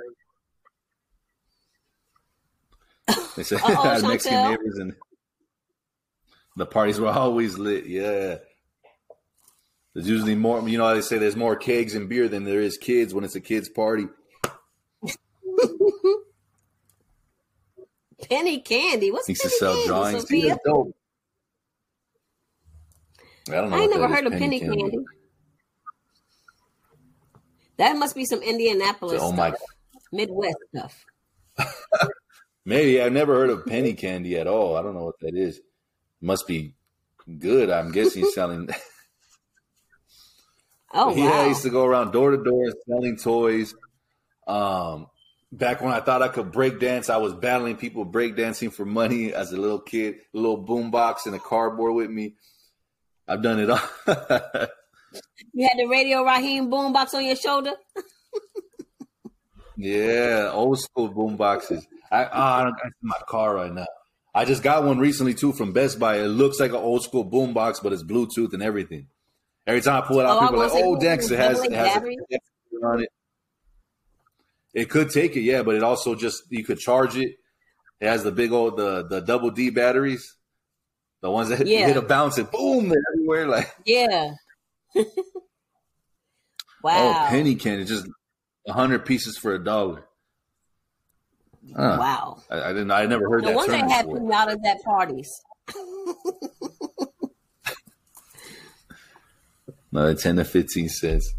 They 3.35 3.41
said 3.43 3.59
Uh-oh, 3.61 3.81
I 3.81 3.93
had 3.95 4.03
Mexican 4.03 4.51
neighbors, 4.51 4.77
and 4.77 4.93
the 6.55 6.67
parties 6.67 6.99
were 6.99 7.09
always 7.11 7.57
lit. 7.57 7.87
Yeah, 7.87 8.37
there's 9.93 10.07
usually 10.07 10.35
more. 10.35 10.67
You 10.69 10.77
know, 10.77 10.87
how 10.87 10.93
they 10.93 11.01
say 11.01 11.17
there's 11.17 11.35
more 11.35 11.55
kegs 11.55 11.95
and 11.95 12.07
beer 12.07 12.27
than 12.29 12.43
there 12.43 12.61
is 12.61 12.77
kids 12.77 13.13
when 13.13 13.23
it's 13.23 13.35
a 13.35 13.41
kids' 13.41 13.69
party. 13.69 14.05
Penny 18.29 18.61
candy. 18.61 19.11
What's 19.11 19.27
Used 19.27 19.41
to 19.41 19.49
sell 19.49 19.73
candy? 19.73 19.87
drawings. 19.87 20.27
See, 20.27 20.41
Sophia? 20.41 20.57
dope. 20.63 20.95
I 23.49 23.51
don't 23.55 23.69
know. 23.71 23.75
I 23.75 23.79
ain't 23.81 23.91
never 23.91 24.07
heard 24.07 24.25
of 24.27 24.33
penny 24.33 24.59
candy. 24.59 24.97
That 27.77 27.95
must 27.97 28.15
be 28.15 28.25
some 28.25 28.41
Indianapolis 28.41 29.21
Oh 29.21 29.31
my! 29.31 29.49
stuff, 29.49 29.61
Midwest 30.11 30.57
stuff. 30.75 31.05
Maybe 32.65 33.01
I've 33.01 33.11
never 33.11 33.35
heard 33.35 33.49
of 33.49 33.65
penny 33.65 33.93
candy 33.93 34.37
at 34.37 34.47
all. 34.47 34.77
I 34.77 34.81
don't 34.81 34.93
know 34.93 35.03
what 35.05 35.19
that 35.21 35.35
is. 35.35 35.59
Must 36.21 36.47
be 36.47 36.75
good. 37.39 37.69
I'm 37.69 37.91
guessing 37.91 38.25
selling. 38.33 38.69
Oh 40.95 41.15
yeah, 41.15 41.23
I 41.25 41.41
wow! 41.41 41.47
used 41.47 41.63
to 41.63 41.71
go 41.71 41.85
around 41.85 42.11
door 42.11 42.29
to 42.29 42.37
door 42.37 42.71
selling 42.87 43.17
toys. 43.17 43.73
Um, 44.45 45.07
back 45.51 45.81
when 45.81 45.91
I 45.91 46.01
thought 46.01 46.21
I 46.21 46.27
could 46.27 46.51
break 46.51 46.79
dance, 46.79 47.09
I 47.09 47.17
was 47.17 47.33
battling 47.33 47.77
people 47.77 48.05
break 48.05 48.35
dancing 48.35 48.69
for 48.69 48.85
money 48.85 49.33
as 49.33 49.51
a 49.51 49.57
little 49.57 49.79
kid. 49.79 50.17
A 50.35 50.37
little 50.37 50.57
boom 50.57 50.91
box 50.91 51.25
and 51.25 51.35
a 51.35 51.39
cardboard 51.39 51.95
with 51.95 52.11
me. 52.11 52.35
I've 53.27 53.41
done 53.41 53.59
it 53.59 53.71
all. 53.71 54.67
You 55.53 55.67
had 55.67 55.77
the 55.77 55.85
Radio 55.87 56.23
Raheem 56.23 56.69
boombox 56.71 57.13
on 57.13 57.25
your 57.25 57.35
shoulder. 57.35 57.73
yeah, 59.77 60.49
old 60.51 60.79
school 60.79 61.13
boomboxes. 61.13 61.83
I 62.11 62.25
ah, 62.31 62.59
I 62.59 62.63
don't 62.63 62.73
got 62.73 62.85
in 62.85 62.91
my 63.01 63.19
car 63.27 63.55
right 63.55 63.73
now. 63.73 63.85
I 64.35 64.45
just 64.45 64.63
got 64.63 64.83
one 64.83 64.99
recently 64.99 65.33
too 65.33 65.53
from 65.53 65.73
Best 65.73 65.99
Buy. 65.99 66.17
It 66.17 66.27
looks 66.27 66.59
like 66.59 66.71
an 66.71 66.77
old 66.77 67.03
school 67.03 67.25
boombox, 67.29 67.81
but 67.83 67.93
it's 67.93 68.03
Bluetooth 68.03 68.53
and 68.53 68.63
everything. 68.63 69.07
Every 69.65 69.81
time 69.81 70.03
I 70.03 70.07
pull 70.07 70.19
it 70.19 70.25
out, 70.25 70.37
Oh, 70.37 70.47
people 70.47 70.61
are 70.63 70.67
like, 70.69 70.83
"Oh, 70.83 70.99
Dex, 70.99 71.29
it 71.31 71.39
has 71.39 71.63
it 71.63 71.71
has 71.71 71.93
battery? 71.93 72.17
a 72.31 72.85
on 72.85 73.01
it." 73.03 73.09
It 74.73 74.89
could 74.89 75.11
take 75.11 75.35
it, 75.35 75.41
yeah, 75.41 75.61
but 75.63 75.75
it 75.75 75.83
also 75.83 76.15
just 76.15 76.43
you 76.49 76.63
could 76.63 76.79
charge 76.79 77.15
it. 77.15 77.35
It 77.99 78.07
has 78.07 78.23
the 78.23 78.31
big 78.31 78.51
old 78.51 78.77
the 78.77 79.07
the 79.07 79.21
double 79.21 79.51
D 79.51 79.69
batteries, 79.69 80.35
the 81.21 81.29
ones 81.31 81.49
that 81.49 81.65
Yeah. 81.67 81.87
hit 81.87 81.97
a 81.97 82.01
bounce 82.01 82.37
and 82.37 82.49
boom, 82.51 82.89
they're 82.89 83.01
everywhere. 83.15 83.47
Like 83.47 83.71
Yeah. 83.85 84.33
wow. 86.83 87.25
oh, 87.25 87.25
penny 87.29 87.55
candy, 87.55 87.85
just 87.85 88.07
a 88.67 88.73
hundred 88.73 89.05
pieces 89.05 89.37
for 89.37 89.53
a 89.53 89.63
dollar. 89.63 90.05
Huh. 91.75 91.97
Wow. 91.99 92.43
I, 92.49 92.61
I 92.61 92.73
didn't. 92.73 92.91
I 92.91 93.05
never 93.05 93.29
heard 93.29 93.43
No 93.43 93.49
that 93.49 93.55
wonder 93.55 93.77
term 93.77 93.89
had 93.89 94.05
before. 94.05 94.19
pinatas 94.19 94.65
at 94.65 94.83
parties. 94.83 95.31
Another 99.91 100.15
ten 100.15 100.35
to 100.37 100.43
fifteen 100.43 100.89
cents. 100.89 101.33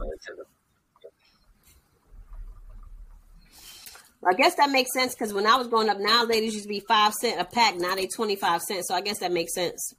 I 4.26 4.32
guess 4.32 4.54
that 4.54 4.70
makes 4.70 4.90
sense 4.94 5.14
because 5.14 5.34
when 5.34 5.46
I 5.46 5.56
was 5.56 5.68
growing 5.68 5.90
up, 5.90 5.98
Now 5.98 6.22
and 6.22 6.30
Laters 6.30 6.52
used 6.52 6.62
to 6.62 6.68
be 6.68 6.80
five 6.80 7.12
cent 7.12 7.38
a 7.40 7.44
pack. 7.44 7.76
Now 7.76 7.94
they 7.94 8.06
twenty 8.06 8.36
five 8.36 8.62
cents. 8.62 8.88
So 8.88 8.94
I 8.94 9.02
guess 9.02 9.18
that 9.18 9.32
makes 9.32 9.54
sense. 9.54 9.94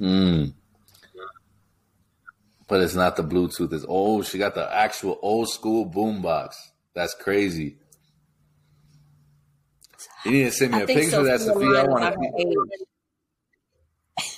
Mm. 0.00 0.54
But 2.70 2.80
it's 2.82 2.94
not 2.94 3.16
the 3.16 3.24
Bluetooth. 3.24 3.72
It's 3.72 3.84
old. 3.84 4.26
She 4.26 4.38
got 4.38 4.54
the 4.54 4.72
actual 4.72 5.18
old 5.22 5.50
school 5.50 5.84
boombox. 5.84 6.54
That's 6.94 7.14
crazy. 7.14 7.78
You 10.24 10.30
need 10.30 10.44
to 10.44 10.52
send 10.52 10.72
me 10.72 10.78
I 10.78 10.82
a 10.82 10.86
picture 10.86 11.18
of 11.18 11.24
that, 11.26 11.40
Sophia 11.40 11.66
Sophia. 11.66 11.82
I 11.82 11.88
want 11.88 12.14
to. 12.14 12.20
age. 12.38 12.56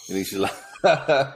You 0.09 0.15
think 0.15 0.27
she's 0.27 0.39
like, 0.39 0.55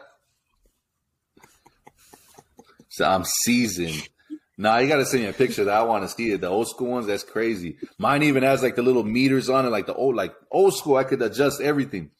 so 2.89 3.05
I'm 3.05 3.25
seasoned. 3.25 4.09
Nah, 4.57 4.79
you 4.79 4.89
got 4.89 4.97
to 4.97 5.05
send 5.05 5.25
me 5.25 5.29
a 5.29 5.35
picture 5.35 5.65
that 5.65 5.75
I 5.75 5.83
want 5.83 6.05
to 6.05 6.09
see 6.09 6.33
it. 6.33 6.41
The 6.41 6.49
old 6.49 6.69
school 6.69 6.93
ones, 6.93 7.07
that's 7.07 7.25
crazy. 7.25 7.77
Mine 7.99 8.23
even 8.23 8.43
has 8.43 8.63
like 8.63 8.75
the 8.75 8.83
little 8.83 9.05
meters 9.05 9.51
on 9.51 9.67
it, 9.67 9.71
like 9.71 9.85
the 9.85 9.95
old, 9.95 10.17
like 10.17 10.35
old 10.51 10.75
school. 10.75 10.97
I 10.97 11.05
could 11.05 11.21
adjust 11.21 11.61
everything, 11.61 12.11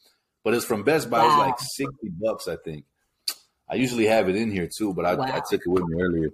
but 0.43 0.53
it's 0.53 0.65
from 0.65 0.83
Best 0.83 1.09
Buy. 1.09 1.17
Wow. 1.17 1.29
was 1.29 1.47
like 1.47 1.59
sixty 1.59 2.09
bucks, 2.09 2.47
I 2.47 2.57
think. 2.57 2.85
I 3.69 3.75
usually 3.75 4.05
have 4.05 4.29
it 4.29 4.35
in 4.35 4.51
here 4.51 4.67
too, 4.75 4.93
but 4.93 5.05
I, 5.05 5.15
Wow. 5.15 5.25
I 5.25 5.41
took 5.49 5.61
it 5.65 5.69
with 5.69 5.83
me 5.85 6.01
earlier. 6.01 6.29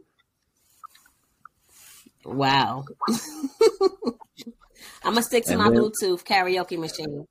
Wow. 2.26 2.86
I'm 5.06 5.14
gonna 5.14 5.24
stick 5.24 5.44
to 5.46 5.52
And 5.52 5.60
my 5.60 5.70
then- 5.70 5.80
Bluetooth 5.80 6.24
karaoke 6.24 6.78
machine. 6.80 7.28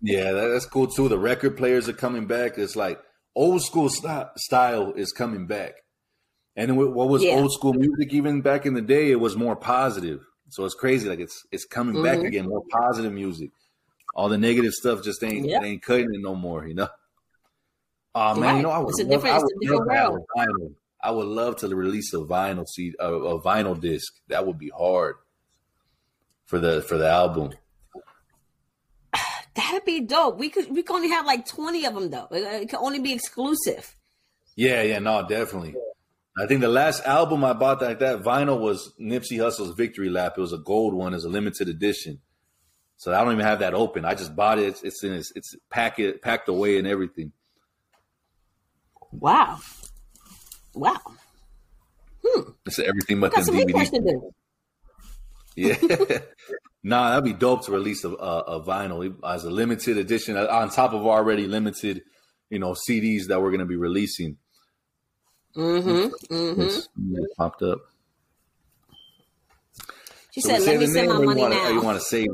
Yeah, 0.00 0.30
that, 0.32 0.48
that's 0.48 0.66
cool 0.66 0.86
too. 0.86 1.08
The 1.08 1.18
record 1.18 1.56
players 1.56 1.88
are 1.88 1.92
coming 1.92 2.26
back. 2.26 2.56
It's 2.56 2.76
like 2.76 3.00
old 3.34 3.62
school 3.62 3.88
st- 3.88 4.28
style 4.36 4.92
is 4.92 5.10
coming 5.12 5.46
back. 5.46 5.74
And 6.54 6.76
what 6.76 7.08
was 7.08 7.22
Yeah. 7.22 7.34
old 7.36 7.52
school 7.52 7.74
music 7.74 8.12
even 8.14 8.40
back 8.40 8.64
in 8.66 8.74
the 8.74 8.80
day? 8.82 9.10
It 9.10 9.18
was 9.20 9.36
more 9.36 9.56
positive. 9.56 10.20
So 10.50 10.64
it's 10.64 10.74
crazy. 10.74 11.08
Like 11.08 11.18
it's 11.20 11.44
it's 11.50 11.64
coming 11.64 12.02
back 12.02 12.18
Mhm. 12.18 12.26
again. 12.28 12.48
More 12.48 12.62
positive 12.70 13.12
music. 13.12 13.50
All 14.14 14.28
the 14.28 14.38
negative 14.38 14.72
stuff 14.72 15.02
just 15.02 15.22
ain't 15.24 15.46
Yep. 15.46 15.62
ain't 15.64 15.82
cutting 15.82 16.14
it 16.14 16.20
no 16.20 16.34
more. 16.36 16.66
You 16.66 16.74
know. 16.74 16.88
Oh 18.14 18.34
man, 18.34 18.42
Right. 18.42 18.56
you 18.56 18.62
know 18.62 18.70
I 18.70 18.78
would 18.78 18.90
It's 18.90 19.00
a 19.00 19.04
love, 19.04 19.10
different- 19.10 19.42
it's 19.42 19.52
a 19.52 19.60
different 19.60 19.90
to 19.90 19.94
world. 19.94 20.26
vinyl. 20.36 20.74
I 21.00 21.10
would 21.12 21.26
love 21.28 21.56
to 21.58 21.68
release 21.74 22.12
a 22.12 22.16
vinyl 22.18 22.66
seed, 22.66 22.94
a, 22.98 23.12
a 23.12 23.40
vinyl 23.40 23.80
disc. 23.80 24.12
That 24.28 24.46
would 24.46 24.58
be 24.58 24.70
hard 24.76 25.16
for 26.46 26.58
the 26.58 26.82
for 26.82 26.98
the 26.98 27.08
album. 27.08 27.52
That'd 29.54 29.84
be 29.84 30.00
dope. 30.00 30.38
We 30.38 30.50
could 30.50 30.70
we 30.74 30.82
could 30.82 30.94
only 30.96 31.08
have 31.10 31.26
like 31.26 31.46
twenty 31.46 31.84
of 31.86 31.94
them 31.94 32.10
though. 32.10 32.28
It, 32.30 32.42
it 32.62 32.68
could 32.70 32.78
only 32.80 33.00
be 33.00 33.12
exclusive. 33.12 33.94
Yeah, 34.56 34.82
yeah, 34.82 34.98
no, 34.98 35.26
definitely. 35.26 35.74
I 36.40 36.46
think 36.46 36.60
the 36.60 36.68
last 36.68 37.04
album 37.04 37.44
I 37.44 37.52
bought 37.52 37.82
like 37.82 37.98
that 38.00 38.22
vinyl 38.22 38.60
was 38.60 38.92
Nipsey 39.00 39.40
Hussle's 39.40 39.74
Victory 39.76 40.08
Lap. 40.08 40.34
It 40.36 40.40
was 40.40 40.52
a 40.52 40.58
gold 40.58 40.94
one, 40.94 41.14
it's 41.14 41.24
a 41.24 41.28
limited 41.28 41.68
edition. 41.68 42.20
So 42.96 43.14
I 43.14 43.22
don't 43.22 43.32
even 43.34 43.44
have 43.46 43.60
that 43.60 43.74
open. 43.74 44.04
I 44.04 44.14
just 44.14 44.34
bought 44.34 44.58
it. 44.58 44.64
It's, 44.66 44.82
it's 44.82 45.04
in 45.04 45.12
its, 45.12 45.32
it's 45.36 45.54
packet 45.70 46.20
packed 46.22 46.48
away 46.48 46.78
and 46.78 46.86
everything. 46.88 47.30
Wow. 49.12 49.58
Wow. 50.74 50.96
Hmm. 52.26 52.50
It's 52.66 52.78
everything 52.78 53.20
but 53.20 53.34
the 53.34 53.42
some 53.42 53.56
research 53.56 53.90
to 53.90 54.00
DVD. 54.00 54.30
Yeah. 55.56 55.76
nah, 56.82 57.10
that'd 57.10 57.24
be 57.24 57.32
dope 57.32 57.64
to 57.66 57.72
release 57.72 58.04
a, 58.04 58.10
a, 58.10 58.38
a 58.40 58.64
vinyl 58.64 59.14
as 59.24 59.44
a 59.44 59.50
limited 59.50 59.96
edition 59.96 60.36
uh, 60.36 60.46
on 60.46 60.70
top 60.70 60.92
of 60.92 61.06
already 61.06 61.46
limited, 61.46 62.02
you 62.50 62.58
know, 62.58 62.74
CDs 62.88 63.26
that 63.28 63.40
we're 63.40 63.50
going 63.50 63.60
to 63.60 63.66
be 63.66 63.76
releasing. 63.76 64.36
Mm-hmm. 65.56 66.34
Mm-hmm. 66.34 67.16
It 67.16 67.30
popped 67.36 67.62
up. 67.62 67.80
She 70.30 70.40
So 70.42 70.50
said, 70.50 70.62
"Let 70.62 70.78
me 70.78 70.86
send 70.86 71.08
my 71.08 71.18
money 71.24 71.40
wanna- 71.40 71.56
or 71.56 71.70
You 71.70 71.80
want 71.80 71.98
to 71.98 72.04
save 72.04 72.28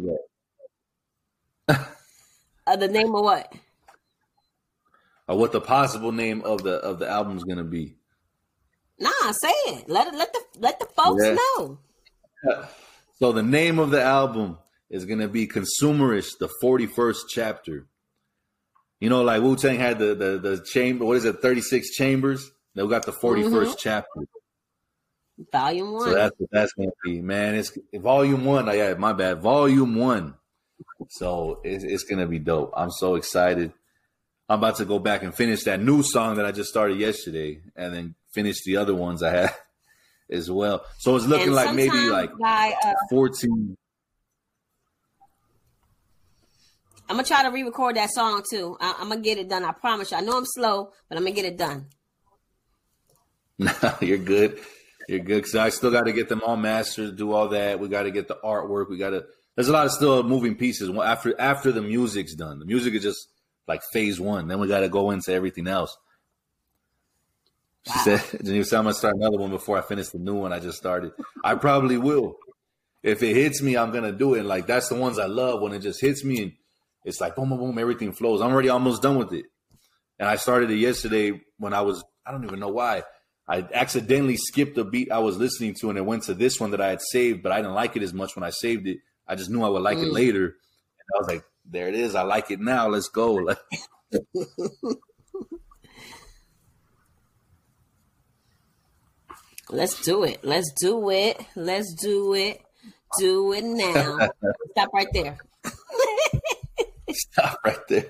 that? 1.68 1.86
Uh, 2.66 2.76
the 2.76 2.88
name 2.88 3.14
of 3.14 3.22
what? 3.22 3.52
Or 5.26 5.38
what 5.38 5.52
the 5.52 5.60
possible 5.60 6.12
name 6.12 6.42
of 6.42 6.62
the 6.64 6.74
of 6.76 6.98
the 6.98 7.08
album 7.08 7.36
is 7.36 7.44
going 7.44 7.58
to 7.58 7.64
be? 7.64 7.96
Nah, 8.98 9.32
say 9.32 9.52
it. 9.66 9.88
Let. 9.88 10.14
Let 10.14 10.32
the 10.32 10.40
let 10.58 10.78
the 10.78 10.86
folks 10.86 11.24
Yeah. 11.24 11.36
know. 11.58 11.78
So 13.16 13.30
the 13.30 13.44
name 13.44 13.78
of 13.78 13.90
the 13.90 14.02
album 14.02 14.58
is 14.90 15.04
gonna 15.04 15.28
be 15.28 15.46
Consumerish, 15.46 16.36
the 16.38 16.48
41st 16.62 17.20
chapter. 17.28 17.86
You 19.00 19.08
know, 19.08 19.22
like 19.22 19.40
Wu 19.40 19.54
Tang 19.56 19.78
had 19.78 20.00
the 20.00 20.16
the 20.16 20.38
the 20.38 20.64
chamber, 20.64 21.04
what 21.04 21.16
is 21.16 21.24
it, 21.24 21.40
36 21.40 21.94
chambers? 21.94 22.50
They 22.74 22.86
got 22.88 23.06
the 23.06 23.12
41st 23.12 23.46
Mm-hmm. 23.46 23.72
chapter. 23.78 24.20
Volume 25.52 25.92
one. 25.92 26.02
So 26.02 26.14
that's 26.14 26.34
what 26.38 26.50
that's 26.50 26.72
gonna 26.72 26.90
be, 27.04 27.20
man. 27.22 27.54
It's 27.54 27.72
volume 27.94 28.44
one. 28.44 28.68
I 28.68 28.74
yeah, 28.74 28.94
my 28.94 29.12
bad. 29.12 29.38
Volume 29.40 29.94
one. 29.94 30.34
So 31.08 31.60
it's, 31.62 31.84
it's 31.84 32.02
gonna 32.04 32.26
be 32.26 32.40
dope. 32.40 32.72
I'm 32.76 32.90
so 32.90 33.14
excited. 33.14 33.72
I'm 34.48 34.58
about 34.58 34.76
to 34.76 34.84
go 34.84 34.98
back 34.98 35.22
and 35.22 35.34
finish 35.34 35.64
that 35.64 35.80
new 35.80 36.02
song 36.02 36.36
that 36.36 36.44
I 36.44 36.52
just 36.52 36.68
started 36.68 36.98
yesterday, 36.98 37.60
and 37.76 37.94
then 37.94 38.14
finish 38.32 38.62
the 38.64 38.76
other 38.76 38.94
ones 38.94 39.22
I 39.22 39.30
had 39.30 39.54
as 40.30 40.50
well. 40.50 40.84
So 40.98 41.16
it's 41.16 41.26
looking 41.26 41.46
And 41.48 41.54
like 41.54 41.74
maybe 41.74 41.96
like 41.96 42.30
by, 42.38 42.74
uh, 42.84 42.92
14. 43.10 43.76
I'm 47.08 47.16
gonna 47.16 47.26
try 47.26 47.42
to 47.42 47.50
re-record 47.50 47.96
that 47.96 48.10
song 48.10 48.42
too. 48.50 48.76
I, 48.80 48.96
I'm 48.98 49.08
gonna 49.08 49.20
get 49.20 49.38
it 49.38 49.48
done. 49.48 49.64
I 49.64 49.72
promise 49.72 50.10
you. 50.10 50.16
I 50.16 50.20
know 50.20 50.36
I'm 50.36 50.46
slow, 50.46 50.90
but 51.08 51.18
I'm 51.18 51.24
gonna 51.24 51.34
get 51.36 51.44
it 51.44 51.56
done. 51.56 51.86
No, 53.56 53.70
you're 54.00 54.18
good. 54.18 54.58
You're 55.08 55.20
good. 55.20 55.44
Cause 55.44 55.54
I 55.54 55.68
still 55.68 55.92
got 55.92 56.06
to 56.06 56.12
get 56.12 56.28
them 56.28 56.42
all 56.44 56.56
mastered, 56.56 57.16
do 57.16 57.32
all 57.32 57.48
that. 57.50 57.78
We 57.78 57.86
got 57.88 58.02
to 58.02 58.10
get 58.10 58.26
the 58.26 58.36
artwork. 58.42 58.90
We 58.90 58.98
got 58.98 59.10
to. 59.10 59.26
There's 59.54 59.68
a 59.68 59.72
lot 59.72 59.86
of 59.86 59.92
still 59.92 60.24
moving 60.24 60.56
pieces. 60.56 60.90
After 60.98 61.40
after 61.40 61.70
the 61.70 61.82
music's 61.82 62.34
done, 62.34 62.58
the 62.58 62.64
music 62.64 62.94
is 62.94 63.04
just 63.04 63.28
like 63.66 63.82
phase 63.92 64.20
one. 64.20 64.48
Then 64.48 64.60
we 64.60 64.68
got 64.68 64.80
to 64.80 64.88
go 64.88 65.10
into 65.10 65.32
everything 65.32 65.66
else. 65.66 65.96
She 67.86 67.98
said, 67.98 68.18
"Janine 68.42 68.64
said 68.64 68.78
I'm 68.78 68.84
gonna 68.84 68.94
start 68.94 69.16
another 69.16 69.38
one 69.38 69.50
before 69.50 69.78
I 69.78 69.82
finish 69.82 70.08
the 70.08 70.18
new 70.18 70.34
one 70.34 70.52
I 70.52 70.58
just 70.58 70.78
started. 70.78 71.12
I 71.42 71.54
probably 71.54 71.98
will. 71.98 72.36
If 73.02 73.22
it 73.22 73.36
hits 73.36 73.60
me, 73.62 73.76
I'm 73.76 73.92
gonna 73.92 74.12
do 74.12 74.34
it. 74.34 74.40
And 74.40 74.48
like 74.48 74.66
that's 74.66 74.88
the 74.88 74.94
ones 74.94 75.18
I 75.18 75.26
love 75.26 75.60
when 75.60 75.72
it 75.72 75.80
just 75.80 76.00
hits 76.00 76.24
me 76.24 76.42
and 76.42 76.52
it's 77.04 77.20
like 77.20 77.36
boom, 77.36 77.50
boom, 77.50 77.58
boom, 77.58 77.78
everything 77.78 78.12
flows. 78.12 78.40
I'm 78.40 78.50
already 78.50 78.70
almost 78.70 79.02
done 79.02 79.18
with 79.18 79.32
it. 79.32 79.46
And 80.18 80.28
I 80.28 80.36
started 80.36 80.70
it 80.70 80.76
yesterday 80.76 81.40
when 81.58 81.74
I 81.74 81.82
was 81.82 82.02
I 82.26 82.32
don't 82.32 82.44
even 82.44 82.60
know 82.60 82.68
why. 82.68 83.02
I 83.46 83.66
accidentally 83.74 84.38
skipped 84.38 84.78
a 84.78 84.84
beat 84.84 85.12
I 85.12 85.18
was 85.18 85.36
listening 85.36 85.74
to 85.80 85.90
and 85.90 85.98
it 85.98 86.06
went 86.06 86.22
to 86.24 86.34
this 86.34 86.58
one 86.58 86.70
that 86.70 86.80
I 86.80 86.88
had 86.88 87.02
saved, 87.02 87.42
but 87.42 87.52
I 87.52 87.56
didn't 87.56 87.74
like 87.74 87.94
it 87.94 88.02
as 88.02 88.14
much 88.14 88.34
when 88.34 88.42
I 88.42 88.50
saved 88.50 88.86
it. 88.86 88.98
I 89.28 89.34
just 89.34 89.50
knew 89.50 89.62
I 89.62 89.68
would 89.68 89.82
like 89.82 89.98
it 89.98 90.08
mm. 90.08 90.12
later. 90.12 90.44
And 90.44 91.08
I 91.14 91.18
was 91.18 91.28
like, 91.28 91.44
there 91.64 91.88
it 91.88 91.94
is. 91.94 92.14
I 92.14 92.22
like 92.22 92.50
it 92.50 92.60
now. 92.60 92.88
Let's 92.88 93.08
go. 93.08 93.34
Let's 99.70 100.00
do 100.02 100.24
it. 100.24 100.44
Let's 100.44 100.72
do 100.72 101.10
it. 101.10 101.40
Let's 101.56 101.94
do 101.94 102.34
it. 102.34 102.60
Do 103.18 103.52
it 103.52 103.64
now. 103.64 104.28
Stop 104.72 104.90
right 104.92 105.08
there. 105.12 105.38
stop 107.10 107.58
right 107.64 107.88
there. 107.88 108.06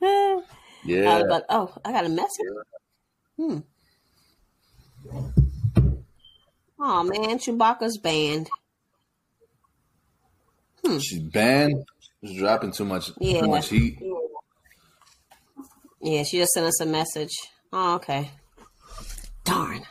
Yeah. 0.84 1.22
oh, 1.48 1.72
I 1.84 1.92
got 1.92 2.06
a 2.06 2.08
message. 2.08 2.46
Hmm. 3.36 3.58
Oh 6.80 7.04
man, 7.04 7.38
Chewbacca's 7.38 7.98
banned. 7.98 8.50
She's 11.00 11.20
banned. 11.20 11.84
She's 12.24 12.38
dropping 12.38 12.72
too 12.72 12.84
much 12.84 13.10
Yeah. 13.20 13.40
too 13.40 13.48
much 13.48 13.68
heat. 13.68 13.98
Yeah, 16.00 16.22
she 16.24 16.38
just 16.38 16.52
sent 16.52 16.66
us 16.66 16.80
a 16.80 16.86
message. 16.86 17.30
Oh, 17.72 17.94
okay. 17.96 18.30
Darn. 19.44 19.82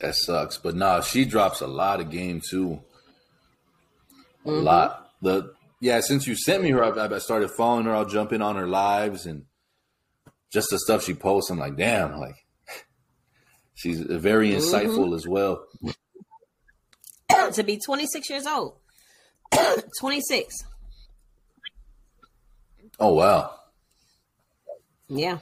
That 0.00 0.14
sucks. 0.14 0.56
But 0.58 0.74
nah, 0.74 1.00
she 1.00 1.24
drops 1.24 1.60
a 1.60 1.66
lot 1.66 2.00
of 2.00 2.10
game 2.10 2.40
too. 2.40 2.80
A 4.44 4.48
Mm-hmm. 4.48 4.64
lot. 4.64 5.10
The 5.22 5.54
yeah, 5.80 6.00
since 6.00 6.26
you 6.26 6.34
sent 6.36 6.62
me 6.62 6.70
her, 6.70 6.82
I, 6.84 7.14
I 7.14 7.18
started 7.18 7.50
following 7.50 7.84
her. 7.86 7.94
I'll 7.94 8.04
jump 8.06 8.32
in 8.32 8.42
on 8.42 8.56
her 8.56 8.66
lives 8.66 9.26
and 9.26 9.44
just 10.52 10.68
the 10.70 10.78
stuff 10.78 11.04
she 11.04 11.14
posts. 11.14 11.50
I'm 11.50 11.58
like, 11.58 11.76
damn, 11.76 12.18
like 12.18 12.36
she's 13.74 14.00
very 14.00 14.50
Mm-hmm. 14.50 14.58
insightful 14.74 15.14
as 15.14 15.26
well. 15.26 15.64
to 17.52 17.62
be 17.62 17.78
26 17.84 18.28
years 18.30 18.46
old. 18.46 18.76
26. 20.00 20.64
Oh 22.98 23.14
wow, 23.14 23.54
Yeah. 25.08 25.38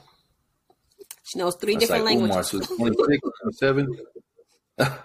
She 1.25 1.39
knows 1.39 1.57
three 1.57 1.75
that's 1.75 1.87
different 1.87 2.05
like 2.07 2.17
Umar. 2.17 2.29
languages. 2.29 2.69
So 2.69 2.77
26, 2.77 3.21
27. 3.61 3.99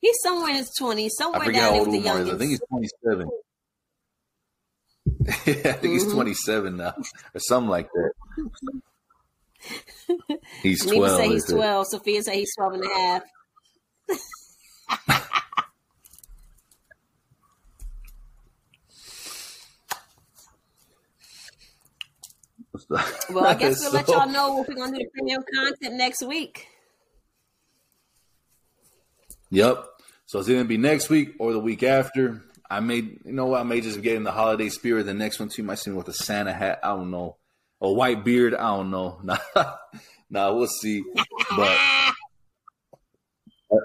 He's 0.00 0.16
somewhere 0.22 0.50
in 0.50 0.56
his 0.56 0.70
20s, 0.80 1.10
somewhere 1.10 1.40
forget 1.42 1.60
down 1.62 1.72
how 1.74 1.78
old 1.80 1.92
the 1.92 1.98
Umar 1.98 2.20
is. 2.22 2.28
I 2.30 2.36
think 2.38 2.50
he's 2.50 2.60
27. 2.68 3.28
I 5.28 5.32
think 5.32 5.62
Mm-hmm. 5.78 5.88
he's 5.92 6.12
27 6.12 6.76
now, 6.76 6.94
or 7.34 7.40
something 7.40 7.70
like 7.70 7.88
that. 7.92 8.12
He's 10.62 10.84
Neva 10.86 10.96
12. 10.96 11.16
say 11.20 11.28
he's 11.28 11.44
is 11.44 11.50
it? 11.50 11.54
12. 11.54 11.86
Sophia 11.88 12.22
say 12.24 12.38
he's 12.40 12.54
12 12.56 12.72
and 12.74 12.84
a 12.84 12.88
half. 12.88 13.22
Well, 22.88 23.44
I 23.44 23.54
guess 23.58 23.80
we'll 23.80 23.92
let 23.92 24.08
y'all 24.08 24.28
know 24.28 24.60
if 24.60 24.68
we're 24.68 24.74
going 24.74 24.92
to 24.92 24.98
do 24.98 25.04
the 25.04 25.10
premium 25.10 25.42
content 25.54 25.94
next 25.94 26.22
week. 26.22 26.66
Yep. 29.50 29.86
So 30.32 30.38
it's 30.38 30.48
gonna 30.48 30.64
be 30.64 30.78
next 30.78 31.10
week 31.10 31.34
or 31.38 31.52
the 31.52 31.60
week 31.60 31.82
after. 31.82 32.42
I 32.70 32.80
may, 32.80 32.96
you 32.96 33.20
know 33.26 33.48
what? 33.48 33.60
I 33.60 33.64
may 33.64 33.82
just 33.82 34.00
get 34.00 34.16
in 34.16 34.24
the 34.24 34.32
holiday 34.32 34.70
spirit. 34.70 35.04
The 35.04 35.12
next 35.12 35.38
one 35.38 35.50
too 35.50 35.62
might 35.62 35.78
see 35.78 35.90
me 35.90 35.96
with 35.98 36.08
a 36.08 36.14
Santa 36.14 36.54
hat. 36.54 36.80
I 36.82 36.88
don't 36.88 37.10
know. 37.10 37.36
A 37.82 37.92
white 37.92 38.24
beard. 38.24 38.54
I 38.54 38.74
don't 38.76 38.90
know. 38.90 39.20
Nah, 39.24 39.36
nah 40.30 40.54
we'll 40.54 40.68
see. 40.68 41.04
But 41.54 41.78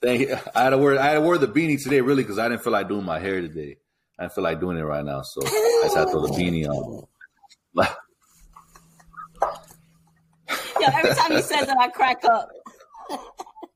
thank 0.00 0.22
you. 0.22 0.38
I 0.54 0.62
had 0.62 0.70
to 0.70 0.78
wear. 0.78 0.98
I 0.98 1.08
had 1.08 1.14
to 1.14 1.20
wear 1.20 1.36
the 1.36 1.46
beanie 1.46 1.82
today, 1.82 2.00
really, 2.00 2.22
because 2.22 2.38
I 2.38 2.48
didn't 2.48 2.64
feel 2.64 2.72
like 2.72 2.88
doing 2.88 3.04
my 3.04 3.18
hair 3.18 3.42
today. 3.42 3.76
I 4.18 4.22
didn't 4.22 4.34
feel 4.34 4.44
like 4.44 4.60
doing 4.60 4.78
it 4.78 4.82
right 4.82 5.04
now, 5.04 5.20
so 5.20 5.42
I 5.44 5.80
just 5.82 5.96
had 5.96 6.04
to 6.06 6.10
throw 6.10 6.26
the 6.26 6.32
beanie 6.32 6.66
on. 6.66 7.06
Like, 7.74 7.94
Yo, 10.77 10.77
every 10.94 11.14
time 11.14 11.32
he 11.32 11.42
says 11.42 11.66
that, 11.66 11.76
I 11.78 11.88
crack 11.88 12.24
up. 12.24 12.50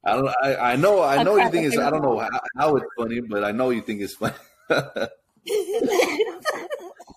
I 0.04 0.16
don't. 0.16 0.28
I, 0.42 0.56
I 0.56 0.76
know. 0.76 1.02
I 1.02 1.22
know 1.22 1.36
you 1.36 1.50
think 1.50 1.66
it's. 1.66 1.78
I 1.78 1.90
don't 1.90 2.02
know 2.02 2.18
how, 2.18 2.28
how 2.56 2.76
it's 2.76 2.86
funny, 2.98 3.20
but 3.20 3.44
I 3.44 3.52
know 3.52 3.70
you 3.70 3.82
think 3.82 4.00
it's 4.00 4.14
funny. 4.14 4.34
I 4.70 5.08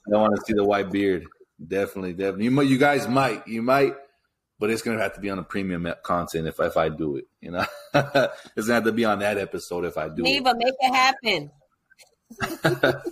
want 0.08 0.36
to 0.36 0.42
see 0.46 0.54
the 0.54 0.64
white 0.64 0.92
beard. 0.92 1.26
Definitely, 1.66 2.14
definitely. 2.14 2.46
You 2.46 2.52
might, 2.52 2.68
you 2.68 2.78
guys 2.78 3.08
might, 3.08 3.48
you 3.48 3.62
might, 3.62 3.96
but 4.60 4.70
it's 4.70 4.82
gonna 4.82 5.02
have 5.02 5.16
to 5.16 5.22
be 5.22 5.30
on 5.30 5.40
a 5.40 5.44
premium 5.44 5.92
content 6.04 6.48
if 6.48 6.60
if 6.60 6.78
I 6.78 6.90
do 6.90 7.16
it. 7.16 7.26
You 7.42 7.52
know, 7.52 7.66
it's 7.94 8.68
gonna 8.68 8.74
have 8.74 8.84
to 8.84 8.92
be 8.92 9.06
on 9.06 9.20
that 9.20 9.38
episode 9.38 9.86
if 9.86 9.98
I 9.98 10.10
do 10.10 10.24
it. 10.24 10.24
Neva, 10.24 10.54
make 10.56 10.74
it 10.80 10.94
happen. 10.94 11.52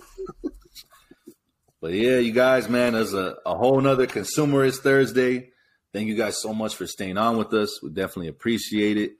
But 1.84 1.92
yeah, 1.92 2.16
you 2.16 2.32
guys, 2.32 2.66
man, 2.66 2.94
there's 2.94 3.12
a, 3.12 3.36
a 3.44 3.54
whole 3.54 3.78
nother 3.78 4.06
consumerish 4.06 4.78
Thursday. 4.78 5.50
Thank 5.94 6.08
you 6.08 6.16
guys 6.16 6.42
so 6.42 6.52
much 6.52 6.74
for 6.74 6.86
staying 6.86 7.16
on 7.16 7.38
with 7.38 7.54
us. 7.54 7.82
We 7.82 7.88
definitely 7.88 8.28
appreciate 8.28 8.98
it. 8.98 9.12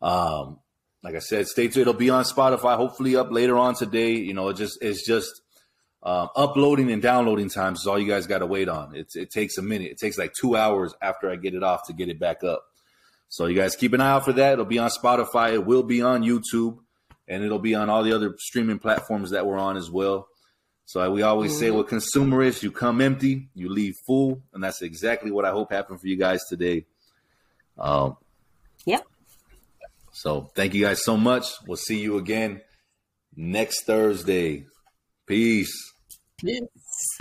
Um, 0.00 0.60
like 1.02 1.16
I 1.16 1.18
said, 1.18 1.48
stay 1.48 1.64
tuned. 1.64 1.82
It'll 1.82 1.92
be 1.92 2.08
on 2.08 2.24
Spotify. 2.24 2.76
Hopefully, 2.76 3.16
up 3.16 3.30
later 3.30 3.58
on 3.58 3.74
today. 3.74 4.12
You 4.12 4.32
know, 4.32 4.48
it 4.48 4.56
just 4.56 4.78
it's 4.80 5.04
just 5.04 5.42
um, 6.02 6.28
uploading 6.36 6.90
and 6.90 7.02
downloading 7.02 7.50
times 7.50 7.80
is 7.80 7.86
all 7.86 7.98
you 7.98 8.08
guys 8.08 8.26
got 8.26 8.38
to 8.38 8.46
wait 8.46 8.68
on. 8.68 8.94
It's 8.94 9.16
it 9.16 9.30
takes 9.30 9.58
a 9.58 9.62
minute. 9.62 9.90
It 9.90 9.98
takes 9.98 10.16
like 10.16 10.32
two 10.32 10.56
hours 10.56 10.94
after 11.02 11.30
I 11.30 11.36
get 11.36 11.54
it 11.54 11.62
off 11.62 11.86
to 11.88 11.92
get 11.92 12.08
it 12.08 12.20
back 12.20 12.44
up. 12.44 12.64
So 13.28 13.46
you 13.46 13.56
guys 13.56 13.76
keep 13.76 13.92
an 13.92 14.00
eye 14.00 14.10
out 14.10 14.24
for 14.24 14.32
that. 14.32 14.54
It'll 14.54 14.64
be 14.64 14.78
on 14.78 14.90
Spotify. 14.90 15.52
It 15.52 15.66
will 15.66 15.82
be 15.82 16.00
on 16.00 16.22
YouTube, 16.22 16.78
and 17.28 17.42
it'll 17.44 17.58
be 17.58 17.74
on 17.74 17.90
all 17.90 18.02
the 18.02 18.12
other 18.12 18.34
streaming 18.38 18.78
platforms 18.78 19.30
that 19.30 19.46
we're 19.46 19.58
on 19.58 19.76
as 19.76 19.90
well. 19.90 20.28
So 20.90 21.08
we 21.08 21.22
always 21.22 21.56
say, 21.56 21.70
with 21.70 21.86
consumerists, 21.86 22.64
you 22.64 22.72
come 22.72 23.00
empty, 23.00 23.48
you 23.54 23.68
leave 23.68 23.94
full, 24.04 24.42
and 24.52 24.60
that's 24.60 24.82
exactly 24.82 25.30
what 25.30 25.44
I 25.44 25.50
hope 25.52 25.70
happened 25.70 26.00
for 26.00 26.08
you 26.08 26.16
guys 26.16 26.40
today. 26.48 26.84
Um, 27.78 28.16
Yep. 28.86 29.06
so 30.10 30.50
thank 30.56 30.74
you 30.74 30.82
guys 30.82 31.04
so 31.04 31.16
much. 31.16 31.44
We'll 31.64 31.76
see 31.76 32.00
you 32.00 32.18
again 32.18 32.62
next 33.36 33.84
Thursday. 33.84 34.66
Peace. 35.26 35.72
Peace. 36.38 36.58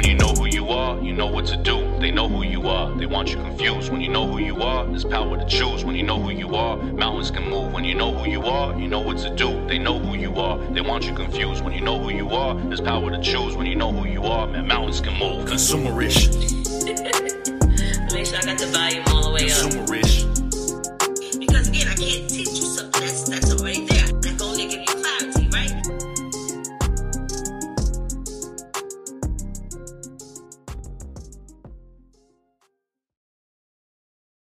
You 0.03 0.13
know 0.15 0.27
who 0.33 0.45
you 0.45 0.67
are, 0.69 0.99
you 1.01 1.13
know 1.13 1.27
what 1.27 1.45
to 1.47 1.55
do. 1.55 1.97
They 1.99 2.11
know 2.11 2.27
who 2.27 2.43
you 2.43 2.67
are, 2.67 2.93
they 2.97 3.05
want 3.05 3.29
you 3.29 3.37
confused. 3.37 3.91
When 3.91 4.01
you 4.01 4.09
know 4.09 4.27
who 4.27 4.39
you 4.39 4.61
are, 4.61 4.85
there's 4.85 5.05
power 5.05 5.37
to 5.37 5.45
choose. 5.45 5.85
When 5.85 5.95
you 5.95 6.03
know 6.03 6.21
who 6.21 6.31
you 6.31 6.53
are, 6.55 6.75
mountains 6.77 7.31
can 7.31 7.49
move. 7.49 7.71
When 7.71 7.85
you 7.85 7.95
know 7.95 8.13
who 8.13 8.29
you 8.29 8.41
are, 8.43 8.77
you 8.77 8.89
know 8.89 8.99
what 8.99 9.19
to 9.19 9.33
do. 9.33 9.65
They 9.67 9.77
know 9.77 9.97
who 9.97 10.17
you 10.17 10.35
are, 10.35 10.57
they 10.73 10.81
want 10.81 11.05
you 11.05 11.13
confused. 11.13 11.63
When 11.63 11.73
you 11.73 11.81
know 11.81 11.97
who 11.97 12.11
you 12.11 12.29
are, 12.29 12.55
there's 12.55 12.81
power 12.81 13.09
to 13.09 13.21
choose. 13.21 13.55
When 13.55 13.67
you 13.67 13.75
know 13.75 13.91
who 13.91 14.05
you 14.07 14.23
are, 14.23 14.47
man, 14.47 14.67
mountains 14.67 14.99
can 14.99 15.17
move. 15.17 15.45
Consumerish. 15.47 16.27
Make 18.13 18.25
sure 18.25 18.37
I 18.37 18.45
got 18.45 18.57
the 18.57 18.69
volume 18.73 19.03
all 19.07 19.23
the 19.23 19.31
way 19.31 19.43
up. 19.43 19.59
Consumerish. 19.59 21.39
Because 21.39 21.69
again, 21.69 21.87
I 21.87 21.95
can't. 21.95 22.38